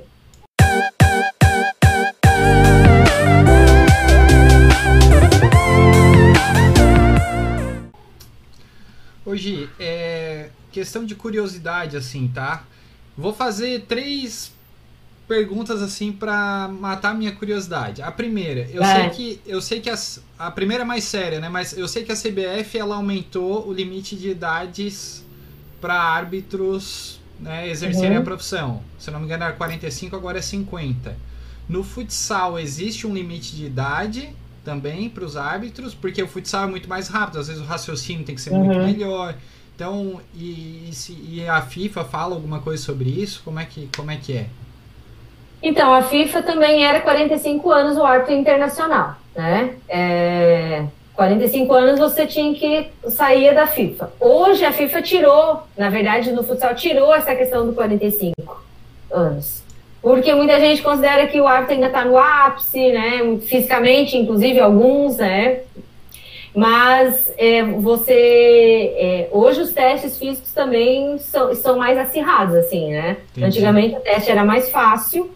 Hoje, 9.27 9.68
é 9.81 10.51
questão 10.70 11.05
de 11.05 11.16
curiosidade, 11.16 11.97
assim, 11.97 12.29
tá? 12.29 12.64
Vou 13.18 13.33
fazer 13.33 13.87
três 13.89 14.53
perguntas 15.27 15.83
assim 15.83 16.12
para 16.12 16.68
matar 16.68 17.12
minha 17.12 17.33
curiosidade. 17.33 18.03
A 18.03 18.12
primeira, 18.12 18.68
eu 18.70 18.83
é. 18.83 18.95
sei 18.95 19.11
que 19.11 19.41
eu 19.45 19.61
sei 19.61 19.81
que 19.81 19.91
as, 19.91 20.22
a 20.39 20.49
primeira 20.51 20.85
é 20.85 20.87
mais 20.87 21.03
séria, 21.03 21.41
né? 21.41 21.49
Mas 21.49 21.77
eu 21.77 21.89
sei 21.89 22.05
que 22.05 22.12
a 22.12 22.14
CBF 22.14 22.79
ela 22.79 22.95
aumentou 22.95 23.66
o 23.66 23.72
limite 23.72 24.14
de 24.14 24.31
idades 24.31 25.24
para 25.81 25.95
árbitros 25.95 27.20
né, 27.41 27.68
exercerem 27.68 28.12
uhum. 28.12 28.22
a 28.22 28.24
profissão. 28.24 28.83
Se 28.99 29.11
não 29.11 29.18
me 29.18 29.27
engano 29.27 29.45
era 29.45 29.53
45, 29.53 30.14
agora 30.14 30.39
é 30.39 30.43
50. 30.43 31.16
No 31.68 31.83
futsal 31.83 32.59
existe 32.59 33.07
um 33.07 33.12
limite 33.12 33.57
de 33.57 33.66
idade 33.66 34.31
também 34.67 35.09
para 35.09 35.25
os 35.25 35.37
árbitros, 35.37 35.95
porque 35.95 36.21
o 36.21 36.27
futsal 36.27 36.64
é 36.64 36.67
muito 36.67 36.89
mais 36.89 37.07
rápido, 37.07 37.39
às 37.39 37.47
vezes 37.47 37.62
o 37.62 37.64
raciocínio 37.64 38.27
tem 38.27 38.35
que 38.35 38.41
ser 38.41 38.51
uhum. 38.53 38.64
muito 38.64 38.81
melhor. 38.81 39.37
Então, 39.77 40.21
e, 40.35 40.89
e, 40.91 40.93
se, 40.93 41.12
e, 41.12 41.47
a 41.49 41.62
FIFA 41.62 42.05
fala 42.05 42.35
alguma 42.35 42.61
coisa 42.61 42.83
sobre 42.83 43.09
isso? 43.09 43.43
Como 43.45 43.61
é 43.61 43.64
que, 43.64 43.89
como 43.97 44.11
é, 44.11 44.17
que 44.17 44.37
é? 44.37 44.47
Então, 45.62 45.95
a 45.95 46.03
FIFA 46.03 46.43
também 46.43 46.85
era 46.85 47.01
45 47.01 47.71
anos 47.71 47.97
o 47.97 48.03
árbitro 48.03 48.35
internacional, 48.35 49.14
né? 49.37 49.77
É, 49.89 50.85
45 51.14 51.73
anos 51.73 51.99
você 52.01 52.27
tinha 52.27 52.53
que 52.53 52.91
sair 53.11 53.55
da 53.55 53.69
FIFA. 53.69 54.12
Hoje 54.19 54.64
a 54.64 54.73
FIFA 54.73 55.03
tirou, 55.03 55.62
na 55.79 55.91
verdade, 55.91 56.33
no 56.33 56.43
futsal, 56.43 56.75
tirou 56.75 57.14
essa 57.14 57.37
questão 57.37 57.67
do 57.67 57.73
45 57.73 58.64
anos 59.12 59.66
porque 60.07 60.33
muita 60.33 60.61
gente 60.61 60.83
considera 60.83 61.27
que 61.27 61.41
o 61.41 61.49
árbitro 61.49 61.75
ainda 61.75 61.89
está 61.89 62.05
no 62.05 62.17
ápice, 62.17 62.93
né? 62.93 63.39
Fisicamente, 63.41 64.17
inclusive 64.17 64.61
alguns, 64.61 65.17
né? 65.17 65.63
Mas 66.55 67.35
é, 67.37 67.65
você 67.65 68.95
é, 68.97 69.29
hoje 69.33 69.63
os 69.63 69.73
testes 69.73 70.17
físicos 70.17 70.53
também 70.53 71.19
são, 71.19 71.53
são 71.57 71.77
mais 71.77 71.99
acirrados, 71.99 72.55
assim, 72.55 72.93
né? 72.93 73.17
Entendi. 73.33 73.47
Antigamente 73.47 73.97
o 73.97 74.01
teste 74.01 74.31
era 74.31 74.45
mais 74.45 74.71
fácil, 74.71 75.29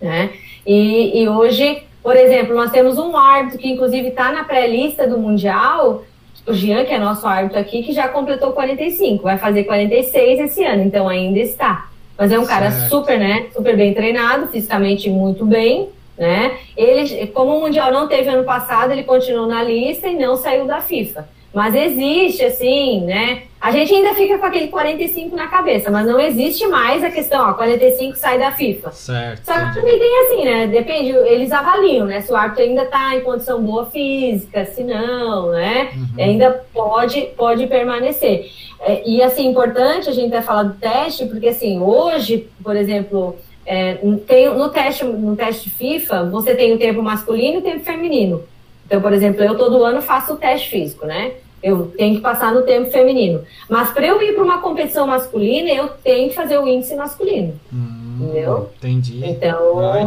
né? 0.00 0.30
E, 0.66 1.22
e 1.22 1.28
hoje, 1.28 1.82
por 2.02 2.16
exemplo, 2.16 2.54
nós 2.54 2.70
temos 2.70 2.96
um 2.96 3.14
árbitro 3.14 3.58
que 3.58 3.68
inclusive 3.68 4.08
está 4.08 4.32
na 4.32 4.44
pré-lista 4.44 5.06
do 5.06 5.18
Mundial, 5.18 6.02
o 6.46 6.54
Jean, 6.54 6.86
que 6.86 6.94
é 6.94 6.98
nosso 6.98 7.26
árbitro 7.26 7.60
aqui, 7.60 7.82
que 7.82 7.92
já 7.92 8.08
completou 8.08 8.52
45, 8.52 9.22
vai 9.22 9.36
fazer 9.36 9.64
46 9.64 10.40
esse 10.40 10.64
ano, 10.64 10.82
então 10.82 11.10
ainda 11.10 11.40
está. 11.40 11.91
Mas 12.16 12.30
é 12.30 12.38
um 12.38 12.46
cara 12.46 12.70
certo. 12.70 12.90
super, 12.90 13.18
né? 13.18 13.46
Super 13.52 13.76
bem 13.76 13.94
treinado, 13.94 14.48
fisicamente 14.48 15.08
muito 15.08 15.44
bem, 15.44 15.88
né? 16.16 16.56
Ele, 16.76 17.26
como 17.28 17.56
o 17.56 17.60
Mundial 17.60 17.92
não 17.92 18.08
teve 18.08 18.28
ano 18.28 18.44
passado, 18.44 18.92
ele 18.92 19.04
continuou 19.04 19.46
na 19.46 19.62
lista 19.62 20.08
e 20.08 20.16
não 20.16 20.36
saiu 20.36 20.66
da 20.66 20.80
FIFA. 20.80 21.28
Mas 21.52 21.74
existe, 21.74 22.44
assim, 22.44 23.02
né? 23.02 23.42
A 23.62 23.70
gente 23.70 23.94
ainda 23.94 24.12
fica 24.14 24.38
com 24.38 24.44
aquele 24.44 24.66
45 24.66 25.36
na 25.36 25.46
cabeça, 25.46 25.88
mas 25.88 26.04
não 26.04 26.18
existe 26.18 26.66
mais 26.66 27.04
a 27.04 27.12
questão, 27.12 27.48
ó, 27.48 27.52
45 27.52 28.16
sai 28.16 28.36
da 28.36 28.50
FIFA. 28.50 28.90
Certo. 28.90 29.44
Só 29.44 29.52
que 29.52 29.74
também 29.76 30.00
tem 30.00 30.18
assim, 30.18 30.44
né? 30.44 30.66
Depende, 30.66 31.10
eles 31.10 31.52
avaliam, 31.52 32.04
né? 32.04 32.20
Se 32.22 32.32
o 32.32 32.34
árbitro 32.34 32.64
ainda 32.64 32.84
tá 32.86 33.14
em 33.14 33.20
condição 33.20 33.62
boa 33.62 33.86
física, 33.86 34.64
se 34.64 34.82
não, 34.82 35.52
né? 35.52 35.92
Uhum. 35.94 36.24
Ainda 36.24 36.50
pode, 36.74 37.20
pode 37.36 37.68
permanecer. 37.68 38.50
É, 38.80 39.00
e 39.08 39.22
assim, 39.22 39.46
importante 39.46 40.08
a 40.08 40.12
gente 40.12 40.34
até 40.34 40.42
falar 40.42 40.64
do 40.64 40.74
teste, 40.74 41.26
porque 41.26 41.46
assim, 41.46 41.80
hoje, 41.80 42.48
por 42.64 42.74
exemplo, 42.74 43.36
é, 43.64 43.94
tem, 44.26 44.52
no, 44.52 44.70
teste, 44.70 45.04
no 45.04 45.36
teste 45.36 45.70
FIFA, 45.70 46.24
você 46.24 46.56
tem 46.56 46.74
o 46.74 46.78
tempo 46.78 47.00
masculino 47.00 47.54
e 47.54 47.58
o 47.58 47.62
tempo 47.62 47.84
feminino. 47.84 48.42
Então, 48.84 49.00
por 49.00 49.12
exemplo, 49.12 49.40
eu 49.44 49.56
todo 49.56 49.84
ano 49.84 50.02
faço 50.02 50.34
o 50.34 50.36
teste 50.36 50.68
físico, 50.68 51.06
né? 51.06 51.30
Eu 51.62 51.92
tenho 51.96 52.16
que 52.16 52.20
passar 52.20 52.52
no 52.52 52.62
tempo 52.62 52.90
feminino. 52.90 53.42
Mas 53.68 53.90
para 53.90 54.06
eu 54.06 54.20
ir 54.20 54.34
para 54.34 54.42
uma 54.42 54.58
competição 54.58 55.06
masculina, 55.06 55.70
eu 55.70 55.88
tenho 56.02 56.28
que 56.28 56.34
fazer 56.34 56.58
o 56.58 56.66
índice 56.66 56.94
masculino. 56.96 57.54
Hum, 57.72 58.18
entendeu? 58.20 58.70
Entendi. 58.78 59.22
Então, 59.24 59.78
ah, 59.78 59.98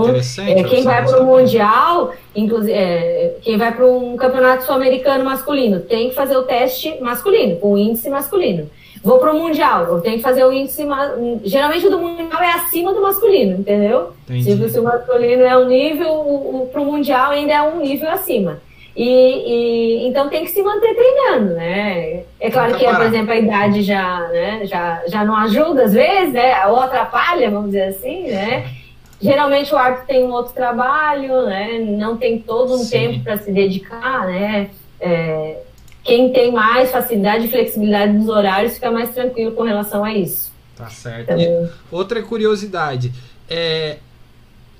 é, 0.49 0.63
quem 0.63 0.83
vai 0.83 1.05
para 1.05 1.21
o 1.21 1.25
Mundial, 1.25 2.13
inclusive, 2.35 2.73
é, 2.73 3.37
quem 3.41 3.57
vai 3.57 3.73
para 3.73 3.85
um 3.85 4.17
campeonato 4.17 4.65
sul-americano 4.65 5.23
masculino, 5.23 5.79
tem 5.79 6.09
que 6.09 6.15
fazer 6.15 6.35
o 6.35 6.43
teste 6.43 6.99
masculino, 7.01 7.57
o 7.61 7.77
índice 7.77 8.09
masculino. 8.09 8.69
Vou 9.05 9.19
para 9.19 9.31
o 9.31 9.39
Mundial, 9.39 9.83
eu 9.85 10.01
tenho 10.01 10.17
que 10.17 10.23
fazer 10.23 10.43
o 10.43 10.51
índice. 10.51 10.83
Geralmente 11.43 11.85
o 11.85 11.91
do 11.91 11.99
Mundial 11.99 12.41
é 12.41 12.53
acima 12.53 12.91
do 12.91 13.03
masculino, 13.03 13.59
entendeu? 13.59 14.13
Entendi. 14.27 14.67
Se 14.67 14.79
o 14.79 14.83
masculino 14.83 15.43
é 15.43 15.55
um 15.55 15.67
nível, 15.67 16.09
o, 16.09 16.71
o, 16.73 16.85
Mundial 16.85 17.29
ainda 17.29 17.53
é 17.53 17.61
um 17.61 17.81
nível 17.81 18.09
acima. 18.09 18.59
E, 18.95 19.03
e, 19.05 20.07
então 20.07 20.29
tem 20.29 20.45
que 20.45 20.51
se 20.51 20.63
manter 20.63 20.95
treinando, 20.95 21.53
né? 21.55 22.23
É 22.39 22.49
claro 22.49 22.75
que, 22.77 22.85
por 22.85 23.01
exemplo, 23.01 23.31
a 23.33 23.37
idade 23.37 23.81
já, 23.81 24.19
né, 24.29 24.65
já, 24.65 25.03
já 25.07 25.25
não 25.25 25.35
ajuda 25.35 25.83
às 25.83 25.93
vezes, 25.93 26.33
né? 26.33 26.65
Ou 26.67 26.79
atrapalha, 26.79 27.51
vamos 27.51 27.71
dizer 27.71 27.89
assim, 27.89 28.31
né? 28.31 28.71
Geralmente 29.21 29.73
o 29.73 29.77
árbitro 29.77 30.07
tem 30.07 30.23
um 30.23 30.31
outro 30.31 30.53
trabalho, 30.53 31.45
né? 31.45 31.79
Não 31.79 32.15
tem 32.15 32.39
todo 32.39 32.73
um 32.73 32.77
Sim. 32.77 32.89
tempo 32.89 33.23
para 33.23 33.37
se 33.37 33.51
dedicar, 33.51 34.27
né? 34.27 34.69
É, 34.99 35.57
quem 36.01 36.31
tem 36.31 36.51
mais 36.51 36.91
facilidade 36.91 37.45
e 37.45 37.49
flexibilidade 37.49 38.13
nos 38.13 38.29
horários 38.29 38.75
fica 38.75 38.91
mais 38.91 39.09
tranquilo 39.09 39.51
com 39.53 39.63
relação 39.63 40.05
a 40.05 40.13
isso. 40.13 40.53
Tá 40.77 40.87
certo. 40.89 41.31
Então, 41.31 41.69
outra 41.91 42.21
curiosidade, 42.21 43.11
é, 43.49 43.97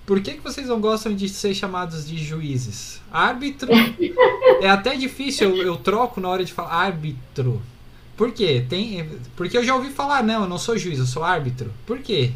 por 0.06 0.22
que, 0.22 0.34
que 0.34 0.42
vocês 0.42 0.68
não 0.68 0.80
gostam 0.80 1.14
de 1.16 1.28
ser 1.28 1.54
chamados 1.54 2.08
de 2.08 2.18
juízes? 2.18 3.02
Árbitro 3.12 3.72
é 4.62 4.70
até 4.70 4.96
difícil, 4.96 5.56
eu, 5.56 5.64
eu, 5.64 5.78
troco 5.78 6.22
na 6.22 6.30
hora 6.30 6.44
de 6.46 6.54
falar 6.54 6.74
árbitro. 6.74 7.62
Por 8.16 8.32
quê? 8.32 8.64
Tem, 8.70 9.10
porque 9.36 9.58
eu 9.58 9.64
já 9.64 9.76
ouvi 9.76 9.90
falar, 9.90 10.24
não, 10.24 10.44
eu 10.44 10.50
não 10.50 10.58
sou 10.58 10.78
juiz, 10.78 11.00
eu 11.00 11.06
sou 11.06 11.24
árbitro. 11.24 11.72
Por 11.86 12.00
quê? 12.00 12.32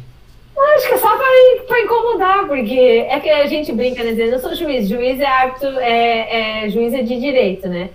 Acho 0.76 0.88
que 0.88 0.94
é 0.94 0.98
só 0.98 1.16
para 1.16 1.80
incomodar, 1.80 2.46
porque 2.46 3.06
é 3.08 3.18
que 3.20 3.30
a 3.30 3.46
gente 3.46 3.72
brinca, 3.72 4.02
né? 4.02 4.10
Dizendo, 4.10 4.32
eu 4.32 4.38
sou 4.40 4.54
juiz, 4.54 4.88
juiz 4.88 5.18
é 5.18 5.26
árbitro, 5.26 5.68
é, 5.78 6.64
é 6.64 6.70
juiz 6.70 6.92
é 6.92 7.02
de 7.02 7.18
direito, 7.18 7.66
né? 7.68 7.90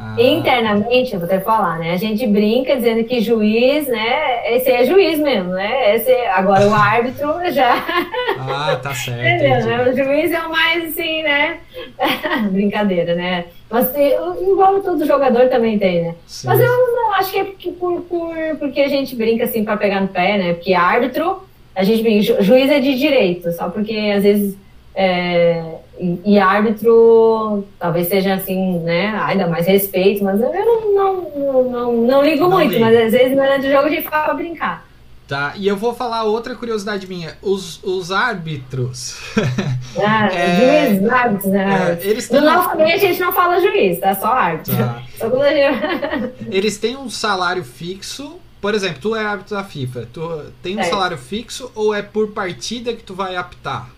Ah. 0.00 0.14
Internamente, 0.18 1.12
eu 1.12 1.18
vou 1.18 1.26
até 1.26 1.40
falar, 1.40 1.78
né? 1.78 1.92
A 1.92 1.96
gente 1.96 2.26
brinca 2.26 2.76
dizendo 2.76 3.02
que 3.04 3.20
juiz, 3.20 3.88
né? 3.88 4.54
Esse 4.54 4.70
é 4.70 4.84
juiz 4.84 5.18
mesmo, 5.18 5.50
né? 5.50 5.96
Esse, 5.96 6.12
agora 6.28 6.66
o 6.68 6.74
árbitro 6.74 7.34
já. 7.50 7.84
Ah, 8.50 8.76
tá 8.76 8.94
certo. 8.94 9.20
Entendeu, 9.20 9.66
né? 9.66 9.90
O 9.90 9.96
juiz 9.96 10.32
é 10.32 10.40
o 10.40 10.50
mais 10.50 10.84
assim, 10.84 11.22
né? 11.22 11.58
Brincadeira, 12.50 13.14
né? 13.14 13.44
Mas 13.68 13.92
igual 14.40 14.80
todo 14.80 15.04
jogador 15.04 15.48
também 15.48 15.78
tem, 15.78 16.02
né? 16.02 16.14
Sim. 16.26 16.46
Mas 16.46 16.60
eu 16.60 16.66
não 16.66 17.14
acho 17.14 17.32
que 17.32 17.38
é 17.38 17.44
porque, 17.44 17.70
por, 17.72 18.00
por, 18.02 18.34
porque 18.58 18.80
a 18.80 18.88
gente 18.88 19.14
brinca 19.16 19.44
assim 19.44 19.64
para 19.64 19.76
pegar 19.76 20.00
no 20.00 20.08
pé, 20.08 20.38
né? 20.38 20.54
Porque 20.54 20.72
árbitro, 20.72 21.42
a 21.74 21.84
gente 21.84 22.02
brinca, 22.02 22.42
juiz 22.42 22.70
é 22.70 22.80
de 22.80 22.94
direito, 22.96 23.52
só 23.52 23.68
porque 23.68 24.12
às 24.16 24.22
vezes. 24.22 24.56
É, 24.94 25.77
e, 25.98 26.34
e, 26.34 26.38
árbitro 26.38 27.64
talvez 27.78 28.08
seja 28.08 28.34
assim, 28.34 28.78
né? 28.80 29.18
Ainda 29.24 29.46
mais 29.46 29.66
respeito, 29.66 30.22
mas 30.24 30.40
eu 30.40 30.52
não, 30.52 30.94
não, 30.94 31.64
não, 31.64 31.92
não, 31.92 32.24
ligo 32.24 32.42
não 32.42 32.50
muito, 32.50 32.72
ligo. 32.72 32.84
mas 32.84 32.96
às 32.96 33.12
vezes 33.12 33.36
durante 33.36 33.66
o 33.66 33.70
jogo 33.70 33.86
a 33.86 33.90
gente 33.90 34.08
fala 34.08 34.24
pra 34.24 34.34
brincar. 34.34 34.88
Tá, 35.28 35.52
e 35.56 35.68
eu 35.68 35.76
vou 35.76 35.94
falar 35.94 36.24
outra 36.24 36.54
curiosidade 36.54 37.06
minha. 37.06 37.36
Os, 37.42 37.84
os 37.84 38.10
árbitros. 38.10 39.18
Ah, 40.00 40.26
é, 40.26 40.90
juiz, 40.94 41.10
árbitros, 41.10 41.50
né? 41.50 41.98
É, 42.00 42.06
eles 42.06 42.28
têm... 42.28 42.40
No 42.40 42.46
nosso 42.46 42.76
meio 42.76 42.94
a 42.94 42.98
gente 42.98 43.18
não 43.18 43.32
fala 43.32 43.60
juiz, 43.60 43.98
tá? 43.98 44.14
Só 44.14 44.28
árbitro. 44.28 44.76
Tá. 44.76 45.02
Só 45.18 45.28
gente... 45.28 46.34
eles 46.54 46.78
têm 46.78 46.96
um 46.96 47.10
salário 47.10 47.64
fixo. 47.64 48.38
Por 48.60 48.74
exemplo, 48.74 48.98
tu 49.00 49.16
é 49.16 49.24
árbitro 49.24 49.56
da 49.56 49.64
FIFA. 49.64 50.08
Tu 50.12 50.42
tem 50.62 50.76
um 50.76 50.80
é. 50.80 50.84
salário 50.84 51.18
fixo 51.18 51.72
ou 51.74 51.92
é 51.92 52.00
por 52.00 52.28
partida 52.28 52.92
que 52.92 53.02
tu 53.02 53.12
vai 53.12 53.34
apitar? 53.34 53.90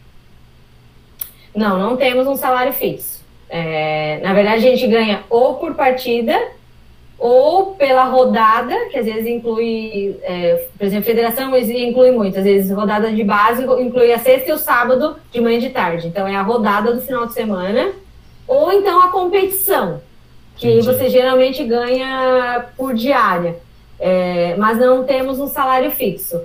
Não, 1.54 1.78
não 1.78 1.96
temos 1.96 2.26
um 2.26 2.36
salário 2.36 2.72
fixo. 2.72 3.20
É, 3.48 4.20
na 4.22 4.32
verdade, 4.32 4.66
a 4.66 4.70
gente 4.70 4.86
ganha 4.86 5.24
ou 5.28 5.54
por 5.54 5.74
partida 5.74 6.38
ou 7.20 7.74
pela 7.74 8.04
rodada, 8.04 8.74
que 8.90 8.98
às 8.98 9.04
vezes 9.04 9.26
inclui, 9.26 10.16
é, 10.22 10.64
por 10.78 10.86
exemplo, 10.86 11.04
federação 11.04 11.54
inclui 11.58 12.10
muito, 12.12 12.38
às 12.38 12.44
vezes 12.44 12.70
rodada 12.74 13.12
de 13.12 13.22
base 13.22 13.62
inclui 13.62 14.10
a 14.10 14.18
sexta 14.18 14.50
e 14.50 14.52
o 14.54 14.58
sábado 14.58 15.16
de 15.30 15.38
manhã 15.38 15.58
e 15.58 15.60
de 15.60 15.68
tarde. 15.68 16.06
Então 16.06 16.26
é 16.26 16.34
a 16.34 16.42
rodada 16.42 16.94
do 16.94 17.02
final 17.02 17.26
de 17.26 17.34
semana, 17.34 17.90
ou 18.48 18.72
então 18.72 19.02
a 19.02 19.08
competição, 19.08 20.00
que 20.56 20.66
Entendi. 20.66 20.86
você 20.86 21.10
geralmente 21.10 21.62
ganha 21.62 22.64
por 22.74 22.94
diária. 22.94 23.56
É, 24.02 24.54
mas 24.56 24.78
não 24.78 25.04
temos 25.04 25.38
um 25.38 25.46
salário 25.46 25.90
fixo. 25.90 26.40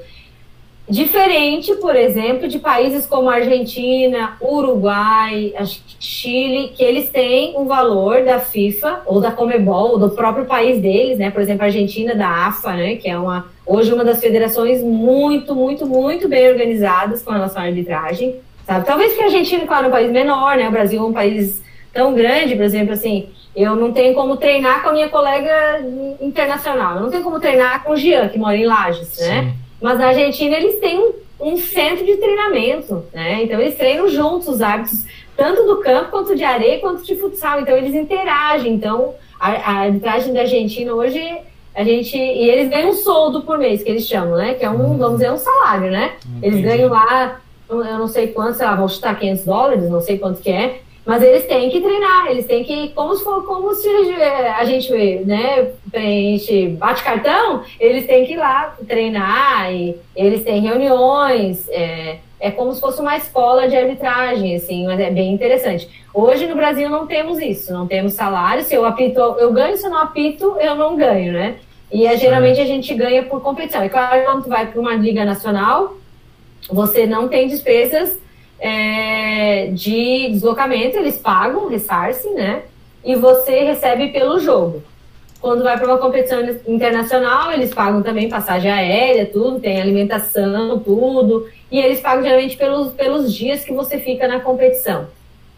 Diferente, 0.88 1.74
por 1.76 1.96
exemplo, 1.96 2.48
de 2.48 2.60
países 2.60 3.08
como 3.08 3.28
Argentina, 3.28 4.38
Uruguai, 4.40 5.52
Chile, 6.00 6.74
que 6.76 6.84
eles 6.84 7.10
têm 7.10 7.58
um 7.58 7.66
valor 7.66 8.24
da 8.24 8.40
FIFA 8.40 9.02
ou 9.08 9.20
da 9.20 9.32
Comebol, 9.32 9.94
ou 9.94 9.98
do 9.98 10.12
próprio 10.12 10.46
país 10.46 10.80
deles, 10.80 11.18
né? 11.18 11.32
Por 11.32 11.42
exemplo, 11.42 11.64
a 11.64 11.66
Argentina 11.66 12.14
da 12.14 12.48
AFA, 12.48 12.74
né? 12.74 12.96
Que 12.98 13.10
é 13.10 13.18
uma 13.18 13.48
hoje 13.66 13.92
uma 13.92 14.06
das 14.06 14.20
federações 14.20 14.84
muito, 14.84 15.56
muito, 15.56 15.88
muito 15.88 16.28
bem 16.28 16.50
organizadas 16.50 17.24
com 17.24 17.32
relação 17.32 17.64
à 17.64 17.66
arbitragem, 17.66 18.36
sabe? 18.64 18.86
Talvez 18.86 19.14
que 19.14 19.24
a 19.24 19.26
Argentina, 19.26 19.66
claro, 19.66 19.86
é 19.86 19.88
um 19.88 19.92
país 19.92 20.12
menor, 20.12 20.56
né? 20.56 20.68
O 20.68 20.72
Brasil 20.72 21.02
é 21.02 21.04
um 21.04 21.14
país 21.14 21.64
tão 21.92 22.14
grande, 22.14 22.56
por 22.56 22.64
exemplo, 22.64 22.94
assim, 22.94 23.30
eu 23.56 23.76
não 23.76 23.92
tenho 23.92 24.14
como 24.14 24.38
treinar 24.38 24.84
com 24.84 24.90
a 24.90 24.94
minha 24.94 25.10
colega 25.10 25.82
internacional, 26.22 26.98
eu 26.98 27.02
não 27.04 27.10
tenho 27.10 27.24
como 27.24 27.40
treinar 27.40 27.84
com 27.84 27.94
o 27.94 27.98
Jean, 27.98 28.28
que 28.28 28.38
mora 28.38 28.56
em 28.56 28.66
Lages, 28.66 29.18
né? 29.18 29.56
Mas 29.86 30.00
na 30.00 30.08
Argentina 30.08 30.56
eles 30.56 30.80
têm 30.80 31.00
um, 31.00 31.14
um 31.40 31.58
centro 31.58 32.04
de 32.04 32.18
treinamento, 32.18 33.04
né? 33.14 33.44
Então 33.44 33.62
eles 33.62 33.78
treinam 33.78 34.10
juntos 34.10 34.48
os 34.48 34.60
árbitros, 34.60 35.06
tanto 35.38 35.62
do 35.64 35.78
campo 35.78 36.10
quanto 36.10 36.36
de 36.36 36.44
areia 36.44 36.80
quanto 36.80 37.04
de 37.04 37.16
futsal. 37.16 37.62
Então 37.62 37.78
eles 37.78 37.94
interagem. 37.94 38.74
Então 38.74 39.14
a, 39.40 39.52
a 39.52 39.72
arbitragem 39.82 40.34
da 40.34 40.42
Argentina 40.42 40.92
hoje 40.92 41.22
a 41.76 41.84
gente 41.84 42.18
e 42.18 42.50
eles 42.50 42.68
ganham 42.68 42.90
um 42.90 42.94
soldo 42.94 43.44
por 43.44 43.60
mês 43.60 43.84
que 43.84 43.90
eles 43.92 44.08
chamam, 44.08 44.36
né? 44.36 44.56
Que 44.56 44.66
é 44.66 44.70
um, 44.72 44.98
vamos 44.98 45.20
dizer, 45.20 45.32
um 45.32 45.38
salário, 45.38 45.92
né? 45.92 46.14
Eles 46.42 46.62
ganham 46.62 46.90
lá, 46.90 47.40
eu 47.70 48.00
não 48.00 48.08
sei 48.08 48.30
quanto, 48.30 48.58
sei 48.58 48.66
lá, 48.66 48.74
vão 48.74 48.88
chutar 48.88 49.20
500 49.20 49.46
dólares, 49.46 49.88
não 49.88 50.02
sei 50.02 50.18
quanto 50.18 50.42
que 50.42 50.50
é, 50.50 50.82
mas 51.06 51.22
eles 51.22 51.46
têm 51.46 51.70
que 51.70 51.80
treinar, 51.80 52.28
eles 52.32 52.46
têm 52.46 52.64
que, 52.64 52.90
como 52.90 53.16
se, 53.16 53.24
como 53.24 53.74
se 53.76 53.88
a 54.58 54.66
gente 54.66 54.92
né, 55.24 55.72
preenche, 55.92 56.70
bate 56.70 57.04
cartão, 57.04 57.64
eles 57.80 58.08
têm 58.08 58.26
que 58.26 58.34
ir 58.34 58.38
lá 58.38 58.76
treinar, 58.88 59.72
e 59.72 59.96
eles 60.16 60.44
têm 60.44 60.62
reuniões, 60.62 61.70
é, 61.70 62.18
é 62.40 62.50
como 62.50 62.74
se 62.74 62.82
fosse 62.82 63.02
uma 63.02 63.16
escola 63.16 63.68
de 63.68 63.76
arbitragem, 63.76 64.56
assim, 64.56 64.86
mas 64.86 65.00
é 65.00 65.12
bem 65.12 65.32
interessante. 65.32 65.88
Hoje 66.12 66.48
no 66.48 66.56
Brasil 66.56 66.90
não 66.90 67.06
temos 67.06 67.40
isso, 67.40 67.72
não 67.72 67.86
temos 67.86 68.14
salário, 68.14 68.64
se 68.64 68.74
eu 68.74 68.84
apito, 68.84 69.20
eu 69.20 69.54
ganho, 69.54 69.78
se 69.78 69.86
eu 69.86 69.92
não 69.92 70.00
apito, 70.00 70.58
eu 70.60 70.76
não 70.76 70.96
ganho, 70.96 71.34
né? 71.34 71.56
E 71.92 72.08
é, 72.08 72.18
geralmente 72.18 72.60
a 72.60 72.66
gente 72.66 72.94
ganha 72.96 73.24
por 73.24 73.42
competição. 73.42 73.82
É 73.84 73.90
claro, 73.90 74.24
quando 74.26 74.44
tu 74.44 74.50
vai 74.50 74.66
para 74.66 74.82
uma 74.82 74.96
liga 74.96 75.24
nacional, 75.24 75.98
você 76.68 77.06
não 77.06 77.28
tem 77.28 77.48
despesas 77.48 78.18
é, 78.60 79.68
de 79.68 80.30
deslocamento, 80.32 80.98
eles 80.98 81.18
pagam, 81.18 81.68
ressarcem, 81.68 82.34
né? 82.34 82.64
E 83.04 83.16
você 83.16 83.60
recebe 83.60 84.10
pelo 84.10 84.40
jogo. 84.40 84.82
Quando 85.40 85.64
vai 85.64 85.78
para 85.78 85.88
uma 85.88 85.98
competição 85.98 86.42
internacional, 86.68 87.52
eles 87.52 87.74
pagam 87.74 88.02
também 88.02 88.28
passagem 88.28 88.72
aérea, 88.72 89.28
tudo, 89.28 89.60
tem 89.60 89.80
alimentação, 89.80 90.80
tudo. 90.80 91.48
E 91.72 91.80
eles 91.80 92.00
pagam 92.00 92.24
geralmente 92.24 92.58
pelos, 92.58 92.94
pelos 92.94 93.34
dias 93.34 93.64
que 93.64 93.72
você 93.72 94.00
fica 94.00 94.28
na 94.28 94.40
competição. 94.40 95.08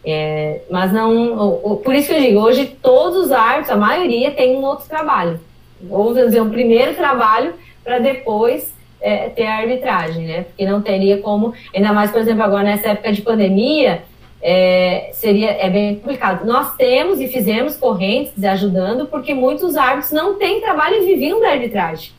É, 0.04 0.60
mas 0.70 0.92
não. 0.92 1.80
Por 1.82 1.94
isso 1.94 2.08
que 2.08 2.14
eu 2.14 2.20
digo, 2.20 2.40
hoje 2.40 2.66
todos 2.82 3.26
os 3.26 3.32
árbitros, 3.32 3.70
a 3.70 3.76
maioria, 3.76 4.30
tem 4.30 4.56
um 4.56 4.64
outro 4.64 4.86
trabalho. 4.86 5.40
Ou 5.88 6.12
dizer, 6.12 6.42
um 6.42 6.50
primeiro 6.50 6.94
trabalho 6.94 7.54
para 7.82 7.98
depois 7.98 8.72
é, 9.00 9.28
ter 9.28 9.46
a 9.46 9.58
arbitragem, 9.58 10.26
né? 10.26 10.42
Porque 10.44 10.66
não 10.66 10.82
teria 10.82 11.18
como, 11.18 11.54
ainda 11.74 11.92
mais, 11.92 12.10
por 12.10 12.20
exemplo, 12.20 12.42
agora 12.42 12.64
nessa 12.64 12.88
época 12.88 13.12
de 13.12 13.22
pandemia, 13.22 14.02
é, 14.40 15.10
seria 15.12 15.50
é 15.50 15.68
bem 15.68 15.96
complicado. 15.96 16.46
Nós 16.46 16.74
temos 16.76 17.20
e 17.20 17.28
fizemos 17.28 17.76
correntes 17.76 18.42
ajudando, 18.42 19.06
porque 19.06 19.34
muitos 19.34 19.76
árbitros 19.76 20.12
não 20.12 20.34
têm 20.38 20.60
trabalho 20.60 21.02
e 21.02 21.06
viviam 21.06 21.40
da 21.40 21.50
arbitragem. 21.50 22.12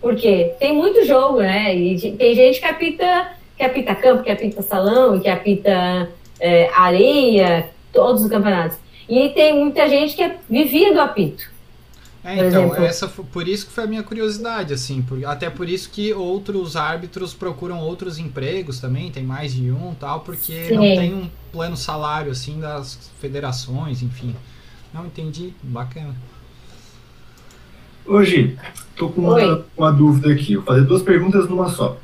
Porque 0.00 0.54
tem 0.58 0.72
muito 0.72 1.04
jogo, 1.04 1.40
né? 1.40 1.74
E 1.74 2.12
tem 2.12 2.34
gente 2.34 2.60
que 2.60 2.66
apita, 2.66 3.32
que 3.56 3.64
apita 3.64 3.94
campo, 3.94 4.22
que 4.22 4.30
apita 4.30 4.62
salão, 4.62 5.18
que 5.18 5.28
apita 5.28 6.08
é, 6.40 6.70
areia, 6.74 7.68
todos 7.92 8.22
os 8.22 8.30
campeonatos. 8.30 8.78
E 9.08 9.30
tem 9.30 9.54
muita 9.54 9.88
gente 9.88 10.14
que 10.14 10.30
vivia 10.48 10.92
do 10.92 11.00
apito. 11.00 11.50
É, 12.28 12.46
então, 12.46 12.66
exemplo, 12.66 12.84
essa 12.84 13.08
por 13.08 13.48
isso 13.48 13.66
que 13.66 13.72
foi 13.72 13.84
a 13.84 13.86
minha 13.86 14.02
curiosidade, 14.02 14.74
assim, 14.74 15.00
por, 15.00 15.24
até 15.24 15.48
por 15.48 15.66
isso 15.66 15.88
que 15.88 16.12
outros 16.12 16.76
árbitros 16.76 17.32
procuram 17.32 17.78
outros 17.78 18.18
empregos 18.18 18.78
também, 18.78 19.10
tem 19.10 19.24
mais 19.24 19.54
de 19.54 19.70
um 19.70 19.94
tal, 19.94 20.20
porque 20.20 20.66
sim. 20.66 20.74
não 20.74 20.82
tem 20.82 21.14
um 21.14 21.30
plano 21.50 21.74
salário, 21.74 22.30
assim, 22.30 22.60
das 22.60 23.10
federações, 23.18 24.02
enfim. 24.02 24.36
Não 24.92 25.06
entendi, 25.06 25.54
bacana. 25.62 26.14
Hoje, 28.04 28.58
tô 28.94 29.08
com 29.08 29.22
uma, 29.22 29.64
uma, 29.74 29.90
dúvida 29.90 30.30
aqui, 30.30 30.56
vou 30.56 30.66
fazer 30.66 30.82
duas 30.82 31.00
perguntas 31.00 31.48
numa 31.48 31.70
só. 31.70 31.96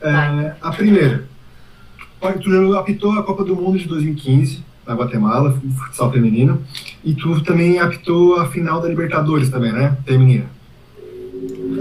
É, 0.00 0.54
a 0.60 0.70
primeira, 0.70 1.28
tu 2.20 2.76
apitou 2.76 3.10
a 3.10 3.24
Copa 3.24 3.42
do 3.42 3.56
Mundo 3.56 3.76
de 3.76 3.88
2015, 3.88 4.64
na 4.88 4.94
Guatemala, 4.94 5.60
futsal 5.76 6.10
feminino, 6.10 6.62
e 7.04 7.14
tu 7.14 7.42
também 7.44 7.78
apitou 7.78 8.40
a 8.40 8.46
final 8.48 8.80
da 8.80 8.88
Libertadores 8.88 9.50
também, 9.50 9.70
né, 9.70 9.98
feminina. 10.06 10.46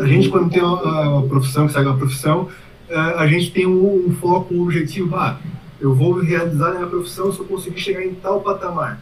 A 0.01 0.05
gente, 0.05 0.28
quando 0.28 0.51
tem 0.51 0.62
uma, 0.62 1.10
uma 1.10 1.28
profissão, 1.28 1.66
que 1.66 1.74
segue 1.74 1.88
uma 1.88 1.97
profissão, 1.97 2.49
é, 2.89 2.95
a 2.95 3.26
gente 3.26 3.51
tem 3.51 3.66
um, 3.66 4.08
um, 4.08 4.16
foco, 4.16 4.53
um 4.53 4.64
objetivo, 4.64 5.16
ah, 5.16 5.39
eu 5.80 5.95
vou 5.95 6.20
realizar 6.20 6.72
a 6.72 6.74
minha 6.76 6.88
profissão 6.88 7.32
se 7.32 7.39
eu 7.39 7.45
conseguir 7.45 7.80
chegar 7.80 8.03
em 8.03 8.14
tal 8.14 8.41
patamar. 8.41 9.01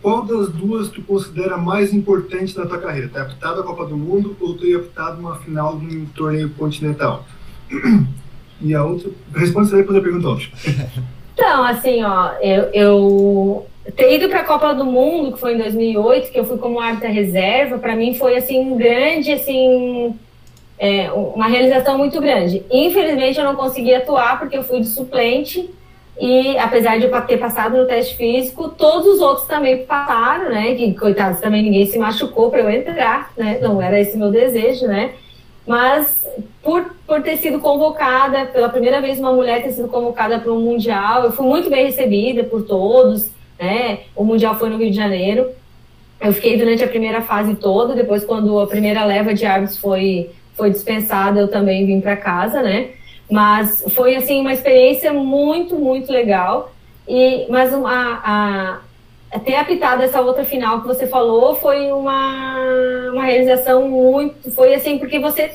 Qual 0.00 0.24
das 0.24 0.50
duas 0.50 0.88
tu 0.88 1.02
considera 1.02 1.56
mais 1.56 1.92
importante 1.92 2.56
na 2.56 2.64
tua 2.64 2.78
carreira? 2.78 3.08
Ter 3.08 3.20
apitado 3.20 3.60
a 3.60 3.64
Copa 3.64 3.86
do 3.86 3.96
Mundo 3.96 4.36
ou 4.40 4.56
ter 4.56 4.76
apitado 4.76 5.18
uma 5.18 5.34
final 5.36 5.76
de 5.78 5.98
um 5.98 6.06
torneio 6.06 6.50
continental? 6.50 7.26
E 8.58 8.74
a 8.74 8.82
outra... 8.82 9.10
Responde 9.34 9.66
isso 9.66 9.76
aí, 9.76 9.82
eu 9.82 10.02
pergunto 10.02 10.28
outra. 10.28 10.46
Então, 11.36 11.64
assim, 11.64 12.02
ó, 12.02 12.32
eu, 12.40 12.62
eu 12.72 13.66
ter 13.94 14.14
ido 14.14 14.30
para 14.30 14.40
a 14.40 14.44
Copa 14.44 14.74
do 14.74 14.86
Mundo, 14.86 15.32
que 15.32 15.38
foi 15.38 15.52
em 15.52 15.58
2008, 15.58 16.32
que 16.32 16.40
eu 16.40 16.44
fui 16.46 16.56
como 16.56 16.80
árbitra 16.80 17.10
reserva, 17.10 17.76
para 17.76 17.94
mim 17.94 18.14
foi 18.14 18.38
assim 18.38 18.58
um 18.58 18.74
grande, 18.78 19.32
assim, 19.32 20.18
é, 20.78 21.12
uma 21.12 21.46
realização 21.46 21.98
muito 21.98 22.18
grande. 22.22 22.64
Infelizmente 22.70 23.38
eu 23.38 23.44
não 23.44 23.54
consegui 23.54 23.94
atuar 23.94 24.38
porque 24.38 24.56
eu 24.56 24.62
fui 24.62 24.80
de 24.80 24.86
suplente 24.86 25.68
e 26.18 26.56
apesar 26.56 26.98
de 26.98 27.04
eu 27.04 27.20
ter 27.26 27.36
passado 27.36 27.76
no 27.76 27.86
teste 27.86 28.16
físico, 28.16 28.70
todos 28.70 29.06
os 29.06 29.20
outros 29.20 29.46
também 29.46 29.84
passaram, 29.84 30.48
né? 30.48 30.74
Que 30.74 30.94
coitados 30.94 31.38
também 31.40 31.62
ninguém 31.62 31.84
se 31.84 31.98
machucou 31.98 32.50
para 32.50 32.60
eu 32.60 32.70
entrar, 32.70 33.30
né? 33.36 33.58
Não 33.60 33.80
era 33.82 34.00
esse 34.00 34.16
meu 34.16 34.30
desejo, 34.30 34.86
né? 34.86 35.12
Mas 35.66 36.26
por, 36.66 36.84
por 37.06 37.22
ter 37.22 37.36
sido 37.36 37.60
convocada, 37.60 38.46
pela 38.46 38.68
primeira 38.68 39.00
vez 39.00 39.20
uma 39.20 39.32
mulher 39.32 39.62
ter 39.62 39.70
sido 39.70 39.86
convocada 39.86 40.40
para 40.40 40.52
um 40.52 40.60
Mundial. 40.60 41.22
Eu 41.22 41.30
fui 41.30 41.46
muito 41.46 41.70
bem 41.70 41.86
recebida 41.86 42.42
por 42.42 42.64
todos, 42.64 43.30
né? 43.56 44.00
O 44.16 44.24
Mundial 44.24 44.58
foi 44.58 44.68
no 44.68 44.76
Rio 44.76 44.90
de 44.90 44.96
Janeiro. 44.96 45.48
Eu 46.20 46.32
fiquei 46.32 46.58
durante 46.58 46.82
a 46.82 46.88
primeira 46.88 47.22
fase 47.22 47.54
toda, 47.54 47.94
depois 47.94 48.24
quando 48.24 48.58
a 48.58 48.66
primeira 48.66 49.04
leva 49.04 49.32
de 49.32 49.46
árbitros 49.46 49.78
foi, 49.78 50.30
foi 50.54 50.70
dispensada, 50.70 51.38
eu 51.38 51.46
também 51.46 51.86
vim 51.86 52.00
para 52.00 52.16
casa, 52.16 52.60
né? 52.60 52.90
Mas 53.30 53.84
foi, 53.94 54.16
assim, 54.16 54.40
uma 54.40 54.52
experiência 54.52 55.12
muito, 55.12 55.76
muito 55.76 56.10
legal. 56.10 56.72
E, 57.06 57.46
mas 57.48 57.72
a, 57.72 57.78
a, 57.86 58.78
ter 59.44 59.56
apitado 59.56 60.02
essa 60.02 60.20
outra 60.20 60.44
final 60.44 60.80
que 60.80 60.86
você 60.86 61.06
falou 61.06 61.56
foi 61.56 61.90
uma, 61.90 62.56
uma 63.12 63.24
realização 63.24 63.88
muito. 63.88 64.50
Foi 64.52 64.74
assim, 64.74 64.98
porque 64.98 65.18
você 65.18 65.52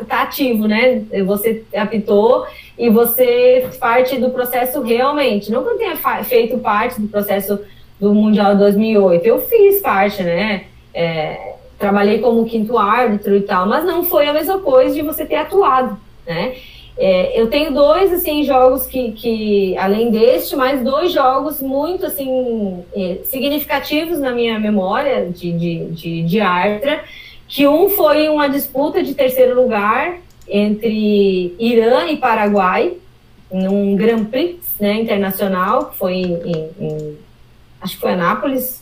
está 0.00 0.22
ativo, 0.22 0.66
né? 0.66 1.02
Você 1.26 1.64
apitou 1.74 2.46
e 2.78 2.88
você 2.88 3.68
parte 3.78 4.16
do 4.16 4.30
processo 4.30 4.80
realmente. 4.80 5.50
Não 5.50 5.62
que 5.62 5.70
eu 5.70 5.78
tenha 5.78 5.96
feito 6.24 6.58
parte 6.58 7.00
do 7.00 7.08
processo 7.08 7.60
do 8.00 8.12
Mundial 8.12 8.56
2008, 8.56 9.24
eu 9.24 9.40
fiz 9.42 9.80
parte, 9.80 10.22
né? 10.24 10.64
É, 10.92 11.54
trabalhei 11.78 12.18
como 12.18 12.44
quinto 12.44 12.76
árbitro 12.76 13.36
e 13.36 13.42
tal, 13.42 13.66
mas 13.66 13.84
não 13.84 14.02
foi 14.02 14.26
a 14.26 14.32
mesma 14.32 14.58
coisa 14.58 14.94
de 14.94 15.02
você 15.02 15.24
ter 15.24 15.36
atuado, 15.36 15.96
né? 16.26 16.56
É, 16.96 17.40
eu 17.40 17.48
tenho 17.48 17.72
dois 17.72 18.12
assim 18.12 18.44
jogos 18.44 18.86
que, 18.86 19.12
que 19.12 19.76
além 19.78 20.10
deste, 20.10 20.54
mais 20.54 20.82
dois 20.82 21.12
jogos 21.12 21.60
muito 21.60 22.04
assim 22.04 22.84
é, 22.94 23.20
significativos 23.24 24.18
na 24.18 24.30
minha 24.32 24.58
memória 24.58 25.26
de, 25.26 25.52
de, 25.52 25.84
de, 25.86 26.22
de 26.22 26.40
Artra, 26.40 27.02
que 27.48 27.66
um 27.66 27.88
foi 27.88 28.28
uma 28.28 28.48
disputa 28.48 29.02
de 29.02 29.14
terceiro 29.14 29.54
lugar 29.54 30.18
entre 30.46 31.56
Irã 31.58 32.06
e 32.08 32.16
Paraguai 32.18 32.94
num 33.50 33.96
Grand 33.96 34.24
Prix 34.26 34.58
né, 34.78 34.94
internacional 34.94 35.86
que 35.86 35.96
foi 35.96 36.14
em, 36.14 36.34
em, 36.44 36.70
em 36.78 37.18
acho 37.80 37.94
que 37.94 38.00
foi 38.00 38.12
Anápolis 38.12 38.81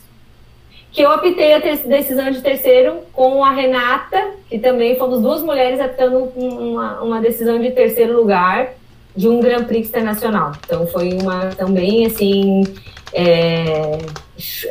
que 0.91 1.01
eu 1.01 1.11
optei 1.11 1.53
a 1.53 1.59
decisão 1.59 2.31
de 2.31 2.41
terceiro 2.41 2.99
com 3.13 3.43
a 3.43 3.51
Renata, 3.51 4.31
que 4.49 4.59
também 4.59 4.97
fomos 4.97 5.21
duas 5.21 5.41
mulheres 5.41 5.79
apitando 5.79 6.31
uma, 6.35 7.01
uma 7.01 7.21
decisão 7.21 7.59
de 7.59 7.71
terceiro 7.71 8.15
lugar 8.15 8.73
de 9.15 9.27
um 9.27 9.39
Grand 9.39 9.63
Prix 9.63 9.89
internacional. 9.89 10.51
Então 10.65 10.85
foi 10.87 11.13
uma 11.13 11.47
também 11.55 12.05
assim 12.05 12.63
é, 13.13 13.97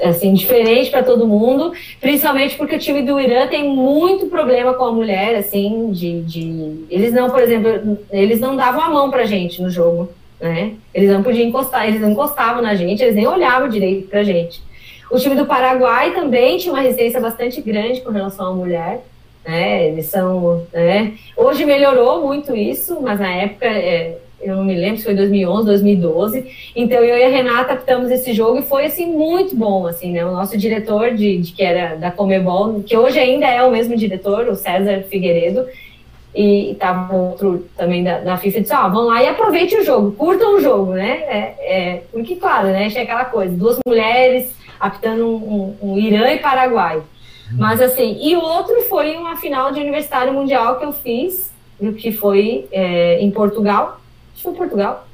assim 0.03 0.35
diferente 0.35 0.91
para 0.91 1.03
todo 1.03 1.27
mundo, 1.27 1.73
principalmente 2.01 2.57
porque 2.57 2.77
o 2.77 2.79
time 2.79 3.03
do 3.03 3.21
Irã 3.21 3.47
tem 3.47 3.69
muito 3.69 4.27
problema 4.27 4.75
com 4.75 4.85
a 4.85 4.93
mulher, 4.93 5.37
assim, 5.37 5.91
de, 5.91 6.23
de 6.23 6.85
eles 6.91 7.13
não, 7.13 7.31
por 7.31 7.41
exemplo, 7.41 7.99
eles 8.11 8.41
não 8.41 8.57
davam 8.57 8.83
a 8.83 8.91
mão 8.91 9.11
para 9.11 9.25
gente 9.25 9.63
no 9.63 9.71
jogo, 9.71 10.11
né? 10.41 10.73
Eles 10.93 11.11
não 11.11 11.23
podiam 11.23 11.49
encostar, 11.49 11.87
eles 11.87 12.01
não 12.01 12.11
encostavam 12.11 12.63
na 12.63 12.75
gente, 12.75 13.03
eles 13.03 13.15
nem 13.15 13.27
olhavam 13.27 13.69
direito 13.69 14.09
para 14.09 14.23
gente. 14.23 14.63
O 15.11 15.19
time 15.19 15.35
do 15.35 15.47
Paraguai 15.47 16.13
também 16.13 16.57
tinha 16.57 16.73
uma 16.73 16.83
resistência 16.83 17.21
bastante 17.21 17.61
grande 17.61 18.01
com 18.01 18.11
relação 18.11 18.47
à 18.47 18.55
mulher. 18.55 19.05
Né? 19.45 19.89
Eles 19.89 20.07
são. 20.07 20.67
Né? 20.73 21.15
Hoje 21.37 21.65
melhorou 21.65 22.27
muito 22.27 22.55
isso, 22.55 23.01
mas 23.01 23.19
na 23.19 23.33
época. 23.33 23.67
É, 23.67 24.17
eu 24.41 24.57
não 24.57 24.65
me 24.65 24.75
lembro 24.75 24.97
se 24.97 25.05
foi 25.05 25.15
2011, 25.15 25.67
2012. 25.67 26.73
Então 26.75 26.99
eu 26.99 27.19
e 27.19 27.25
a 27.25 27.29
Renata 27.29 27.77
captamos 27.77 28.11
esse 28.11 28.33
jogo 28.33 28.59
e 28.59 28.63
foi 28.63 28.87
assim 28.87 29.07
muito 29.07 29.55
bom, 29.55 29.87
assim, 29.87 30.13
né? 30.13 30.25
O 30.25 30.33
nosso 30.33 30.57
diretor 30.57 31.13
de, 31.13 31.39
de 31.39 31.53
que 31.53 31.63
era 31.63 31.97
da 31.97 32.11
Comebol, 32.11 32.83
que 32.83 32.97
hoje 32.97 33.19
ainda 33.19 33.47
é 33.47 33.63
o 33.63 33.71
mesmo 33.71 33.95
diretor, 33.97 34.49
o 34.49 34.57
César 34.57 35.05
Figueiredo, 35.11 35.67
e 36.35 36.71
estava 36.71 37.15
outro 37.15 37.67
também 37.77 38.03
da, 38.05 38.21
da 38.21 38.37
FIFA 38.37 38.61
disse, 38.61 38.75
ó, 38.75 38.87
oh, 38.87 38.91
vão 38.91 39.07
lá 39.07 39.23
e 39.23 39.29
aproveite 39.29 39.77
o 39.77 39.85
jogo, 39.85 40.13
curtam 40.13 40.57
o 40.57 40.61
jogo, 40.61 40.93
né? 40.93 41.23
É, 41.27 41.55
é, 41.61 42.03
porque, 42.13 42.37
claro, 42.37 42.69
né, 42.69 42.89
tinha 42.89 43.03
aquela 43.03 43.25
coisa, 43.25 43.55
duas 43.55 43.79
mulheres 43.87 44.55
apitando 44.81 45.27
um, 45.27 45.77
um, 45.83 45.93
um 45.93 45.99
Irã 45.99 46.33
e 46.33 46.39
Paraguai. 46.39 47.03
Mas 47.53 47.81
assim, 47.81 48.17
e 48.21 48.37
outro 48.37 48.81
foi 48.83 49.17
uma 49.17 49.37
final 49.37 49.73
de 49.73 49.81
Universitário 49.81 50.33
Mundial 50.33 50.79
que 50.79 50.85
eu 50.85 50.93
fiz, 50.93 51.53
que 51.99 52.13
foi 52.13 52.67
é, 52.71 53.21
em 53.21 53.31
Portugal. 53.31 54.01
Acho 54.33 54.37
que 54.37 54.43
foi 54.43 54.55
Portugal. 54.55 55.07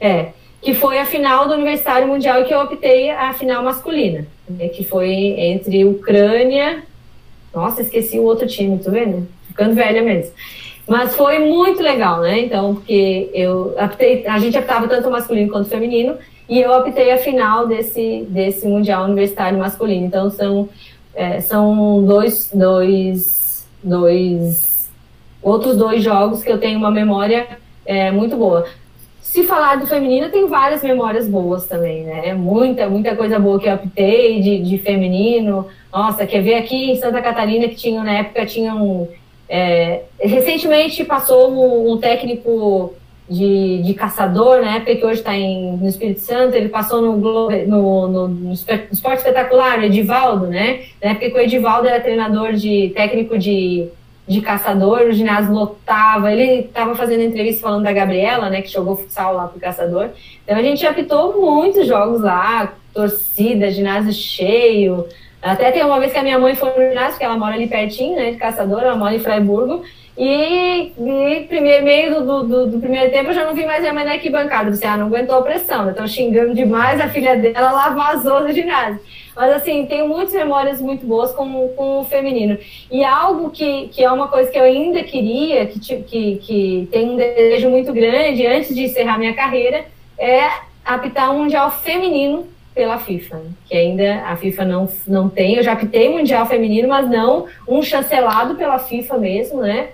É, 0.00 0.32
que 0.60 0.74
foi 0.74 0.98
a 0.98 1.06
final 1.06 1.46
do 1.46 1.54
Universitário 1.54 2.08
Mundial 2.08 2.40
e 2.40 2.44
que 2.44 2.54
eu 2.54 2.60
optei 2.60 3.10
a 3.10 3.32
final 3.34 3.62
masculina, 3.62 4.26
né, 4.48 4.68
que 4.68 4.82
foi 4.82 5.10
entre 5.10 5.84
Ucrânia. 5.84 6.82
Nossa, 7.54 7.82
esqueci 7.82 8.18
o 8.18 8.24
outro 8.24 8.46
time, 8.46 8.78
tu 8.78 8.90
vendo? 8.90 9.28
Ficando 9.46 9.74
velha 9.74 10.02
mesmo. 10.02 10.32
Mas 10.86 11.14
foi 11.16 11.38
muito 11.38 11.82
legal, 11.82 12.20
né? 12.20 12.40
Então, 12.40 12.74
porque 12.74 13.30
eu 13.32 13.74
optei, 13.78 14.26
a 14.26 14.38
gente 14.38 14.58
optava 14.58 14.86
tanto 14.86 15.10
masculino 15.10 15.50
quanto 15.50 15.68
feminino, 15.68 16.16
e 16.48 16.60
eu 16.60 16.70
optei 16.72 17.10
a 17.10 17.18
final 17.18 17.66
desse, 17.66 18.26
desse 18.28 18.66
Mundial 18.66 19.04
Universitário 19.04 19.58
Masculino. 19.58 20.06
Então, 20.06 20.30
são, 20.30 20.68
é, 21.14 21.40
são 21.40 22.04
dois, 22.04 22.50
dois, 22.52 23.66
dois, 23.82 24.90
outros 25.42 25.76
dois 25.76 26.02
jogos 26.02 26.42
que 26.42 26.52
eu 26.52 26.58
tenho 26.58 26.78
uma 26.78 26.90
memória 26.90 27.46
é, 27.86 28.10
muito 28.10 28.36
boa. 28.36 28.66
Se 29.20 29.42
falar 29.44 29.76
do 29.76 29.86
feminino, 29.86 30.28
tem 30.28 30.46
várias 30.46 30.82
memórias 30.82 31.26
boas 31.26 31.66
também, 31.66 32.04
né? 32.04 32.34
Muita, 32.34 32.88
muita 32.88 33.16
coisa 33.16 33.36
boa 33.38 33.58
que 33.58 33.68
eu 33.68 33.74
optei 33.74 34.40
de, 34.40 34.62
de 34.62 34.78
feminino. 34.78 35.66
Nossa, 35.92 36.26
quer 36.26 36.40
ver 36.40 36.54
aqui 36.54 36.92
em 36.92 36.96
Santa 36.96 37.20
Catarina 37.20 37.66
que 37.68 37.74
tinha, 37.74 38.04
na 38.04 38.12
época, 38.18 38.46
tinha 38.46 38.74
um... 38.74 39.08
É, 39.48 40.02
recentemente 40.20 41.04
passou 41.04 41.50
um, 41.50 41.92
um 41.92 41.98
técnico 41.98 42.94
de, 43.28 43.82
de 43.82 43.94
caçador, 43.94 44.60
né? 44.60 44.80
Porque 44.80 45.04
hoje 45.04 45.20
está 45.20 45.32
no 45.32 45.88
Espírito 45.88 46.20
Santo, 46.20 46.54
ele 46.54 46.68
passou 46.68 47.00
no, 47.00 47.16
no, 47.16 48.08
no, 48.08 48.28
no 48.28 48.52
esporte 48.52 49.18
espetacular, 49.18 49.82
Edivaldo, 49.82 50.46
né? 50.46 50.82
Na 51.02 51.10
época 51.10 51.30
que 51.30 51.36
o 51.36 51.40
Edivaldo 51.40 51.88
era 51.88 52.00
treinador 52.00 52.52
de 52.52 52.92
técnico 52.94 53.38
de, 53.38 53.88
de 54.28 54.40
caçador, 54.42 55.02
o 55.02 55.12
ginásio 55.12 55.54
lotava, 55.54 56.30
ele 56.30 56.66
estava 56.66 56.94
fazendo 56.94 57.22
entrevista 57.22 57.62
falando 57.62 57.84
da 57.84 57.92
Gabriela, 57.92 58.50
né? 58.50 58.60
Que 58.60 58.70
jogou 58.70 58.96
futsal 58.96 59.34
lá 59.34 59.46
pro 59.46 59.60
caçador. 59.60 60.10
Então 60.44 60.58
a 60.58 60.62
gente 60.62 60.86
apitou 60.86 61.40
muitos 61.40 61.86
jogos 61.86 62.20
lá, 62.20 62.74
torcida, 62.92 63.70
ginásio 63.70 64.12
cheio. 64.12 65.06
Até 65.40 65.70
tem 65.70 65.84
uma 65.84 65.98
vez 65.98 66.12
que 66.12 66.18
a 66.18 66.22
minha 66.22 66.38
mãe 66.38 66.54
foi 66.54 66.70
no 66.70 66.88
ginásio, 66.88 67.12
porque 67.12 67.24
ela 67.24 67.38
mora 67.38 67.54
ali 67.54 67.66
pertinho, 67.66 68.16
né? 68.16 68.32
De 68.32 68.36
caçador, 68.36 68.82
ela 68.82 68.96
mora 68.96 69.14
em 69.14 69.18
Freiburgo. 69.18 69.82
E, 70.16 70.92
e 70.96 71.44
primeiro, 71.48 71.84
meio 71.84 72.22
do, 72.22 72.42
do, 72.44 72.66
do, 72.66 72.78
primeiro 72.78 73.10
tempo 73.10 73.30
eu 73.30 73.34
já 73.34 73.44
não 73.44 73.52
vi 73.52 73.66
mais 73.66 73.80
minha 73.80 73.92
mãe 73.92 74.04
na 74.04 74.12
arquibancada. 74.12 74.72
Você 74.72 74.86
ah, 74.86 74.96
não 74.96 75.06
aguentou 75.06 75.36
a 75.36 75.42
pressão, 75.42 75.90
estão 75.90 76.06
xingando 76.06 76.54
demais 76.54 77.00
a 77.00 77.08
filha 77.08 77.36
dela, 77.36 77.72
lá 77.72 77.88
vazou 77.90 78.46
do 78.46 78.52
ginásio. 78.52 79.00
Mas 79.34 79.52
assim, 79.52 79.86
tenho 79.86 80.08
muitas 80.08 80.32
memórias 80.32 80.80
muito 80.80 81.04
boas 81.04 81.32
com, 81.32 81.68
com 81.70 82.00
o 82.00 82.04
feminino. 82.04 82.56
E 82.90 83.04
algo 83.04 83.50
que, 83.50 83.88
que 83.88 84.04
é 84.04 84.10
uma 84.10 84.28
coisa 84.28 84.48
que 84.50 84.58
eu 84.58 84.62
ainda 84.62 85.02
queria, 85.02 85.66
que, 85.66 85.80
que, 85.80 86.36
que 86.36 86.88
tem 86.92 87.10
um 87.10 87.16
desejo 87.16 87.68
muito 87.68 87.92
grande 87.92 88.46
antes 88.46 88.72
de 88.72 88.84
encerrar 88.84 89.18
minha 89.18 89.34
carreira, 89.34 89.84
é 90.16 90.48
apitar 90.84 91.32
um 91.32 91.38
mundial 91.38 91.72
feminino 91.72 92.46
pela 92.72 92.98
FIFA, 92.98 93.40
que 93.66 93.74
ainda 93.76 94.22
a 94.24 94.36
FIFA 94.36 94.64
não, 94.64 94.88
não 95.06 95.28
tem. 95.28 95.56
Eu 95.56 95.62
já 95.64 95.72
apitei 95.72 96.08
mundial 96.08 96.46
feminino, 96.46 96.88
mas 96.88 97.08
não 97.08 97.46
um 97.66 97.82
chancelado 97.82 98.54
pela 98.54 98.78
FIFA 98.78 99.18
mesmo, 99.18 99.60
né? 99.60 99.88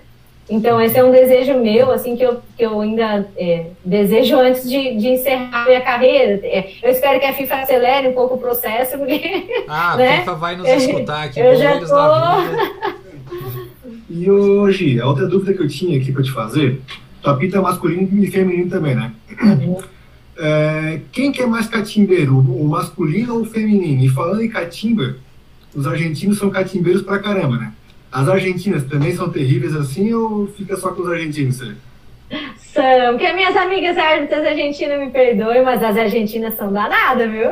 Então, 0.49 0.81
esse 0.81 0.97
é 0.97 1.03
um 1.03 1.11
desejo 1.11 1.59
meu, 1.59 1.91
assim, 1.91 2.17
que 2.17 2.23
eu, 2.23 2.41
que 2.57 2.63
eu 2.65 2.81
ainda 2.81 3.25
é, 3.37 3.67
desejo 3.85 4.37
antes 4.37 4.69
de, 4.69 4.97
de 4.97 5.07
encerrar 5.07 5.65
minha 5.65 5.81
carreira. 5.81 6.45
É, 6.45 6.71
eu 6.83 6.91
espero 6.91 7.19
que 7.19 7.25
a 7.25 7.33
FIFA 7.33 7.55
acelere 7.55 8.07
um 8.09 8.13
pouco 8.13 8.35
o 8.35 8.37
processo, 8.37 8.97
porque... 8.97 9.63
Ah, 9.67 9.95
né? 9.97 10.15
a 10.15 10.19
FIFA 10.19 10.35
vai 10.35 10.57
nos 10.57 10.67
escutar 10.67 11.23
aqui, 11.23 11.39
eu 11.39 11.55
já 11.55 11.79
tô... 11.79 11.95
E 14.09 14.29
hoje, 14.29 14.99
a 14.99 15.07
outra 15.07 15.25
dúvida 15.25 15.53
que 15.53 15.63
eu 15.63 15.69
tinha 15.69 15.97
aqui 15.97 16.11
para 16.11 16.21
te 16.21 16.31
fazer, 16.31 16.81
tu 17.21 17.29
apita 17.29 17.61
masculino 17.61 18.21
e 18.21 18.29
feminino 18.29 18.69
também, 18.69 18.93
né? 18.93 19.13
Uhum. 19.41 19.77
É, 20.37 20.99
quem 21.13 21.31
que 21.31 21.41
é 21.41 21.45
mais 21.45 21.67
catimbeiro, 21.67 22.37
o 22.37 22.67
masculino 22.67 23.35
ou 23.35 23.41
o 23.43 23.45
feminino? 23.45 24.03
E 24.03 24.09
falando 24.09 24.41
em 24.41 24.49
catimba, 24.49 25.15
os 25.73 25.87
argentinos 25.87 26.37
são 26.37 26.49
catimbeiros 26.49 27.01
pra 27.03 27.19
caramba, 27.19 27.57
né? 27.57 27.73
As 28.11 28.27
argentinas 28.27 28.83
também 28.83 29.15
são 29.15 29.31
terríveis 29.31 29.75
assim 29.75 30.13
ou 30.13 30.47
fica 30.47 30.75
só 30.75 30.91
com 30.91 31.01
os 31.01 31.09
argentinos? 31.09 31.57
Sabe? 31.57 31.77
São, 32.57 32.83
porque 33.11 33.31
minhas 33.33 33.55
amigas 33.55 33.97
árbitras 33.97 34.45
argentinas 34.45 34.99
me 34.99 35.09
perdoem, 35.09 35.61
mas 35.61 35.83
as 35.83 35.97
argentinas 35.97 36.55
são 36.55 36.71
danadas, 36.71 37.29
viu? 37.29 37.49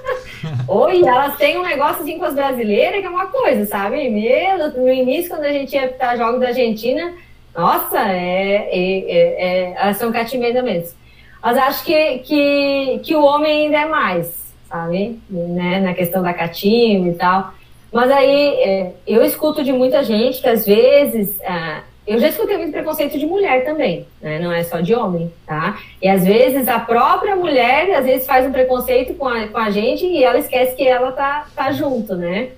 Oi, 0.68 1.02
elas 1.02 1.36
têm 1.36 1.58
um 1.58 1.62
negócio 1.62 2.02
assim 2.02 2.18
com 2.18 2.24
as 2.24 2.34
brasileiras 2.34 3.00
que 3.00 3.06
é 3.06 3.10
uma 3.10 3.26
coisa, 3.26 3.64
sabe? 3.66 4.08
Meu, 4.08 4.70
no 4.72 4.90
início, 4.90 5.30
quando 5.30 5.44
a 5.44 5.52
gente 5.52 5.74
ia 5.74 5.88
para 5.88 6.16
jogos 6.16 6.40
da 6.40 6.48
Argentina, 6.48 7.14
nossa, 7.54 7.98
é, 7.98 8.68
é, 8.70 9.10
é, 9.10 9.72
é 9.72 9.74
elas 9.76 9.96
são 9.96 10.12
catimeiras 10.12 10.62
mesmo. 10.62 10.98
Mas 11.42 11.56
acho 11.56 11.84
que, 11.84 12.18
que, 12.18 13.00
que 13.02 13.16
o 13.16 13.22
homem 13.22 13.66
ainda 13.66 13.78
é 13.78 13.86
mais, 13.86 14.54
sabe? 14.68 15.18
Né? 15.28 15.80
Na 15.80 15.94
questão 15.94 16.22
da 16.22 16.34
catimba 16.34 17.08
e 17.08 17.14
tal. 17.14 17.54
Mas 17.92 18.10
aí 18.10 18.54
é, 18.60 18.92
eu 19.06 19.22
escuto 19.22 19.64
de 19.64 19.72
muita 19.72 20.02
gente 20.02 20.40
que 20.40 20.48
às 20.48 20.64
vezes 20.64 21.40
é, 21.40 21.80
eu 22.06 22.18
já 22.18 22.28
escutei 22.28 22.56
muito 22.56 22.72
preconceito 22.72 23.18
de 23.18 23.26
mulher 23.26 23.64
também, 23.64 24.06
né? 24.20 24.38
Não 24.38 24.52
é 24.52 24.62
só 24.62 24.80
de 24.80 24.94
homem, 24.94 25.32
tá? 25.46 25.78
E 26.02 26.08
às 26.08 26.24
vezes 26.24 26.66
a 26.68 26.78
própria 26.78 27.36
mulher, 27.36 27.94
às 27.94 28.04
vezes 28.04 28.26
faz 28.26 28.46
um 28.46 28.52
preconceito 28.52 29.14
com 29.14 29.28
a, 29.28 29.48
com 29.48 29.58
a 29.58 29.70
gente 29.70 30.06
e 30.06 30.24
ela 30.24 30.38
esquece 30.38 30.74
que 30.76 30.86
ela 30.86 31.12
tá, 31.12 31.46
tá 31.54 31.72
junto, 31.72 32.14
né? 32.14 32.50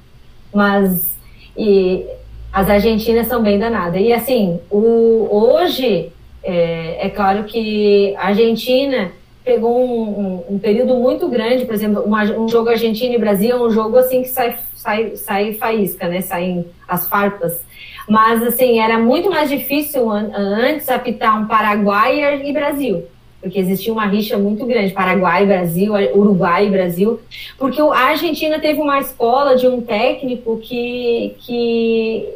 Mas 0.55 1.13
e 1.57 2.07
as 2.53 2.69
argentinas 2.69 3.27
são 3.27 3.43
bem 3.43 3.59
danadas. 3.59 4.01
E 4.01 4.13
assim, 4.13 4.61
o, 4.71 5.29
hoje 5.31 6.13
é, 6.43 7.07
é 7.07 7.11
claro 7.11 7.45
que 7.45 8.15
a 8.17 8.29
Argentina 8.29 9.13
pegou 9.45 9.85
um, 9.85 10.03
um, 10.03 10.55
um, 10.55 10.59
período 10.59 10.95
muito 10.95 11.29
grande, 11.29 11.65
por 11.65 11.75
exemplo, 11.75 12.03
uma, 12.03 12.23
um 12.25 12.49
jogo 12.49 12.69
Argentina 12.69 13.15
e 13.15 13.19
Brasil 13.19 13.57
é 13.57 13.61
um 13.61 13.71
jogo 13.71 13.97
assim 13.97 14.23
que 14.23 14.29
sai, 14.29 14.57
sai, 14.83 15.17
sai 15.17 15.55
faísca, 15.55 16.09
né? 16.09 16.21
Saem 16.21 16.67
as 16.89 17.09
farpas. 17.09 17.61
Mas, 18.09 18.43
assim, 18.43 18.81
era 18.81 18.99
muito 18.99 19.31
mais 19.31 19.49
difícil 19.49 20.11
an 20.11 20.31
antes 20.35 20.89
apitar 20.89 21.41
um 21.41 21.47
Paraguai 21.47 22.43
e 22.45 22.53
Brasil. 22.53 23.05
Porque 23.41 23.59
existia 23.59 23.93
uma 23.93 24.07
rixa 24.07 24.39
muito 24.39 24.65
grande, 24.67 24.93
Paraguai, 24.93 25.47
Brasil, 25.47 25.95
Uruguai, 26.15 26.69
Brasil. 26.69 27.21
Porque 27.59 27.81
a 27.81 28.09
Argentina 28.11 28.59
teve 28.59 28.81
uma 28.81 28.99
escola 28.99 29.57
de 29.57 29.67
um 29.67 29.81
técnico 29.81 30.59
que, 30.59 31.35
que 31.41 32.29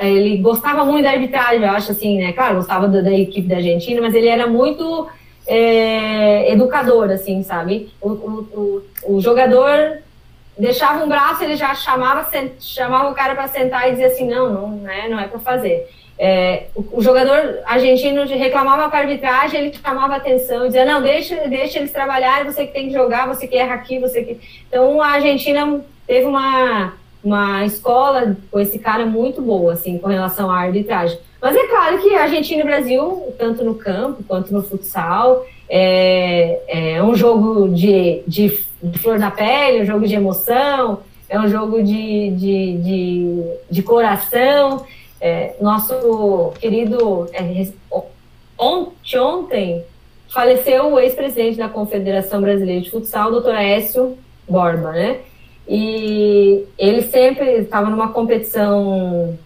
ele 0.00 0.38
gostava 0.38 0.84
muito 0.84 1.04
da 1.04 1.10
arbitragem, 1.10 1.62
eu 1.62 1.70
acho 1.70 1.92
assim, 1.92 2.18
né? 2.18 2.32
Claro, 2.32 2.56
gostava 2.56 2.88
da, 2.88 3.00
da 3.00 3.12
equipe 3.12 3.48
da 3.48 3.56
Argentina, 3.56 4.00
mas 4.00 4.14
ele 4.14 4.28
era 4.28 4.46
muito 4.46 5.08
é, 5.46 6.52
educador, 6.52 7.10
assim, 7.10 7.42
sabe? 7.42 7.88
O, 8.00 8.10
o, 8.10 8.82
o, 9.06 9.14
o, 9.14 9.20
jogador 9.20 9.98
deixava 10.58 11.04
um 11.04 11.08
braço, 11.08 11.44
ele 11.44 11.56
já 11.56 11.74
chamava, 11.74 12.28
chamava 12.60 13.10
o 13.10 13.14
cara 13.14 13.34
para 13.34 13.46
sentar 13.48 13.88
e 13.88 13.92
dizia 13.92 14.08
assim, 14.08 14.28
não, 14.28 14.50
não, 14.50 14.70
né, 14.70 15.08
não 15.08 15.18
é 15.18 15.28
para 15.28 15.38
fazer. 15.38 15.88
É, 16.20 16.64
o, 16.74 17.00
jogador 17.00 17.60
argentino 17.64 18.26
reclamava 18.26 18.90
com 18.90 18.96
a 18.96 18.98
arbitragem, 18.98 19.60
ele 19.60 19.72
chamava 19.72 20.16
atenção 20.16 20.66
dizia, 20.66 20.84
não, 20.84 21.00
deixa, 21.00 21.46
deixa 21.46 21.78
eles 21.78 21.92
trabalharem, 21.92 22.50
você 22.50 22.66
que 22.66 22.72
tem 22.72 22.88
que 22.88 22.92
jogar, 22.92 23.28
você 23.28 23.46
que 23.46 23.56
erra 23.56 23.74
aqui, 23.74 24.00
você 24.00 24.24
que... 24.24 24.40
Então, 24.68 25.00
a 25.00 25.10
Argentina 25.10 25.80
teve 26.08 26.26
uma, 26.26 26.94
uma 27.22 27.64
escola 27.64 28.36
com 28.50 28.58
esse 28.58 28.80
cara 28.80 29.06
muito 29.06 29.40
boa, 29.40 29.74
assim, 29.74 29.96
com 29.96 30.08
relação 30.08 30.50
à 30.50 30.58
arbitragem. 30.58 31.18
Mas 31.40 31.54
é 31.54 31.68
claro 31.68 31.98
que 31.98 32.12
Argentina 32.16 32.62
e 32.62 32.66
Brasil, 32.66 33.32
tanto 33.38 33.64
no 33.64 33.76
campo 33.76 34.24
quanto 34.26 34.52
no 34.52 34.60
futsal, 34.60 35.46
é, 35.68 36.96
é 36.96 37.02
um 37.02 37.14
jogo 37.14 37.68
de, 37.68 38.22
de, 38.26 38.48
flor 38.98 39.18
na 39.18 39.30
pele, 39.30 39.82
um 39.82 39.86
jogo 39.86 40.06
de 40.06 40.14
emoção, 40.14 41.00
é 41.28 41.38
um 41.38 41.48
jogo 41.48 41.82
de, 41.82 42.30
de, 42.30 42.78
de, 42.78 43.42
de 43.70 43.82
coração. 43.82 44.84
É, 45.20 45.54
nosso 45.60 46.52
querido 46.60 47.28
é, 47.32 47.66
ontem, 48.56 49.18
ontem 49.18 49.84
faleceu 50.28 50.92
o 50.92 50.98
ex-presidente 50.98 51.58
da 51.58 51.68
Confederação 51.68 52.40
Brasileira 52.40 52.80
de 52.80 52.90
Futsal, 52.90 53.30
doutor 53.30 53.54
Écio 53.54 54.16
Borba, 54.48 54.92
né? 54.92 55.18
E 55.68 56.64
ele 56.78 57.02
sempre 57.02 57.58
estava 57.58 57.90
numa 57.90 58.08
competição 58.08 59.36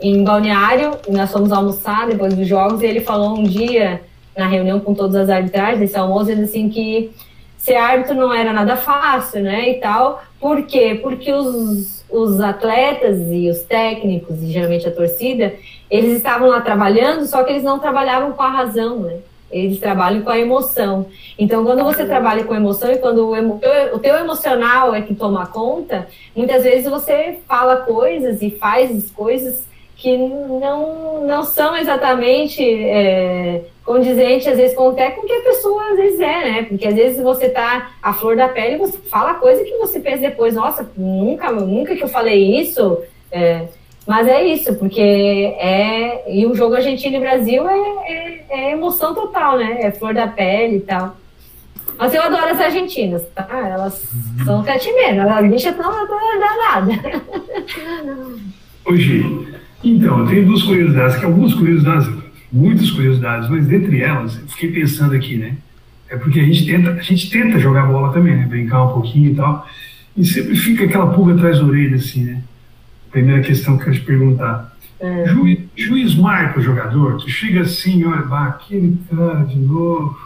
em 0.00 0.24
Balneário, 0.24 0.92
e 1.08 1.12
nós 1.12 1.30
fomos 1.30 1.52
almoçar 1.52 2.08
depois 2.08 2.34
dos 2.34 2.46
jogos, 2.46 2.82
e 2.82 2.86
ele 2.86 3.00
falou 3.00 3.36
um 3.36 3.42
dia, 3.42 4.00
na 4.36 4.46
reunião 4.46 4.80
com 4.80 4.94
todas 4.94 5.16
as 5.16 5.28
arbitragens, 5.28 5.82
esse 5.82 5.96
almoço, 5.96 6.30
ele 6.30 6.42
assim 6.42 6.68
que 6.68 7.10
ser 7.58 7.74
árbitro 7.74 8.14
não 8.14 8.32
era 8.32 8.52
nada 8.52 8.76
fácil, 8.76 9.42
né, 9.42 9.70
e 9.70 9.74
tal. 9.80 10.22
Por 10.40 10.62
quê? 10.62 10.98
Porque 11.02 11.32
os, 11.32 12.04
os 12.08 12.40
atletas 12.40 13.18
e 13.30 13.50
os 13.50 13.62
técnicos, 13.62 14.40
e 14.42 14.52
geralmente 14.52 14.88
a 14.88 14.92
torcida, 14.92 15.54
eles 15.90 16.16
estavam 16.16 16.48
lá 16.48 16.60
trabalhando, 16.60 17.26
só 17.26 17.42
que 17.42 17.50
eles 17.50 17.64
não 17.64 17.78
trabalhavam 17.78 18.32
com 18.32 18.42
a 18.42 18.50
razão, 18.50 19.00
né? 19.00 19.16
Eles 19.50 19.80
trabalham 19.80 20.20
com 20.20 20.30
a 20.30 20.38
emoção. 20.38 21.06
Então, 21.38 21.64
quando 21.64 21.82
você 21.82 22.04
trabalha 22.04 22.44
com 22.44 22.54
emoção 22.54 22.92
e 22.92 22.98
quando 22.98 23.28
o, 23.28 23.36
emo, 23.36 23.60
o 23.94 23.98
teu 23.98 24.14
emocional 24.14 24.94
é 24.94 25.00
que 25.00 25.14
toma 25.14 25.46
conta, 25.46 26.06
muitas 26.36 26.62
vezes 26.62 26.88
você 26.88 27.38
fala 27.48 27.78
coisas 27.78 28.42
e 28.42 28.50
faz 28.50 29.10
coisas 29.10 29.66
que 29.96 30.16
não, 30.16 31.26
não 31.26 31.42
são 31.42 31.76
exatamente 31.76 32.62
é, 32.62 33.64
condizentes, 33.88 34.46
às 34.46 34.58
vezes, 34.58 34.76
com 34.76 34.90
até 34.90 35.12
com 35.12 35.26
que 35.26 35.32
a 35.32 35.40
pessoa 35.40 35.92
às 35.92 35.96
vezes 35.96 36.20
é, 36.20 36.50
né? 36.50 36.62
Porque 36.64 36.86
às 36.86 36.94
vezes 36.94 37.22
você 37.22 37.48
tá 37.48 37.92
à 38.02 38.12
flor 38.12 38.36
da 38.36 38.46
pele 38.46 38.74
e 38.74 38.78
você 38.78 38.98
fala 38.98 39.34
coisa 39.34 39.64
que 39.64 39.78
você 39.78 39.98
pensa 39.98 40.20
depois, 40.20 40.54
nossa, 40.54 40.86
nunca, 40.94 41.50
nunca 41.50 41.96
que 41.96 42.04
eu 42.04 42.08
falei 42.08 42.60
isso. 42.60 42.98
É, 43.32 43.66
mas 44.06 44.28
é 44.28 44.44
isso, 44.44 44.74
porque 44.74 45.00
é. 45.00 46.22
E 46.30 46.44
o 46.44 46.54
jogo 46.54 46.74
Argentina 46.74 47.16
e 47.16 47.20
Brasil 47.20 47.66
é, 47.66 47.78
é, 47.78 48.44
é 48.50 48.72
emoção 48.72 49.14
total, 49.14 49.56
né? 49.56 49.78
É 49.80 49.90
flor 49.90 50.12
da 50.12 50.28
pele 50.28 50.76
e 50.76 50.80
tal. 50.80 51.16
Mas 51.98 52.14
eu 52.14 52.22
adoro 52.22 52.44
as 52.44 52.60
argentinas, 52.60 53.26
tá? 53.34 53.48
Elas 53.50 54.06
são 54.44 54.62
catimeiras, 54.62 55.26
as 55.26 55.50
bichas 55.50 55.74
estão 55.74 55.90
danadas. 56.38 56.96
Hoje, 58.84 59.24
então, 59.82 60.20
eu 60.20 60.26
tenho 60.26 60.46
duas 60.46 60.62
curiosidades, 60.62 61.16
que 61.16 61.24
algumas 61.24 61.54
curiosidades, 61.54 62.08
muitas 62.52 62.90
curiosidades, 62.90 63.48
mas 63.48 63.66
dentre 63.66 64.00
elas, 64.00 64.36
eu 64.36 64.48
fiquei 64.48 64.72
pensando 64.72 65.14
aqui, 65.14 65.36
né? 65.36 65.56
É 66.08 66.16
porque 66.16 66.40
a 66.40 66.44
gente 66.44 66.64
tenta, 66.66 66.92
a 66.92 67.02
gente 67.02 67.30
tenta 67.30 67.58
jogar 67.58 67.86
bola 67.86 68.12
também, 68.12 68.36
né? 68.36 68.46
Brincar 68.46 68.84
um 68.84 68.92
pouquinho 68.92 69.32
e 69.32 69.34
tal. 69.34 69.68
E 70.16 70.24
sempre 70.24 70.56
fica 70.56 70.84
aquela 70.84 71.12
pulga 71.12 71.34
atrás 71.34 71.58
da 71.58 71.64
orelha, 71.64 71.96
assim, 71.96 72.24
né? 72.24 72.42
Primeira 73.10 73.42
questão 73.42 73.76
que 73.76 73.82
eu 73.82 73.84
quero 73.86 73.98
te 73.98 74.04
perguntar. 74.04 74.76
É. 75.00 75.26
Juiz, 75.28 75.60
juiz 75.76 76.14
marca 76.14 76.58
o 76.58 76.62
jogador? 76.62 77.18
Tu 77.18 77.28
chega 77.28 77.60
assim, 77.60 78.04
olha, 78.04 78.22
bah, 78.22 78.46
aquele 78.46 78.98
cara 79.08 79.44
de 79.44 79.58
novo. 79.58 80.18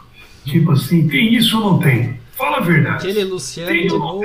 Tipo 0.45 0.73
assim, 0.73 1.07
tem 1.09 1.35
isso 1.35 1.61
ou 1.61 1.73
não 1.73 1.79
tem? 1.79 2.19
Fala 2.33 2.59
a 2.59 2.61
verdade. 2.61 3.09
Aquele 3.09 3.25
Luciano 3.25 3.71
tem 3.71 3.83
de 3.83 3.89
novo. 3.89 4.23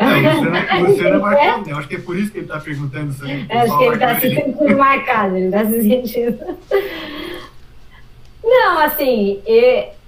Não, 0.00 0.80
o 0.80 0.86
Luciano 0.86 1.16
é 1.16 1.18
marcado, 1.18 1.70
eu 1.70 1.76
acho 1.76 1.88
que 1.88 1.96
é 1.96 1.98
por 1.98 2.16
isso 2.16 2.32
que 2.32 2.38
ele 2.38 2.46
está 2.46 2.58
perguntando 2.58 3.10
isso 3.10 3.24
aí. 3.24 3.46
Acho 3.50 3.78
que 3.78 3.84
ele 3.84 3.94
está 3.94 4.20
se 4.20 4.34
sentindo 4.34 4.78
marcado, 4.78 5.36
ele 5.36 5.46
está 5.46 5.64
se 5.66 5.82
sentindo. 5.82 6.38
Não, 8.42 8.78
assim, 8.80 9.40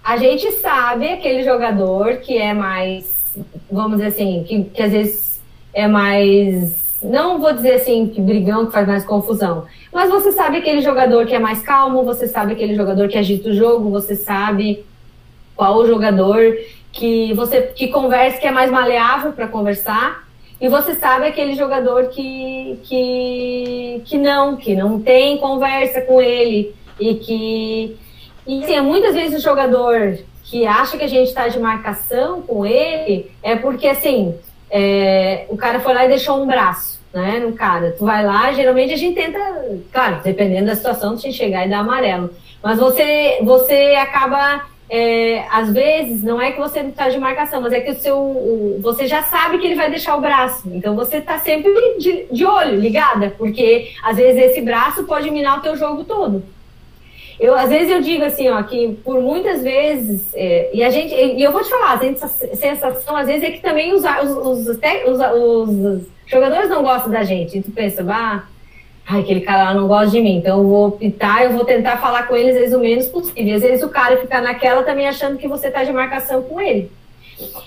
a 0.02 0.16
gente 0.16 0.50
sabe 0.52 1.08
aquele 1.08 1.44
jogador 1.44 2.16
que 2.16 2.36
é 2.36 2.54
mais, 2.54 3.36
vamos 3.70 3.98
dizer 3.98 4.08
assim, 4.08 4.44
que, 4.48 4.64
que 4.64 4.82
às 4.82 4.92
vezes 4.92 5.42
é 5.74 5.86
mais. 5.86 6.80
Não 7.02 7.40
vou 7.40 7.52
dizer 7.52 7.74
assim 7.74 8.08
que 8.08 8.20
brigão, 8.20 8.66
que 8.66 8.72
faz 8.72 8.86
mais 8.86 9.04
confusão. 9.04 9.66
Mas 9.92 10.08
você 10.08 10.32
sabe 10.32 10.58
aquele 10.58 10.80
jogador 10.80 11.26
que 11.26 11.34
é 11.34 11.38
mais 11.38 11.60
calmo, 11.60 12.04
você 12.04 12.26
sabe 12.28 12.52
aquele 12.52 12.74
jogador 12.74 13.08
que 13.08 13.18
agita 13.18 13.50
o 13.50 13.54
jogo, 13.54 13.90
você 13.90 14.14
sabe 14.16 14.84
qual 15.54 15.76
o 15.78 15.86
jogador 15.86 16.56
que 16.92 17.32
você 17.34 17.62
que 17.62 17.88
conversa, 17.88 18.38
que 18.38 18.46
é 18.46 18.50
mais 18.50 18.70
maleável 18.70 19.32
para 19.32 19.48
conversar, 19.48 20.24
e 20.60 20.68
você 20.68 20.94
sabe 20.94 21.26
aquele 21.26 21.54
jogador 21.54 22.08
que, 22.08 22.78
que, 22.84 24.02
que 24.04 24.18
não, 24.18 24.56
que 24.56 24.76
não 24.76 25.00
tem 25.00 25.38
conversa 25.38 26.02
com 26.02 26.20
ele, 26.20 26.74
e 27.00 27.14
que. 27.14 27.96
E 28.46 28.62
assim, 28.62 28.80
muitas 28.80 29.14
vezes 29.14 29.40
o 29.40 29.42
jogador 29.42 30.18
que 30.44 30.66
acha 30.66 30.98
que 30.98 31.04
a 31.04 31.08
gente 31.08 31.28
está 31.28 31.48
de 31.48 31.58
marcação 31.58 32.42
com 32.42 32.66
ele 32.66 33.30
é 33.42 33.56
porque 33.56 33.88
assim 33.88 34.34
é, 34.70 35.46
o 35.48 35.56
cara 35.56 35.80
foi 35.80 35.94
lá 35.94 36.04
e 36.04 36.08
deixou 36.08 36.42
um 36.42 36.46
braço 36.46 37.00
né, 37.12 37.40
no 37.44 37.52
cara. 37.52 37.94
Tu 37.96 38.04
vai 38.04 38.24
lá, 38.24 38.52
geralmente 38.52 38.94
a 38.94 38.96
gente 38.96 39.14
tenta, 39.14 39.38
claro, 39.92 40.20
dependendo 40.24 40.66
da 40.66 40.74
situação, 40.74 41.16
te 41.16 41.32
chegar 41.32 41.66
e 41.66 41.70
dar 41.70 41.80
amarelo. 41.80 42.30
Mas 42.62 42.78
você, 42.78 43.40
você 43.42 43.94
acaba 44.00 44.64
é, 44.94 45.46
às 45.50 45.72
vezes 45.72 46.22
não 46.22 46.38
é 46.38 46.52
que 46.52 46.60
você 46.60 46.80
está 46.80 47.08
de 47.08 47.18
marcação, 47.18 47.62
mas 47.62 47.72
é 47.72 47.80
que 47.80 47.92
o 47.92 47.94
seu, 47.94 48.14
o, 48.14 48.78
você 48.82 49.06
já 49.06 49.22
sabe 49.22 49.56
que 49.56 49.66
ele 49.66 49.74
vai 49.74 49.88
deixar 49.88 50.14
o 50.14 50.20
braço. 50.20 50.68
Então 50.70 50.94
você 50.94 51.16
está 51.16 51.38
sempre 51.38 51.72
de, 51.98 52.26
de, 52.30 52.44
olho, 52.44 52.78
ligada, 52.78 53.34
porque 53.38 53.92
às 54.02 54.18
vezes 54.18 54.50
esse 54.50 54.60
braço 54.60 55.04
pode 55.04 55.30
minar 55.30 55.58
o 55.58 55.62
teu 55.62 55.74
jogo 55.76 56.04
todo. 56.04 56.42
Eu, 57.40 57.54
às 57.54 57.70
vezes 57.70 57.88
eu 57.88 58.02
digo 58.02 58.22
assim, 58.22 58.50
ó, 58.50 58.62
que 58.64 58.92
por 59.02 59.18
muitas 59.18 59.62
vezes, 59.62 60.30
é, 60.34 60.68
e 60.74 60.84
a 60.84 60.90
gente, 60.90 61.14
e 61.14 61.42
eu 61.42 61.52
vou 61.52 61.62
te 61.62 61.70
falar, 61.70 61.94
a 61.94 62.28
sensação 62.54 63.16
às 63.16 63.26
vezes 63.26 63.44
é 63.44 63.50
que 63.50 63.62
também 63.62 63.94
os, 63.94 64.04
os, 64.04 64.68
os, 64.68 64.78
os 64.78 66.02
jogadores 66.26 66.68
não 66.68 66.82
gostam 66.82 67.10
da 67.10 67.22
gente. 67.22 67.56
E 67.56 67.62
tu 67.62 67.70
pensa, 67.70 68.02
bah, 68.02 68.46
Ai, 69.06 69.20
aquele 69.20 69.40
cara 69.40 69.64
lá 69.64 69.74
não 69.74 69.88
gosta 69.88 70.10
de 70.10 70.20
mim, 70.20 70.36
então 70.36 70.58
eu 70.58 70.68
vou 70.68 70.86
optar, 70.88 71.44
eu 71.44 71.52
vou 71.52 71.64
tentar 71.64 71.98
falar 71.98 72.28
com 72.28 72.36
eles 72.36 72.54
vezes 72.54 72.74
o 72.74 72.78
menos 72.78 73.06
possível. 73.06 73.56
Às 73.56 73.62
vezes 73.62 73.82
o 73.82 73.88
cara 73.88 74.16
fica 74.16 74.40
naquela 74.40 74.82
também 74.82 75.08
achando 75.08 75.38
que 75.38 75.48
você 75.48 75.68
está 75.68 75.82
de 75.82 75.92
marcação 75.92 76.42
com 76.42 76.60
ele. 76.60 76.90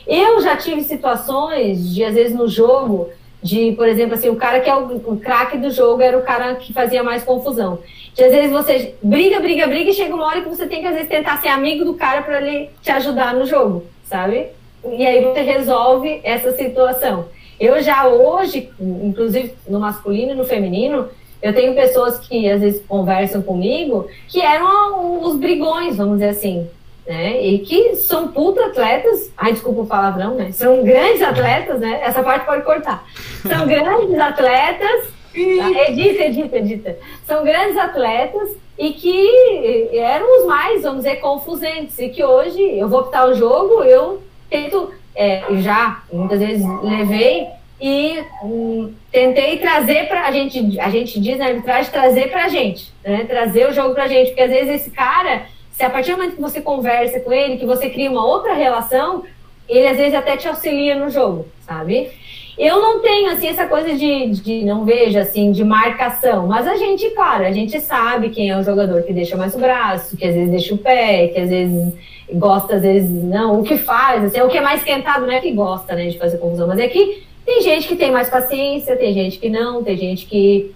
Eu 0.08 0.42
já 0.42 0.56
tive 0.56 0.82
situações 0.84 1.94
de, 1.94 2.04
às 2.04 2.16
vezes, 2.16 2.36
no 2.36 2.48
jogo, 2.48 3.10
de, 3.44 3.74
por 3.74 3.88
exemplo, 3.88 4.16
assim, 4.16 4.30
o 4.30 4.36
cara 4.36 4.60
que 4.60 4.70
é 4.70 4.76
o, 4.76 4.96
o 5.06 5.18
craque 5.18 5.58
do 5.58 5.70
jogo 5.70 6.02
era 6.02 6.18
o 6.18 6.24
cara 6.24 6.56
que 6.56 6.72
fazia 6.72 7.04
mais 7.04 7.24
confusão. 7.24 7.80
De, 8.14 8.24
às 8.24 8.32
vezes 8.32 8.52
você 8.52 8.96
briga, 9.04 9.40
briga, 9.40 9.68
briga 9.68 9.90
e 9.90 9.94
chega 9.94 10.16
uma 10.16 10.26
hora 10.26 10.42
que 10.42 10.50
você 10.50 10.66
tem 10.66 10.82
que, 10.82 10.88
às 10.88 10.94
vezes, 10.94 11.10
tentar 11.10 11.42
ser 11.42 11.50
amigo 11.50 11.84
do 11.84 11.96
cara 11.96 12.22
para 12.22 12.42
ele 12.42 12.70
te 12.82 12.92
ajudar 12.92 13.34
no 13.34 13.46
jogo, 13.46 13.84
sabe? 14.06 14.48
E 14.84 15.06
aí 15.06 15.24
você 15.24 15.42
resolve 15.42 16.22
essa 16.24 16.52
situação. 16.54 17.26
Eu 17.60 17.82
já 17.82 18.08
hoje, 18.08 18.70
inclusive 18.80 19.54
no 19.68 19.80
masculino 19.80 20.32
e 20.32 20.36
no 20.36 20.44
feminino, 20.44 21.10
eu 21.46 21.54
tenho 21.54 21.76
pessoas 21.76 22.18
que 22.18 22.50
às 22.50 22.60
vezes 22.60 22.82
conversam 22.88 23.40
comigo 23.40 24.08
que 24.28 24.42
eram 24.42 25.22
os 25.22 25.36
brigões, 25.36 25.96
vamos 25.96 26.16
dizer 26.16 26.30
assim, 26.30 26.68
né? 27.06 27.40
E 27.40 27.60
que 27.60 27.98
são 27.98 28.30
puta 28.30 28.66
atletas, 28.66 29.32
ai, 29.38 29.52
desculpa 29.52 29.82
o 29.82 29.86
palavrão, 29.86 30.34
né? 30.34 30.52
São 30.52 30.84
grandes 30.84 31.22
atletas, 31.22 31.80
né? 31.80 32.02
Essa 32.02 32.24
parte 32.24 32.48
pode 32.48 32.64
cortar. 32.64 33.06
São 33.48 33.68
grandes 33.70 34.18
atletas, 34.20 35.14
edita, 35.36 36.24
edita, 36.24 36.58
edita. 36.58 36.98
São 37.28 37.44
grandes 37.44 37.78
atletas 37.78 38.50
e 38.76 38.94
que 38.94 39.90
eram 39.94 40.40
os 40.40 40.48
mais, 40.48 40.82
vamos 40.82 41.04
dizer, 41.04 41.18
confusentes. 41.18 42.00
E 42.00 42.10
que 42.10 42.24
hoje 42.24 42.60
eu 42.60 42.90
vou 42.90 43.02
optar 43.02 43.28
o 43.28 43.36
jogo, 43.36 43.84
eu 43.84 44.24
tento, 44.50 44.92
é, 45.16 45.44
já 45.58 46.02
muitas 46.12 46.40
vezes 46.40 46.66
levei 46.82 47.48
e 47.80 48.24
hum, 48.44 48.94
tentei 49.12 49.58
trazer 49.58 50.08
para 50.08 50.28
a 50.28 50.32
gente, 50.32 50.80
a 50.80 50.90
gente 50.90 51.20
diz 51.20 51.38
na 51.38 51.48
arbitragem, 51.48 51.92
trazer 51.92 52.30
para 52.30 52.46
a 52.46 52.50
gente, 52.50 52.92
né? 53.04 53.26
trazer 53.28 53.70
o 53.70 53.74
jogo 53.74 53.94
para 53.94 54.06
a 54.06 54.08
gente, 54.08 54.28
porque 54.28 54.42
às 54.42 54.50
vezes 54.50 54.82
esse 54.82 54.92
cara, 54.92 55.44
se 55.72 55.84
a 55.84 55.90
partir 55.90 56.12
do 56.12 56.18
momento 56.18 56.36
que 56.36 56.42
você 56.42 56.62
conversa 56.62 57.20
com 57.20 57.34
ele, 57.34 57.58
que 57.58 57.66
você 57.66 57.90
cria 57.90 58.10
uma 58.10 58.26
outra 58.26 58.54
relação, 58.54 59.24
ele 59.68 59.88
às 59.88 59.98
vezes 59.98 60.14
até 60.14 60.38
te 60.38 60.48
auxilia 60.48 60.96
no 60.96 61.10
jogo, 61.10 61.48
sabe? 61.62 62.12
Eu 62.58 62.82
não 62.82 63.02
tenho, 63.02 63.32
assim, 63.32 63.48
essa 63.48 63.68
coisa 63.68 63.94
de, 63.94 64.30
de 64.30 64.64
não 64.64 64.86
vejo, 64.86 65.20
assim, 65.20 65.52
de 65.52 65.64
marcação, 65.66 66.48
mas 66.48 66.66
a 66.66 66.78
gente, 66.78 67.10
claro, 67.10 67.46
a 67.46 67.52
gente 67.52 67.82
sabe 67.82 68.30
quem 68.30 68.50
é 68.50 68.58
o 68.58 68.64
jogador 68.64 69.04
que 69.04 69.12
deixa 69.12 69.36
mais 69.36 69.54
o 69.54 69.60
braço, 69.60 70.16
que 70.16 70.26
às 70.26 70.34
vezes 70.34 70.50
deixa 70.50 70.74
o 70.74 70.78
pé, 70.78 71.28
que 71.28 71.40
às 71.40 71.50
vezes 71.50 71.94
gosta, 72.32 72.78
às 72.78 72.82
vezes 72.82 73.10
não, 73.12 73.60
o 73.60 73.64
que 73.64 73.78
faz, 73.78 74.24
assim, 74.24 74.38
é 74.38 74.44
o 74.44 74.48
que 74.48 74.58
é 74.58 74.62
mais 74.62 74.80
esquentado 74.80 75.26
não 75.26 75.34
é 75.34 75.42
que 75.42 75.52
gosta, 75.52 75.96
né, 75.96 76.08
de 76.08 76.18
fazer 76.18 76.38
confusão, 76.38 76.66
mas 76.66 76.80
é 76.80 76.88
que 76.88 77.26
tem 77.46 77.62
gente 77.62 77.88
que 77.88 77.96
tem 77.96 78.12
mais 78.12 78.30
paciência, 78.30 78.96
tem 78.96 79.14
gente 79.14 79.38
que 79.38 79.50
não, 79.50 79.84
tem 79.84 79.96
gente 79.96 80.26
que 80.26 80.74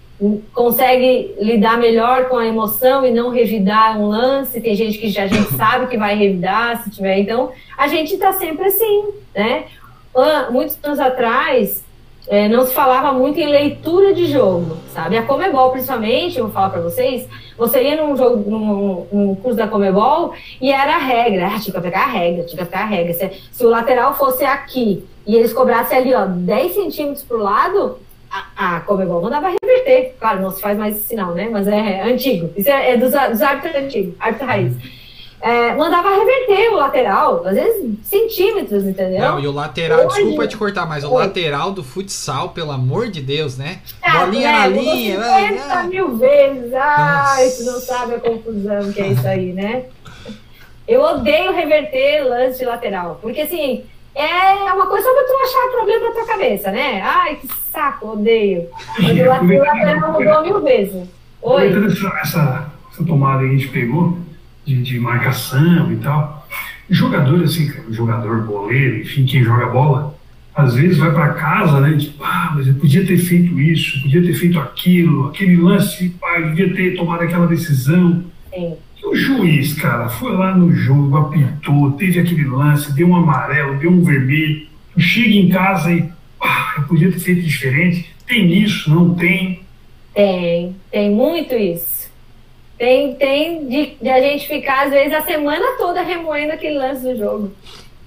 consegue 0.52 1.34
lidar 1.40 1.78
melhor 1.78 2.28
com 2.28 2.36
a 2.36 2.46
emoção 2.46 3.04
e 3.06 3.10
não 3.10 3.30
revidar 3.30 3.98
um 3.98 4.08
lance, 4.08 4.60
tem 4.60 4.74
gente 4.74 4.98
que 4.98 5.08
já 5.08 5.24
a 5.24 5.26
gente 5.26 5.50
sabe 5.56 5.86
que 5.86 5.96
vai 5.96 6.14
revidar 6.14 6.82
se 6.84 6.90
tiver. 6.90 7.18
Então, 7.18 7.50
a 7.76 7.88
gente 7.88 8.14
está 8.14 8.32
sempre 8.34 8.66
assim, 8.66 9.04
né? 9.34 9.64
Muitos 10.50 10.78
anos 10.82 11.00
atrás, 11.00 11.82
é, 12.28 12.48
não 12.48 12.66
se 12.66 12.72
falava 12.72 13.12
muito 13.12 13.38
em 13.40 13.46
leitura 13.46 14.12
de 14.12 14.26
jogo, 14.26 14.76
sabe? 14.92 15.16
A 15.16 15.22
Comebol, 15.22 15.70
principalmente, 15.70 16.38
eu 16.38 16.44
vou 16.44 16.52
falar 16.52 16.70
para 16.70 16.80
vocês, 16.80 17.28
você 17.56 17.82
ia 17.82 18.02
num, 18.02 18.16
jogo, 18.16 18.48
num, 18.48 19.06
num, 19.12 19.34
curso 19.34 19.56
da 19.56 19.66
Comebol 19.66 20.32
e 20.60 20.70
era 20.70 20.96
a 20.96 20.98
regra, 20.98 21.46
ah, 21.46 21.58
tinha 21.58 21.74
que 21.74 21.80
pegar 21.80 22.04
a 22.04 22.10
regra, 22.10 22.44
tinha 22.44 22.64
que 22.64 22.74
a 22.74 22.84
regra. 22.84 23.12
Se, 23.14 23.30
se, 23.50 23.64
o 23.64 23.68
lateral 23.68 24.14
fosse 24.14 24.44
aqui 24.44 25.04
e 25.26 25.34
eles 25.34 25.52
cobrassem 25.52 25.98
ali, 25.98 26.14
ó, 26.14 26.26
10 26.26 26.74
centímetros 26.74 27.24
pro 27.24 27.38
lado, 27.38 27.98
a, 28.30 28.76
a 28.76 28.80
Comebol 28.80 29.22
mandava 29.22 29.50
reverter. 29.62 30.14
Claro, 30.18 30.40
não 30.40 30.50
se 30.50 30.60
faz 30.60 30.78
mais 30.78 30.96
esse 30.96 31.08
sinal, 31.08 31.34
né? 31.34 31.48
Mas 31.50 31.66
é, 31.66 31.98
é 31.98 32.02
antigo. 32.02 32.50
Isso 32.56 32.68
é, 32.68 32.92
é 32.92 32.96
dos, 32.96 33.10
dos 33.10 33.42
árbitros 33.42 33.74
antigos, 33.74 34.14
árbitro 34.20 34.46
raiz 34.46 34.99
é, 35.40 35.74
mandava 35.74 36.10
reverter 36.10 36.70
o 36.70 36.76
lateral, 36.76 37.46
às 37.46 37.54
vezes 37.54 37.98
centímetros, 38.04 38.84
entendeu? 38.84 39.20
Não, 39.20 39.40
e 39.40 39.46
o 39.46 39.52
lateral, 39.52 40.06
Hoje, 40.06 40.16
desculpa 40.16 40.46
te 40.46 40.56
cortar, 40.56 40.86
mas 40.86 41.02
o 41.02 41.14
lateral 41.14 41.72
do 41.72 41.82
futsal, 41.82 42.50
pelo 42.50 42.70
amor 42.70 43.08
de 43.10 43.22
Deus, 43.22 43.56
né? 43.56 43.80
Ah, 44.02 44.26
Bolinha 44.26 44.48
é, 44.48 44.52
na 44.52 44.66
linha. 44.66 45.22
50 45.22 45.72
ah, 45.72 45.82
mil 45.84 46.16
vezes. 46.16 46.74
Ai, 46.74 47.48
tu 47.50 47.64
não 47.64 47.80
sabe 47.80 48.14
a 48.14 48.20
confusão 48.20 48.92
que 48.92 49.00
é 49.00 49.08
isso 49.08 49.26
aí, 49.26 49.52
né? 49.52 49.84
Eu 50.86 51.00
odeio 51.02 51.52
reverter 51.52 52.24
lance 52.24 52.58
de 52.58 52.64
lateral, 52.64 53.18
porque 53.22 53.40
assim, 53.40 53.84
é 54.14 54.72
uma 54.72 54.86
coisa 54.86 55.06
só 55.06 55.14
pra 55.14 55.22
tu 55.22 55.32
achar 55.42 55.70
problema 55.70 56.08
na 56.08 56.12
tua 56.12 56.26
cabeça, 56.26 56.70
né? 56.70 57.00
Ai, 57.00 57.36
que 57.36 57.48
saco, 57.72 58.08
odeio. 58.08 58.68
Mas 58.98 59.18
o 59.18 59.24
lateral 59.24 60.12
mudou 60.12 60.42
mil 60.42 60.60
vezes. 60.62 61.08
Oi. 61.42 61.72
Essa, 62.22 62.70
essa, 62.90 63.04
tomada 63.06 63.42
aí 63.42 63.48
que 63.48 63.54
a 63.54 63.58
gente 63.58 63.68
pegou, 63.68 64.18
de, 64.70 64.82
de 64.82 64.98
marcação 64.98 65.92
e 65.92 65.96
tal. 65.96 66.46
Jogador, 66.88 67.42
assim, 67.44 67.70
jogador, 67.90 68.42
boleiro, 68.42 69.00
enfim, 69.00 69.24
quem 69.24 69.44
joga 69.44 69.66
bola, 69.66 70.18
às 70.54 70.74
vezes 70.74 70.98
vai 70.98 71.12
para 71.12 71.34
casa, 71.34 71.80
né? 71.80 71.96
Tipo, 71.96 72.24
ah, 72.24 72.52
mas 72.54 72.66
eu 72.66 72.74
podia 72.74 73.06
ter 73.06 73.18
feito 73.18 73.60
isso, 73.60 74.02
podia 74.02 74.22
ter 74.22 74.34
feito 74.34 74.58
aquilo, 74.58 75.28
aquele 75.28 75.56
lance, 75.56 76.14
ah, 76.22 76.40
eu 76.40 76.48
devia 76.50 76.74
ter 76.74 76.96
tomado 76.96 77.22
aquela 77.22 77.46
decisão. 77.46 78.24
Sim. 78.52 78.74
E 79.00 79.06
o 79.06 79.14
juiz, 79.14 79.72
cara, 79.74 80.08
foi 80.08 80.32
lá 80.32 80.54
no 80.54 80.72
jogo, 80.72 81.16
apitou, 81.16 81.92
teve 81.92 82.18
aquele 82.18 82.44
lance, 82.44 82.92
deu 82.92 83.08
um 83.08 83.16
amarelo, 83.16 83.78
deu 83.78 83.90
um 83.90 84.02
vermelho. 84.02 84.68
Chega 84.98 85.34
em 85.34 85.48
casa 85.48 85.92
e, 85.92 86.08
ah, 86.42 86.74
eu 86.78 86.82
podia 86.82 87.10
ter 87.10 87.20
feito 87.20 87.42
diferente. 87.42 88.10
Tem 88.26 88.52
isso, 88.52 88.90
não 88.90 89.14
tem? 89.14 89.62
Tem, 90.12 90.76
tem 90.90 91.10
muito 91.10 91.54
isso. 91.54 91.99
Tem, 92.80 93.12
tem 93.12 93.66
de, 93.66 93.86
de, 94.00 94.08
a 94.08 94.22
gente 94.22 94.48
ficar, 94.48 94.86
às 94.86 94.90
vezes, 94.90 95.12
a 95.12 95.20
semana 95.20 95.76
toda 95.76 96.00
remoendo 96.00 96.54
aquele 96.54 96.78
lance 96.78 97.02
do 97.02 97.14
jogo. 97.14 97.52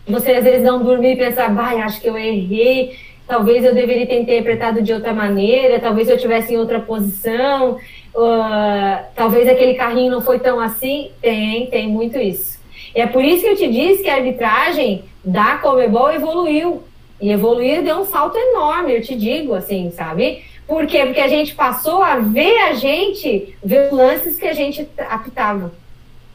Você, 0.07 0.32
às 0.32 0.43
vezes, 0.43 0.63
não 0.63 0.84
dormir 0.84 1.13
e 1.13 1.15
pensar, 1.15 1.53
vai, 1.53 1.80
acho 1.80 2.01
que 2.01 2.09
eu 2.09 2.17
errei, 2.17 2.97
talvez 3.28 3.63
eu 3.63 3.76
deveria 3.76 4.07
ter 4.07 4.19
interpretado 4.19 4.82
de 4.82 4.91
outra 4.91 5.13
maneira, 5.13 5.80
talvez 5.80 6.09
eu 6.09 6.17
tivesse 6.17 6.55
em 6.55 6.57
outra 6.57 6.80
posição, 6.80 7.74
uh, 8.15 9.05
talvez 9.15 9.47
aquele 9.47 9.76
carrinho 9.76 10.11
não 10.11 10.21
foi 10.21 10.39
tão 10.39 10.59
assim. 10.59 11.11
Tem, 11.21 11.67
tem 11.67 11.88
muito 11.88 12.17
isso. 12.17 12.59
E 12.95 12.99
é 12.99 13.05
por 13.05 13.24
isso 13.24 13.43
que 13.43 13.49
eu 13.49 13.55
te 13.55 13.67
disse 13.67 14.01
que 14.01 14.09
a 14.09 14.15
arbitragem 14.15 15.03
da 15.24 15.59
Comebol 15.59 16.11
evoluiu. 16.11 16.82
E 17.21 17.32
evoluiu 17.32 17.84
deu 17.84 17.99
um 17.99 18.05
salto 18.05 18.39
enorme, 18.39 18.95
eu 18.95 19.03
te 19.03 19.13
digo, 19.13 19.53
assim, 19.53 19.91
sabe? 19.91 20.43
Por 20.68 20.88
quê? 20.88 21.05
Porque 21.05 21.22
a 21.22 21.28
gente 21.28 21.55
passou 21.55 22.01
a 22.01 22.18
ver 22.20 22.57
a 22.64 22.74
gente, 22.74 23.55
ver 23.64 23.91
os 23.91 23.97
lances 23.97 24.38
que 24.38 24.47
a 24.47 24.53
gente 24.53 24.88
apitava. 24.97 25.74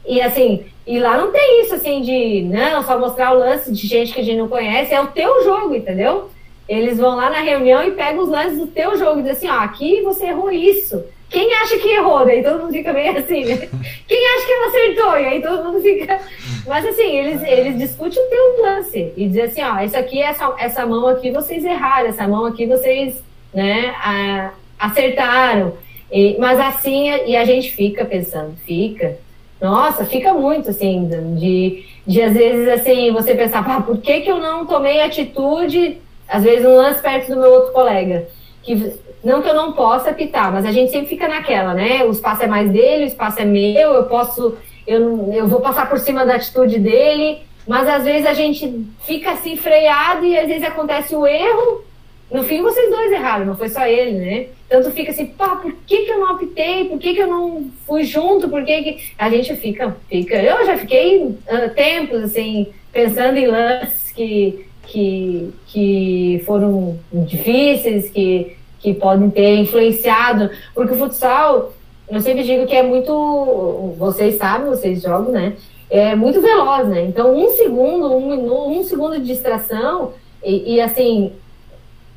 E 0.05 0.21
assim, 0.21 0.65
e 0.85 0.99
lá 0.99 1.17
não 1.17 1.31
tem 1.31 1.61
isso 1.61 1.75
assim 1.75 2.01
de, 2.01 2.41
não, 2.43 2.83
só 2.83 2.97
mostrar 2.97 3.31
o 3.31 3.39
lance 3.39 3.71
de 3.71 3.87
gente 3.87 4.13
que 4.13 4.19
a 4.19 4.23
gente 4.23 4.37
não 4.37 4.47
conhece, 4.47 4.93
é 4.93 5.01
o 5.01 5.07
teu 5.07 5.43
jogo, 5.43 5.75
entendeu? 5.75 6.29
Eles 6.67 6.97
vão 6.97 7.15
lá 7.15 7.29
na 7.29 7.41
reunião 7.41 7.83
e 7.83 7.91
pegam 7.91 8.23
os 8.23 8.29
lances 8.29 8.59
do 8.59 8.67
teu 8.67 8.97
jogo 8.97 9.19
e 9.19 9.23
dizem 9.23 9.49
assim, 9.49 9.49
ó, 9.49 9.63
aqui 9.63 10.01
você 10.01 10.27
errou 10.27 10.51
isso. 10.51 11.03
Quem 11.29 11.53
acha 11.53 11.77
que 11.77 11.89
errou? 11.89 12.25
Daí 12.25 12.43
todo 12.43 12.59
mundo 12.59 12.71
fica 12.71 12.91
meio 12.91 13.17
assim, 13.17 13.45
né? 13.45 13.57
Quem 14.07 14.27
acha 14.27 14.45
que 14.45 14.51
ela 14.51 14.67
acertou? 14.67 15.19
E 15.19 15.25
aí 15.25 15.41
todo 15.41 15.63
mundo 15.63 15.81
fica. 15.81 16.19
Mas 16.65 16.85
assim, 16.85 17.17
eles, 17.17 17.43
eles 17.43 17.77
discutem 17.77 18.23
o 18.23 18.29
teu 18.29 18.61
lance 18.63 19.13
e 19.15 19.27
dizem 19.27 19.43
assim, 19.43 19.61
ó, 19.63 19.79
isso 19.81 19.97
aqui, 19.97 20.21
essa, 20.21 20.55
essa 20.57 20.85
mão 20.85 21.07
aqui 21.07 21.29
vocês 21.29 21.63
erraram, 21.63 22.09
essa 22.09 22.27
mão 22.27 22.45
aqui 22.45 22.65
vocês 22.65 23.21
né, 23.53 23.93
a, 23.99 24.51
acertaram. 24.79 25.73
E, 26.11 26.37
mas 26.39 26.59
assim, 26.59 27.09
e 27.25 27.35
a 27.35 27.45
gente 27.45 27.71
fica 27.71 28.05
pensando, 28.05 28.55
fica. 28.65 29.17
Nossa, 29.61 30.05
fica 30.05 30.33
muito 30.33 30.69
assim, 30.69 31.07
de, 31.37 31.85
de 32.07 32.21
às 32.21 32.33
vezes 32.33 32.67
assim, 32.69 33.11
você 33.11 33.35
pensar, 33.35 33.59
ah, 33.67 33.81
por 33.81 33.97
que, 33.97 34.21
que 34.21 34.31
eu 34.31 34.39
não 34.39 34.65
tomei 34.65 35.01
atitude, 35.01 35.97
às 36.27 36.43
vezes 36.43 36.65
um 36.65 36.75
lance 36.75 37.01
perto 37.01 37.33
do 37.33 37.39
meu 37.39 37.51
outro 37.51 37.73
colega. 37.73 38.27
Que, 38.63 38.93
não 39.23 39.41
que 39.41 39.49
eu 39.49 39.53
não 39.53 39.73
possa 39.73 40.11
apitar, 40.11 40.51
mas 40.51 40.65
a 40.65 40.71
gente 40.71 40.91
sempre 40.91 41.09
fica 41.09 41.27
naquela, 41.27 41.73
né? 41.73 42.05
O 42.05 42.11
espaço 42.11 42.43
é 42.43 42.47
mais 42.47 42.71
dele, 42.71 43.03
o 43.03 43.07
espaço 43.07 43.41
é 43.41 43.45
meu, 43.45 43.93
eu 43.93 44.03
posso, 44.05 44.57
eu, 44.87 45.33
eu 45.33 45.47
vou 45.47 45.59
passar 45.59 45.89
por 45.89 45.99
cima 45.99 46.25
da 46.25 46.35
atitude 46.35 46.79
dele, 46.79 47.39
mas 47.67 47.87
às 47.87 48.05
vezes 48.05 48.25
a 48.25 48.33
gente 48.33 48.85
fica 49.05 49.31
assim 49.31 49.57
freado 49.57 50.25
e 50.25 50.37
às 50.37 50.47
vezes 50.47 50.63
acontece 50.63 51.13
o 51.15 51.27
erro 51.27 51.83
no 52.31 52.43
fim, 52.43 52.61
vocês 52.61 52.91
dois 52.91 53.11
erraram, 53.11 53.45
não 53.45 53.55
foi 53.55 53.69
só 53.69 53.85
ele, 53.85 54.11
né? 54.19 54.47
Tanto 54.69 54.91
fica 54.91 55.09
assim, 55.09 55.25
pá, 55.25 55.55
por 55.55 55.73
que, 55.87 56.05
que 56.05 56.11
eu 56.11 56.19
não 56.19 56.35
optei? 56.35 56.85
Por 56.85 56.99
que, 56.99 57.15
que 57.15 57.21
eu 57.21 57.27
não 57.27 57.71
fui 57.87 58.03
junto? 58.03 58.47
Por 58.47 58.63
que, 58.63 58.83
que. 58.83 59.11
A 59.17 59.29
gente 59.31 59.55
fica, 59.55 59.97
fica. 60.07 60.35
Eu 60.35 60.63
já 60.63 60.77
fiquei 60.77 61.23
uh, 61.23 61.73
tempos, 61.75 62.23
assim, 62.23 62.67
pensando 62.93 63.37
em 63.37 63.47
lances 63.47 64.11
que, 64.11 64.63
que, 64.83 65.51
que 65.65 66.43
foram 66.45 66.99
difíceis, 67.11 68.09
que, 68.09 68.55
que 68.79 68.93
podem 68.93 69.31
ter 69.31 69.55
influenciado. 69.55 70.51
Porque 70.75 70.93
o 70.93 70.97
futsal, 70.97 71.73
eu 72.07 72.21
sempre 72.21 72.43
digo 72.43 72.67
que 72.67 72.75
é 72.75 72.83
muito. 72.83 73.95
Vocês 73.97 74.35
sabem, 74.35 74.69
vocês 74.69 75.01
jogam, 75.01 75.31
né? 75.31 75.53
É 75.89 76.15
muito 76.15 76.39
veloz, 76.41 76.87
né? 76.87 77.05
Então, 77.05 77.35
um 77.35 77.49
segundo, 77.55 78.15
um, 78.15 78.77
um 78.77 78.83
segundo 78.83 79.17
de 79.19 79.25
distração, 79.25 80.13
e, 80.43 80.75
e 80.75 80.81
assim, 80.81 81.33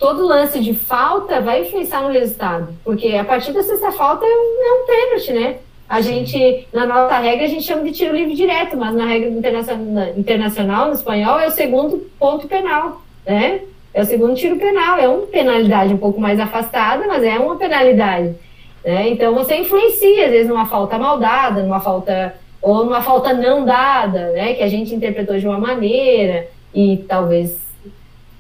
todo 0.03 0.27
lance 0.27 0.59
de 0.59 0.75
falta 0.75 1.41
vai 1.41 1.63
influenciar 1.63 2.03
no 2.03 2.11
resultado. 2.11 2.75
Porque 2.85 3.15
a 3.15 3.25
partir 3.25 3.53
da 3.53 3.63
sexta 3.63 3.93
falta 3.93 4.27
é 4.27 4.29
um, 4.29 4.67
é 4.67 4.83
um 4.83 4.87
pênalti, 4.87 5.33
né? 5.33 5.57
A 5.89 6.01
gente, 6.01 6.67
na 6.73 6.85
nossa 6.85 7.19
regra, 7.19 7.45
a 7.45 7.49
gente 7.49 7.63
chama 7.63 7.85
de 7.85 7.93
tiro 7.93 8.17
livre 8.17 8.35
direto, 8.35 8.77
mas 8.77 8.95
na 8.95 9.07
regra 9.07 9.29
internacional, 9.29 10.09
internacional 10.17 10.87
no 10.89 10.95
espanhol, 10.95 11.39
é 11.39 11.47
o 11.47 11.51
segundo 11.51 11.99
ponto 12.19 12.49
penal, 12.49 13.01
né? 13.25 13.61
É 13.95 14.03
o 14.03 14.05
segundo 14.05 14.35
tiro 14.35 14.57
penal, 14.57 14.99
é 14.99 15.07
uma 15.07 15.27
penalidade 15.27 15.95
um 15.95 15.99
pouco 15.99 16.21
mais 16.21 16.41
afastada, 16.41 17.07
mas 17.07 17.23
é 17.23 17.39
uma 17.39 17.57
penalidade. 17.57 18.35
Né? 18.85 19.11
Então 19.11 19.35
você 19.35 19.57
influencia, 19.57 20.25
às 20.25 20.31
vezes, 20.33 20.49
numa 20.49 20.67
falta 20.67 20.99
mal 20.99 21.19
dada, 21.19 21.63
numa 21.63 21.79
falta, 21.79 22.35
ou 22.61 22.85
numa 22.85 23.03
falta 23.03 23.33
não 23.35 23.65
dada, 23.65 24.31
né? 24.31 24.55
Que 24.55 24.63
a 24.63 24.69
gente 24.69 24.95
interpretou 24.95 25.39
de 25.39 25.47
uma 25.47 25.59
maneira, 25.59 26.49
e 26.75 26.97
talvez 27.07 27.72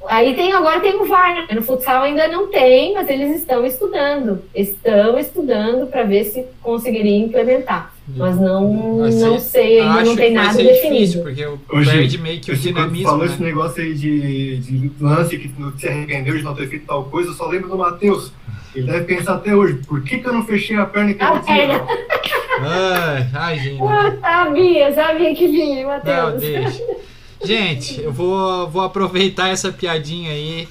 Aí 0.09 0.35
tem 0.35 0.53
agora 0.53 0.81
tem 0.81 0.95
o 1.01 1.05
VAR, 1.07 1.35
né? 1.35 1.47
no 1.55 1.63
futsal 1.63 2.03
ainda 2.03 2.27
não 2.29 2.49
tem, 2.51 2.93
mas 2.95 3.09
eles 3.09 3.37
estão 3.37 3.65
estudando, 3.65 4.43
estão 4.55 5.19
estudando 5.19 5.87
para 5.87 6.03
ver 6.03 6.25
se 6.25 6.45
conseguiriam 6.63 7.27
implementar. 7.27 7.93
Mas 8.17 8.37
não, 8.39 9.05
Assim, 9.05 9.21
não 9.21 9.39
sei, 9.39 9.79
ainda 9.81 10.03
não 10.05 10.17
tem 10.17 10.29
que 10.31 10.35
nada 10.35 10.57
definido. 10.63 10.97
difícil, 10.97 11.23
porque 11.23 11.47
o- 11.47 11.59
Hoje, 11.73 11.91
perde 11.93 12.19
meio 12.19 12.41
que 12.41 12.51
o 12.51 12.57
dinamismo. 12.57 13.05
falou 13.09 13.25
né? 13.27 13.33
esse 13.33 13.43
negócio 13.43 13.83
aí 13.83 13.95
de, 13.95 14.57
de 14.59 14.93
lance 15.01 15.39
que 15.39 15.51
não 15.57 15.77
se 15.79 15.87
arrependeu 15.89 16.37
de 16.37 16.43
não 16.43 16.55
ter 16.55 16.69
feito 16.69 16.85
tal 16.87 17.05
coisa, 17.05 17.31
eu 17.31 17.35
só 17.35 17.47
lembro 17.47 17.69
do 17.69 17.79
Matheus. 17.79 18.33
Ele 18.75 18.87
deve 18.87 19.05
pensar 19.05 19.35
até 19.35 19.55
hoje, 19.55 19.75
por 19.87 20.03
que, 20.03 20.19
que 20.19 20.27
eu 20.27 20.33
não 20.33 20.45
fechei 20.45 20.77
a 20.77 20.85
perna 20.87 21.13
e 21.13 21.17
A 21.21 21.43
cima? 21.43 21.57
perna. 21.57 21.87
Ai, 22.65 23.27
ai, 23.35 23.59
gente. 23.59 23.83
Ah, 23.83 24.17
sabia, 24.21 24.93
sabia 24.93 25.35
que 25.35 25.47
vinha, 25.49 25.83
Não, 25.83 25.89
Matheus. 25.89 26.41
deixa. 26.41 26.83
Gente, 27.45 28.01
eu 28.01 28.13
vou, 28.13 28.69
vou 28.71 28.83
aproveitar 28.83 29.49
essa 29.49 29.73
piadinha 29.73 30.31
aí 30.31 30.69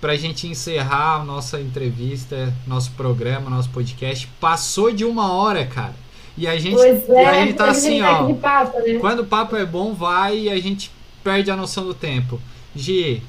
pra 0.00 0.16
gente 0.16 0.46
encerrar 0.46 1.16
a 1.20 1.24
nossa 1.24 1.60
entrevista, 1.60 2.54
nosso 2.66 2.92
programa, 2.92 3.50
nosso 3.50 3.68
podcast. 3.70 4.26
Passou 4.40 4.92
de 4.92 5.04
uma 5.04 5.32
hora, 5.32 5.66
cara. 5.66 5.94
E 6.36 6.46
a 6.46 6.56
gente, 6.58 6.76
Pois 6.76 7.08
e 7.08 7.12
a 7.12 7.34
é, 7.34 7.46
gente 7.46 7.54
tá 7.54 7.66
a 7.66 7.70
assim, 7.70 8.00
tá 8.00 8.20
aqui 8.20 8.32
ó. 8.32 8.34
papo, 8.36 8.78
né? 8.78 8.94
Quando 9.00 9.20
o 9.20 9.26
papo 9.26 9.56
é 9.56 9.66
bom, 9.66 9.92
vai 9.92 10.38
e 10.38 10.50
a 10.50 10.58
gente 10.60 10.90
perde 11.22 11.50
a 11.50 11.56
noção 11.56 11.84
do 11.84 11.92
tempo. 11.94 12.40
Gi, 12.74 13.22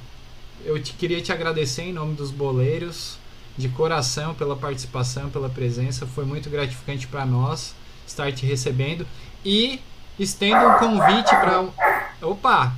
eu 0.63 0.81
te 0.81 0.93
queria 0.93 1.19
te 1.19 1.31
agradecer 1.31 1.83
em 1.83 1.93
nome 1.93 2.13
dos 2.13 2.29
boleiros, 2.31 3.17
de 3.57 3.67
coração, 3.69 4.33
pela 4.35 4.55
participação, 4.55 5.29
pela 5.29 5.49
presença. 5.49 6.05
Foi 6.05 6.23
muito 6.23 6.49
gratificante 6.49 7.07
para 7.07 7.25
nós 7.25 7.73
estar 8.07 8.31
te 8.31 8.45
recebendo. 8.45 9.05
E 9.43 9.79
estendo 10.19 10.67
um 10.67 10.73
convite 10.73 11.29
para. 11.29 11.65
Opa! 12.21 12.73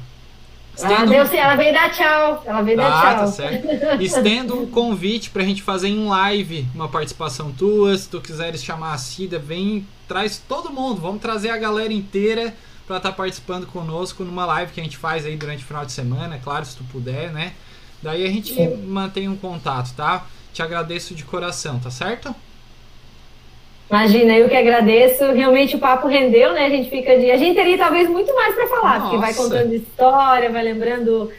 Estendo 0.76 1.08
deu, 1.08 1.26
ela 1.26 1.56
veio 1.56 1.74
dar 1.74 1.92
tchau. 1.92 2.44
Ela 2.46 2.62
veio 2.62 2.78
dar 2.78 2.88
ah, 2.88 3.02
tchau. 3.02 3.20
tá 3.20 3.28
certo. 3.28 3.68
Estendo 4.02 4.60
um 4.60 4.66
convite 4.66 5.30
pra 5.30 5.44
gente 5.44 5.62
fazer 5.62 5.89
em 5.89 6.08
live 6.08 6.68
uma 6.74 6.88
participação 6.88 7.52
tua. 7.52 7.98
Se 7.98 8.08
tu 8.08 8.22
quiseres 8.22 8.64
chamar 8.64 8.94
a 8.94 8.98
Cida, 8.98 9.38
vem, 9.38 9.86
traz 10.08 10.38
todo 10.38 10.72
mundo. 10.72 11.02
Vamos 11.02 11.22
trazer 11.22 11.50
a 11.50 11.58
galera 11.58 11.92
inteira 11.92 12.54
pra 12.88 12.98
estar 12.98 13.12
participando 13.12 13.66
conosco 13.68 14.24
numa 14.24 14.46
live 14.46 14.72
que 14.74 14.82
a 14.82 14.84
gente 14.84 14.98
faz 14.98 15.26
aí 15.26 15.38
durante 15.38 15.64
o 15.64 15.68
final 15.68 15.86
de 15.86 15.92
semana, 15.92 16.36
é 16.36 16.39
claro, 16.39 16.66
se 16.66 16.76
tu 16.76 16.84
puder, 16.86 17.32
né? 17.32 17.54
Daí 18.02 18.26
a 18.26 18.30
gente 18.30 18.54
Sim. 18.54 18.86
mantém 18.86 19.30
um 19.30 19.38
contato, 19.38 19.94
tá? 19.94 20.26
Te 20.52 20.62
agradeço 20.62 21.16
de 21.16 21.24
coração, 21.24 21.80
tá 21.80 21.92
certo? 21.92 22.36
Imagina, 23.92 24.34
eu 24.38 24.48
que 24.48 24.56
agradeço. 24.56 25.26
Realmente 25.34 25.76
o 25.76 25.80
papo 25.80 26.08
rendeu, 26.08 26.54
né? 26.54 26.66
A 26.66 26.70
gente 26.70 26.89
fica 26.89 27.18
de. 27.20 27.30
A 27.30 27.36
gente 27.36 27.56
teria 27.56 27.78
talvez 27.78 28.10
muito 28.10 28.34
mais 28.34 28.56
para 28.56 28.68
falar, 28.68 29.02
porque 29.02 29.18
vai 29.18 29.34
Nossa. 29.34 29.44
contando 29.44 29.74
história, 29.76 30.50
vai 30.50 30.64
lembrando 30.64 31.30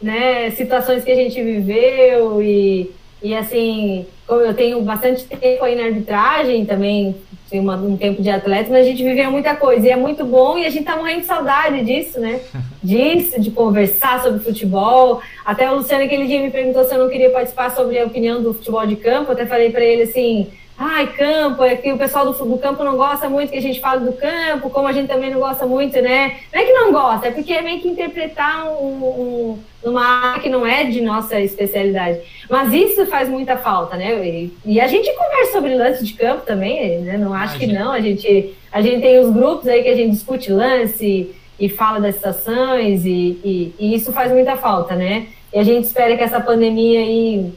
né, 0.00 0.50
situações 0.50 1.02
que 1.04 1.10
a 1.10 1.14
gente 1.14 1.40
viveu 1.42 2.42
e, 2.42 2.90
e 3.22 3.34
assim, 3.34 4.04
como 4.26 4.42
eu 4.42 4.52
tenho 4.52 4.82
bastante 4.82 5.24
tempo 5.24 5.64
aí 5.64 5.74
na 5.74 5.84
arbitragem, 5.84 6.66
também 6.66 7.14
tenho 7.48 7.62
uma- 7.62 7.76
um 7.76 7.96
tempo 7.96 8.20
de 8.22 8.28
atleta, 8.28 8.68
mas 8.70 8.84
a 8.84 8.88
gente 8.90 9.02
viveu 9.02 9.30
muita 9.30 9.54
coisa 9.54 9.86
e 9.86 9.90
é 9.90 9.96
muito 9.96 10.24
bom 10.24 10.58
e 10.58 10.66
a 10.66 10.70
gente 10.70 10.84
tá 10.84 10.96
morrendo 10.96 11.20
de 11.20 11.26
saudade 11.26 11.82
disso, 11.84 12.20
né? 12.20 12.40
Disso, 12.82 13.40
de 13.40 13.52
conversar 13.52 14.20
sobre 14.22 14.40
futebol. 14.42 15.22
Até 15.44 15.70
o 15.70 15.76
Luciano 15.76 16.02
aquele 16.04 16.26
dia 16.26 16.40
me 16.42 16.50
perguntou 16.50 16.82
se 16.84 16.92
eu 16.92 16.98
não 16.98 17.08
queria 17.08 17.30
participar 17.30 17.70
sobre 17.70 17.96
a 17.98 18.04
opinião 18.04 18.42
do 18.42 18.52
futebol 18.52 18.84
de 18.84 18.96
campo, 18.96 19.30
eu 19.30 19.34
até 19.34 19.46
falei 19.46 19.70
para 19.70 19.84
ele 19.84 20.02
assim. 20.02 20.48
Ai, 20.84 21.06
campo, 21.12 21.62
é 21.62 21.76
que 21.76 21.92
o 21.92 21.96
pessoal 21.96 22.32
do, 22.32 22.44
do 22.44 22.58
campo 22.58 22.82
não 22.82 22.96
gosta 22.96 23.28
muito 23.28 23.52
que 23.52 23.56
a 23.56 23.62
gente 23.62 23.78
fale 23.78 24.04
do 24.04 24.12
campo, 24.14 24.68
como 24.68 24.88
a 24.88 24.92
gente 24.92 25.06
também 25.06 25.30
não 25.30 25.38
gosta 25.38 25.64
muito, 25.64 26.02
né? 26.02 26.40
Não 26.52 26.60
é 26.60 26.64
que 26.64 26.72
não 26.72 26.90
gosta, 26.90 27.28
é 27.28 27.30
porque 27.30 27.52
é 27.52 27.62
meio 27.62 27.80
que 27.80 27.86
interpretar 27.86 28.66
um, 28.66 29.04
um, 29.04 29.58
numa 29.84 30.04
área 30.04 30.42
que 30.42 30.48
não 30.48 30.66
é 30.66 30.82
de 30.82 31.00
nossa 31.00 31.38
especialidade. 31.38 32.18
Mas 32.50 32.72
isso 32.72 33.06
faz 33.06 33.28
muita 33.28 33.56
falta, 33.56 33.96
né? 33.96 34.26
E, 34.26 34.52
e 34.64 34.80
a 34.80 34.88
gente 34.88 35.08
conversa 35.12 35.52
sobre 35.52 35.76
lance 35.76 36.04
de 36.04 36.14
campo 36.14 36.44
também, 36.44 36.98
né? 36.98 37.16
Não 37.16 37.32
acho 37.32 37.60
que 37.60 37.66
não. 37.68 37.92
A 37.92 38.00
gente, 38.00 38.52
a 38.72 38.82
gente 38.82 39.02
tem 39.02 39.20
os 39.20 39.30
grupos 39.30 39.68
aí 39.68 39.84
que 39.84 39.88
a 39.88 39.94
gente 39.94 40.10
discute 40.10 40.50
lance 40.50 41.32
e 41.60 41.68
fala 41.68 42.00
das 42.00 42.16
estações 42.16 43.04
e, 43.04 43.38
e, 43.44 43.74
e 43.78 43.94
isso 43.94 44.12
faz 44.12 44.32
muita 44.32 44.56
falta, 44.56 44.96
né? 44.96 45.28
E 45.54 45.58
a 45.60 45.62
gente 45.62 45.84
espera 45.84 46.16
que 46.16 46.24
essa 46.24 46.40
pandemia 46.40 46.98
aí 46.98 47.52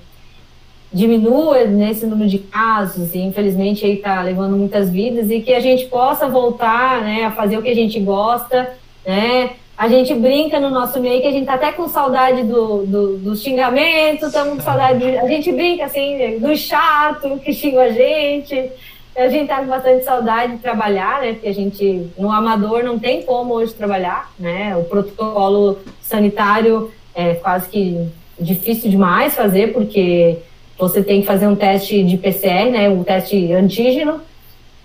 diminua 0.96 1.66
nesse 1.66 2.06
número 2.06 2.30
de 2.30 2.40
casos 2.40 3.14
e 3.14 3.20
infelizmente 3.20 3.86
aí 3.86 3.98
tá 3.98 4.22
levando 4.22 4.56
muitas 4.56 4.90
vidas 4.90 5.30
e 5.30 5.42
que 5.42 5.54
a 5.54 5.60
gente 5.60 5.88
possa 5.88 6.26
voltar, 6.30 7.02
né, 7.02 7.26
a 7.26 7.32
fazer 7.32 7.58
o 7.58 7.62
que 7.62 7.70
a 7.70 7.76
gente 7.76 8.00
gosta, 8.00 8.72
né? 9.06 9.52
A 9.78 9.90
gente 9.90 10.14
brinca 10.14 10.58
no 10.58 10.70
nosso 10.70 11.02
meio 11.02 11.22
que 11.22 11.28
a 11.28 11.32
gente 11.32 11.48
tá 11.48 11.56
até 11.56 11.74
com 11.74 11.90
saudade 11.90 12.44
do, 12.44 12.86
do, 12.86 13.18
do 13.18 13.36
xingamento, 13.36 14.28
estamos 14.28 14.56
com 14.56 14.62
saudade, 14.62 15.00
de, 15.00 15.18
a 15.18 15.28
gente 15.28 15.52
brinca 15.52 15.84
assim, 15.84 16.40
do 16.40 16.56
chato 16.56 17.38
que 17.44 17.52
xinga 17.52 17.82
a 17.82 17.90
gente. 17.90 18.72
A 19.18 19.28
gente 19.28 19.50
tá 19.50 19.58
com 19.58 19.68
bastante 19.68 20.06
saudade 20.06 20.54
de 20.54 20.60
trabalhar, 20.60 21.22
né? 21.22 21.34
Porque 21.34 21.50
a 21.50 21.54
gente, 21.54 22.10
no 22.18 22.32
amador, 22.32 22.84
não 22.84 22.98
tem 22.98 23.22
como 23.24 23.54
hoje 23.56 23.74
trabalhar, 23.74 24.32
né? 24.40 24.78
O 24.78 24.86
protocolo 24.86 25.78
sanitário 26.02 26.90
é 27.14 27.34
quase 27.34 27.68
que 27.68 28.08
difícil 28.40 28.90
demais 28.90 29.36
fazer, 29.36 29.74
porque 29.74 30.38
você 30.78 31.04
tem 31.04 31.22
que 31.22 31.28
fazer 31.28 31.48
um 31.48 31.56
teste 31.56 32.04
de 32.04 32.18
PCR, 32.18 32.70
né, 32.70 32.90
o 32.90 33.04
teste 33.04 33.54
antígeno, 33.54 34.22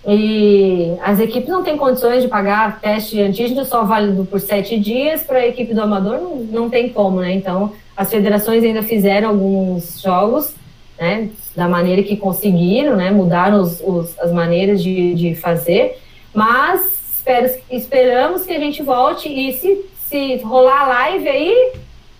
e 0.07 0.95
as 1.03 1.21
equipes 1.21 1.49
não 1.49 1.63
têm 1.63 1.77
condições 1.77 2.23
de 2.23 2.29
pagar 2.29 2.81
teste 2.81 3.21
antígeno 3.21 3.65
só 3.65 3.85
válido 3.85 4.25
por 4.25 4.41
sete 4.41 4.79
dias, 4.79 5.23
para 5.23 5.39
a 5.39 5.47
equipe 5.47 5.75
do 5.75 5.83
amador 5.83 6.19
não, 6.19 6.37
não 6.37 6.71
tem 6.71 6.89
como, 6.89 7.21
né, 7.21 7.33
então 7.33 7.73
as 7.97 8.11
federações 8.11 8.65
ainda 8.65 8.83
fizeram 8.83 9.31
alguns 9.31 10.01
jogos, 10.01 10.55
né, 10.99 11.29
da 11.57 11.69
maneira 11.69 12.03
que 12.03 12.17
conseguiram, 12.17 12.97
né, 12.97 13.11
mudaram 13.11 13.61
os, 13.61 13.81
os, 13.81 14.19
as 14.19 14.33
maneiras 14.33 14.83
de, 14.83 15.15
de 15.15 15.35
fazer, 15.35 15.99
mas 16.33 17.01
espero, 17.17 17.51
esperamos 17.71 18.45
que 18.45 18.53
a 18.53 18.59
gente 18.59 18.83
volte 18.83 19.29
e 19.29 19.53
se, 19.53 19.85
se 20.07 20.37
rolar 20.39 20.83
a 20.83 20.89
live 20.89 21.29
aí, 21.29 21.73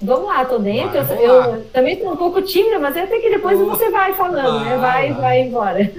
Vamos 0.03 0.29
lá, 0.29 0.45
tô 0.45 0.59
dentro. 0.59 1.05
Vai 1.05 1.19
eu, 1.19 1.35
eu 1.43 1.65
também 1.73 1.95
estou 1.95 2.13
um 2.13 2.17
pouco 2.17 2.41
tímida, 2.43 2.79
mas 2.79 2.97
até 2.97 3.19
que 3.19 3.31
depois 3.31 3.59
Oh, 3.61 3.67
você 3.67 3.91
vai 3.91 4.15
falando, 4.15 4.65
né? 4.65 4.77
vai, 4.77 4.79
Vai, 4.79 5.13
vai. 5.13 5.21
vai 5.21 5.41
embora. 5.43 5.93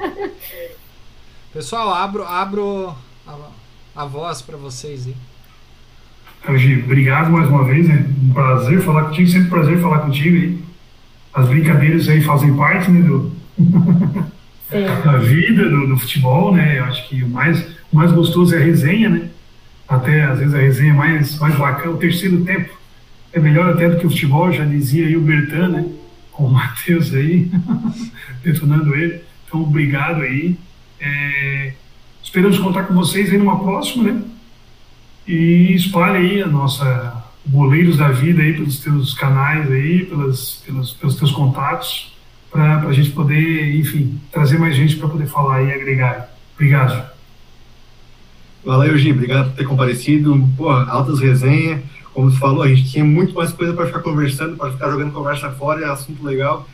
Pessoal, 1.54 1.94
abro, 1.94 2.24
abro 2.26 2.96
a, 3.28 3.36
a 3.96 4.06
voz 4.06 4.42
pra 4.42 4.58
vocês 4.58 5.06
aí. 5.08 5.16
Então, 6.42 6.58
Gi, 6.58 6.82
obrigado 6.84 7.30
mais 7.30 7.48
uma 7.50 7.64
vez, 7.66 7.88
né? 7.88 8.06
Um 8.24 8.34
prazer 8.34 8.82
falar 8.82 9.06
contigo, 9.06 9.28
sempre 9.30 9.48
um 9.48 9.52
prazer 9.52 9.80
falar 9.82 10.00
contigo 10.00 10.36
aí. 10.36 10.58
As 11.34 11.48
brincadeiras 11.48 12.10
aí 12.10 12.22
fazem 12.22 12.56
parte, 12.58 12.90
né, 12.90 13.02
do, 13.08 13.32
da 15.06 15.18
vida, 15.18 15.70
do, 15.70 15.88
do 15.88 15.98
futebol, 16.00 16.54
né? 16.56 16.80
Eu 16.80 16.86
acho 16.86 17.08
que 17.08 17.22
o 17.24 17.28
mais, 17.30 17.62
o 17.92 17.96
mais 17.96 18.12
gostoso 18.12 18.56
é 18.56 18.58
a 18.58 18.64
resenha, 18.64 19.10
né? 19.10 19.30
Até, 19.88 20.24
às 20.24 20.40
vezes, 20.40 20.56
a 20.56 20.58
resenha 20.60 20.94
mais, 20.94 21.38
mais 21.40 21.56
bacana, 21.56 21.92
o 21.92 21.98
terceiro 21.98 22.44
tempo 22.44 22.74
é 23.34 23.40
melhor 23.40 23.70
até 23.70 23.90
do 23.90 23.98
que 23.98 24.06
o 24.06 24.10
futebol, 24.10 24.52
já 24.52 24.66
dizia 24.66 25.08
aí 25.08 25.16
o 25.16 25.22
Bertan, 25.22 25.70
né? 25.70 25.86
Com 26.32 26.46
o 26.46 26.52
Matheus 26.52 27.14
aí, 27.14 27.50
detonando 28.44 28.94
ele. 28.96 29.22
Então, 29.46 29.62
obrigado 29.62 30.22
aí. 30.22 30.56
É, 31.00 31.74
esperamos 32.24 32.60
contar 32.60 32.84
com 32.84 32.94
vocês 32.94 33.30
aí 33.32 33.38
numa 33.38 33.60
próxima, 33.60 34.12
né? 34.12 34.22
E 35.28 35.74
espalhe 35.74 36.18
aí 36.18 36.42
a 36.42 36.48
nossa 36.48 37.22
boleiros 37.46 37.98
da 37.98 38.10
vida 38.10 38.42
aí 38.42 38.54
pelos 38.54 38.80
teus 38.80 39.14
canais 39.14 39.72
aí, 39.72 40.06
pelas, 40.06 40.64
pelos, 40.66 40.92
pelos 40.94 41.16
teus 41.16 41.32
contatos, 41.32 42.14
para 42.52 42.88
a 42.88 42.94
gente 42.94 43.12
poder, 43.12 43.76
enfim, 43.76 44.20
trazer 44.32 44.60
mais 44.60 44.76
gente 44.76 44.98
para 44.98 45.08
poder 45.08 45.28
falar 45.28 45.64
e 45.64 45.72
agregar. 45.72 46.30
Obrigado. 46.56 47.10
Valeu, 48.64 48.98
Gi. 48.98 49.12
Obrigado 49.12 49.50
por 49.50 49.56
ter 49.56 49.66
comparecido. 49.66 50.48
Pô, 50.56 50.70
altas 50.70 51.20
resenhas. 51.20 51.82
Como 52.14 52.30
você 52.30 52.38
falou, 52.38 52.64
a 52.64 52.68
gente 52.68 52.90
tinha 52.92 53.06
muito 53.06 53.34
mais 53.34 53.52
coisa 53.54 53.74
para 53.74 53.86
ficar 53.88 54.00
conversando, 54.02 54.58
para 54.58 54.72
ficar 54.72 54.90
jogando 54.92 55.14
conversa 55.14 55.50
fora, 55.52 55.82
é 55.82 55.90
assunto 55.90 56.24
legal. 56.24 56.66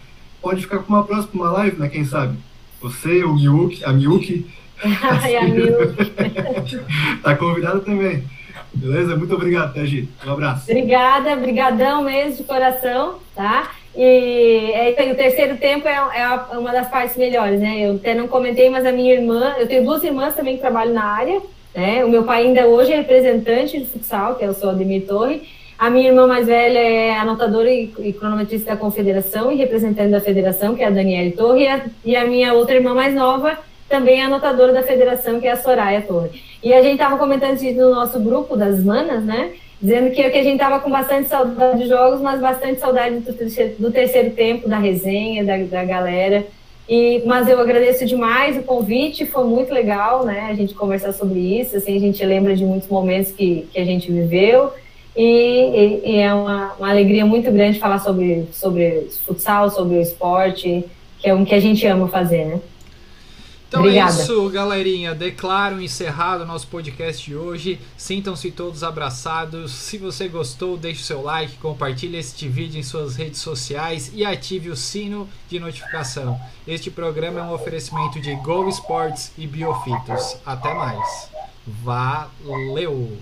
Pode 0.41 0.61
ficar 0.61 0.79
com 0.79 0.93
uma 0.93 1.03
próxima 1.03 1.43
uma 1.43 1.51
live, 1.51 1.77
né? 1.79 1.89
Quem 1.89 2.05
sabe? 2.05 2.37
Você, 2.81 3.23
o 3.23 3.33
Miyuki, 3.35 3.83
a 3.85 3.91
Miyuki, 3.93 4.45
Ai, 5.01 5.35
amigo. 5.37 5.75
tá 7.23 7.35
convidado 7.35 7.81
também. 7.81 8.23
Beleza? 8.73 9.15
Muito 9.15 9.33
obrigado, 9.33 9.73
tá, 9.73 9.83
Gi? 9.85 10.07
Um 10.25 10.31
abraço. 10.31 10.69
Obrigada, 10.69 11.35
brigadão 11.35 12.03
mesmo 12.03 12.37
de 12.37 12.43
coração, 12.43 13.15
tá? 13.35 13.71
E 13.95 14.71
é 14.73 15.11
o 15.11 15.15
terceiro 15.15 15.57
tempo 15.57 15.87
é, 15.87 15.93
é 15.93 16.23
a- 16.23 16.47
uma 16.53 16.71
das 16.71 16.87
partes 16.87 17.17
melhores, 17.17 17.59
né? 17.59 17.87
Eu 17.87 17.95
até 17.95 18.13
não 18.13 18.27
comentei, 18.27 18.69
mas 18.69 18.85
a 18.85 18.91
minha 18.91 19.13
irmã, 19.13 19.55
eu 19.57 19.67
tenho 19.67 19.83
duas 19.83 20.03
irmãs 20.03 20.35
também 20.35 20.55
que 20.55 20.61
trabalham 20.61 20.93
na 20.93 21.03
área, 21.05 21.41
né? 21.77 22.03
O 22.03 22.09
meu 22.09 22.23
pai 22.23 22.47
ainda 22.47 22.65
hoje 22.65 22.91
é 22.91 22.97
representante 22.97 23.77
de 23.77 23.85
futsal, 23.85 24.33
que 24.33 24.43
é 24.43 24.49
o 24.49 24.53
seu 24.53 24.71
Ademir 24.71 25.05
Torre. 25.05 25.43
A 25.77 25.91
minha 25.91 26.09
irmã 26.09 26.25
mais 26.25 26.47
velha 26.47 26.79
é 26.79 27.15
anotadora 27.15 27.71
e, 27.71 28.13
cronometrista 28.19 28.71
da 28.71 28.77
confederação 28.77 29.51
e 29.51 29.57
representante 29.57 30.09
da 30.09 30.19
federação, 30.19 30.73
que 30.75 30.81
é 30.81 30.87
a 30.87 30.89
Daniele 30.89 31.33
Torre. 31.33 31.65
E 31.65 31.67
a, 31.67 31.85
e 32.03 32.15
a 32.15 32.25
minha 32.25 32.55
outra 32.55 32.73
irmã 32.73 32.95
mais 32.95 33.13
nova 33.13 33.59
também 33.87 34.21
é 34.21 34.25
anotadora 34.25 34.73
da 34.73 34.81
federação, 34.81 35.39
que 35.39 35.45
é 35.45 35.51
a 35.51 35.55
Soraya 35.55 36.01
Torre. 36.01 36.41
E 36.63 36.73
a 36.73 36.81
gente 36.81 36.93
estava 36.93 37.15
comentando 37.15 37.61
isso 37.61 37.79
no 37.79 37.93
nosso 37.93 38.19
grupo 38.19 38.57
das 38.57 38.83
manas, 38.83 39.23
né? 39.23 39.51
dizendo 39.79 40.09
que, 40.09 40.27
que 40.27 40.37
a 40.39 40.43
gente 40.43 40.53
estava 40.53 40.79
com 40.79 40.89
bastante 40.89 41.29
saudade 41.29 41.77
de 41.77 41.87
jogos, 41.87 42.19
mas 42.19 42.41
bastante 42.41 42.79
saudade 42.79 43.19
do, 43.19 43.31
do 43.77 43.91
terceiro 43.91 44.31
tempo, 44.31 44.67
da 44.67 44.79
resenha, 44.79 45.45
da, 45.45 45.57
da 45.57 45.85
galera. 45.85 46.43
E, 46.89 47.21
mas 47.25 47.49
eu 47.49 47.59
agradeço 47.59 48.05
demais 48.05 48.57
o 48.57 48.63
convite, 48.63 49.25
foi 49.25 49.43
muito 49.43 49.73
legal, 49.73 50.25
né? 50.25 50.47
A 50.49 50.53
gente 50.53 50.73
conversar 50.73 51.11
sobre 51.11 51.39
isso, 51.39 51.75
assim, 51.75 51.95
a 51.95 51.99
gente 51.99 52.23
lembra 52.25 52.55
de 52.55 52.63
muitos 52.63 52.87
momentos 52.87 53.31
que, 53.31 53.67
que 53.71 53.79
a 53.79 53.85
gente 53.85 54.09
viveu. 54.11 54.71
E, 55.15 56.01
e, 56.05 56.11
e 56.11 56.15
é 56.17 56.33
uma, 56.33 56.73
uma, 56.73 56.89
alegria 56.89 57.25
muito 57.25 57.51
grande 57.51 57.79
falar 57.79 57.99
sobre, 57.99 58.47
sobre 58.53 59.07
futsal, 59.25 59.69
sobre 59.69 59.97
o 59.97 60.01
esporte, 60.01 60.85
que 61.19 61.27
é 61.27 61.33
o 61.33 61.43
que 61.43 61.55
a 61.55 61.59
gente 61.59 61.85
ama 61.87 62.07
fazer, 62.07 62.45
né? 62.45 62.61
Então 63.67 63.81
é 63.81 63.83
Obrigada. 63.83 64.17
é 64.17 64.23
isso, 64.23 64.49
galerinha. 64.49 65.13
Declaro 65.13 65.81
encerrado 65.81 66.43
o 66.43 66.45
nosso 66.45 66.67
podcast 66.67 67.23
de 67.25 67.35
hoje. 67.35 67.79
Sintam-se 67.97 68.49
todos 68.51 68.83
abraçados. 68.83 69.71
Se 69.71 69.97
você 69.97 70.27
gostou, 70.27 70.77
deixe 70.77 71.01
o 71.01 71.05
seu 71.05 71.21
like, 71.21 71.57
compartilhe 71.57 72.17
este 72.17 72.47
vídeo 72.47 72.79
em 72.79 72.83
suas 72.83 73.15
redes 73.15 73.41
sociais 73.41 74.11
e 74.13 74.23
ative 74.23 74.69
o 74.69 74.75
sino 74.75 75.27
de 75.49 75.59
notificação. 75.59 76.39
Este 76.65 76.89
programa 76.89 77.39
é 77.39 77.43
um 77.43 77.53
oferecimento 77.53 78.21
de 78.21 78.33
Go 78.35 78.69
Sports 78.69 79.31
e 79.37 79.45
Biofitos. 79.45 80.37
Até 80.45 80.73
mais. 80.73 81.29
Valeu! 81.65 83.17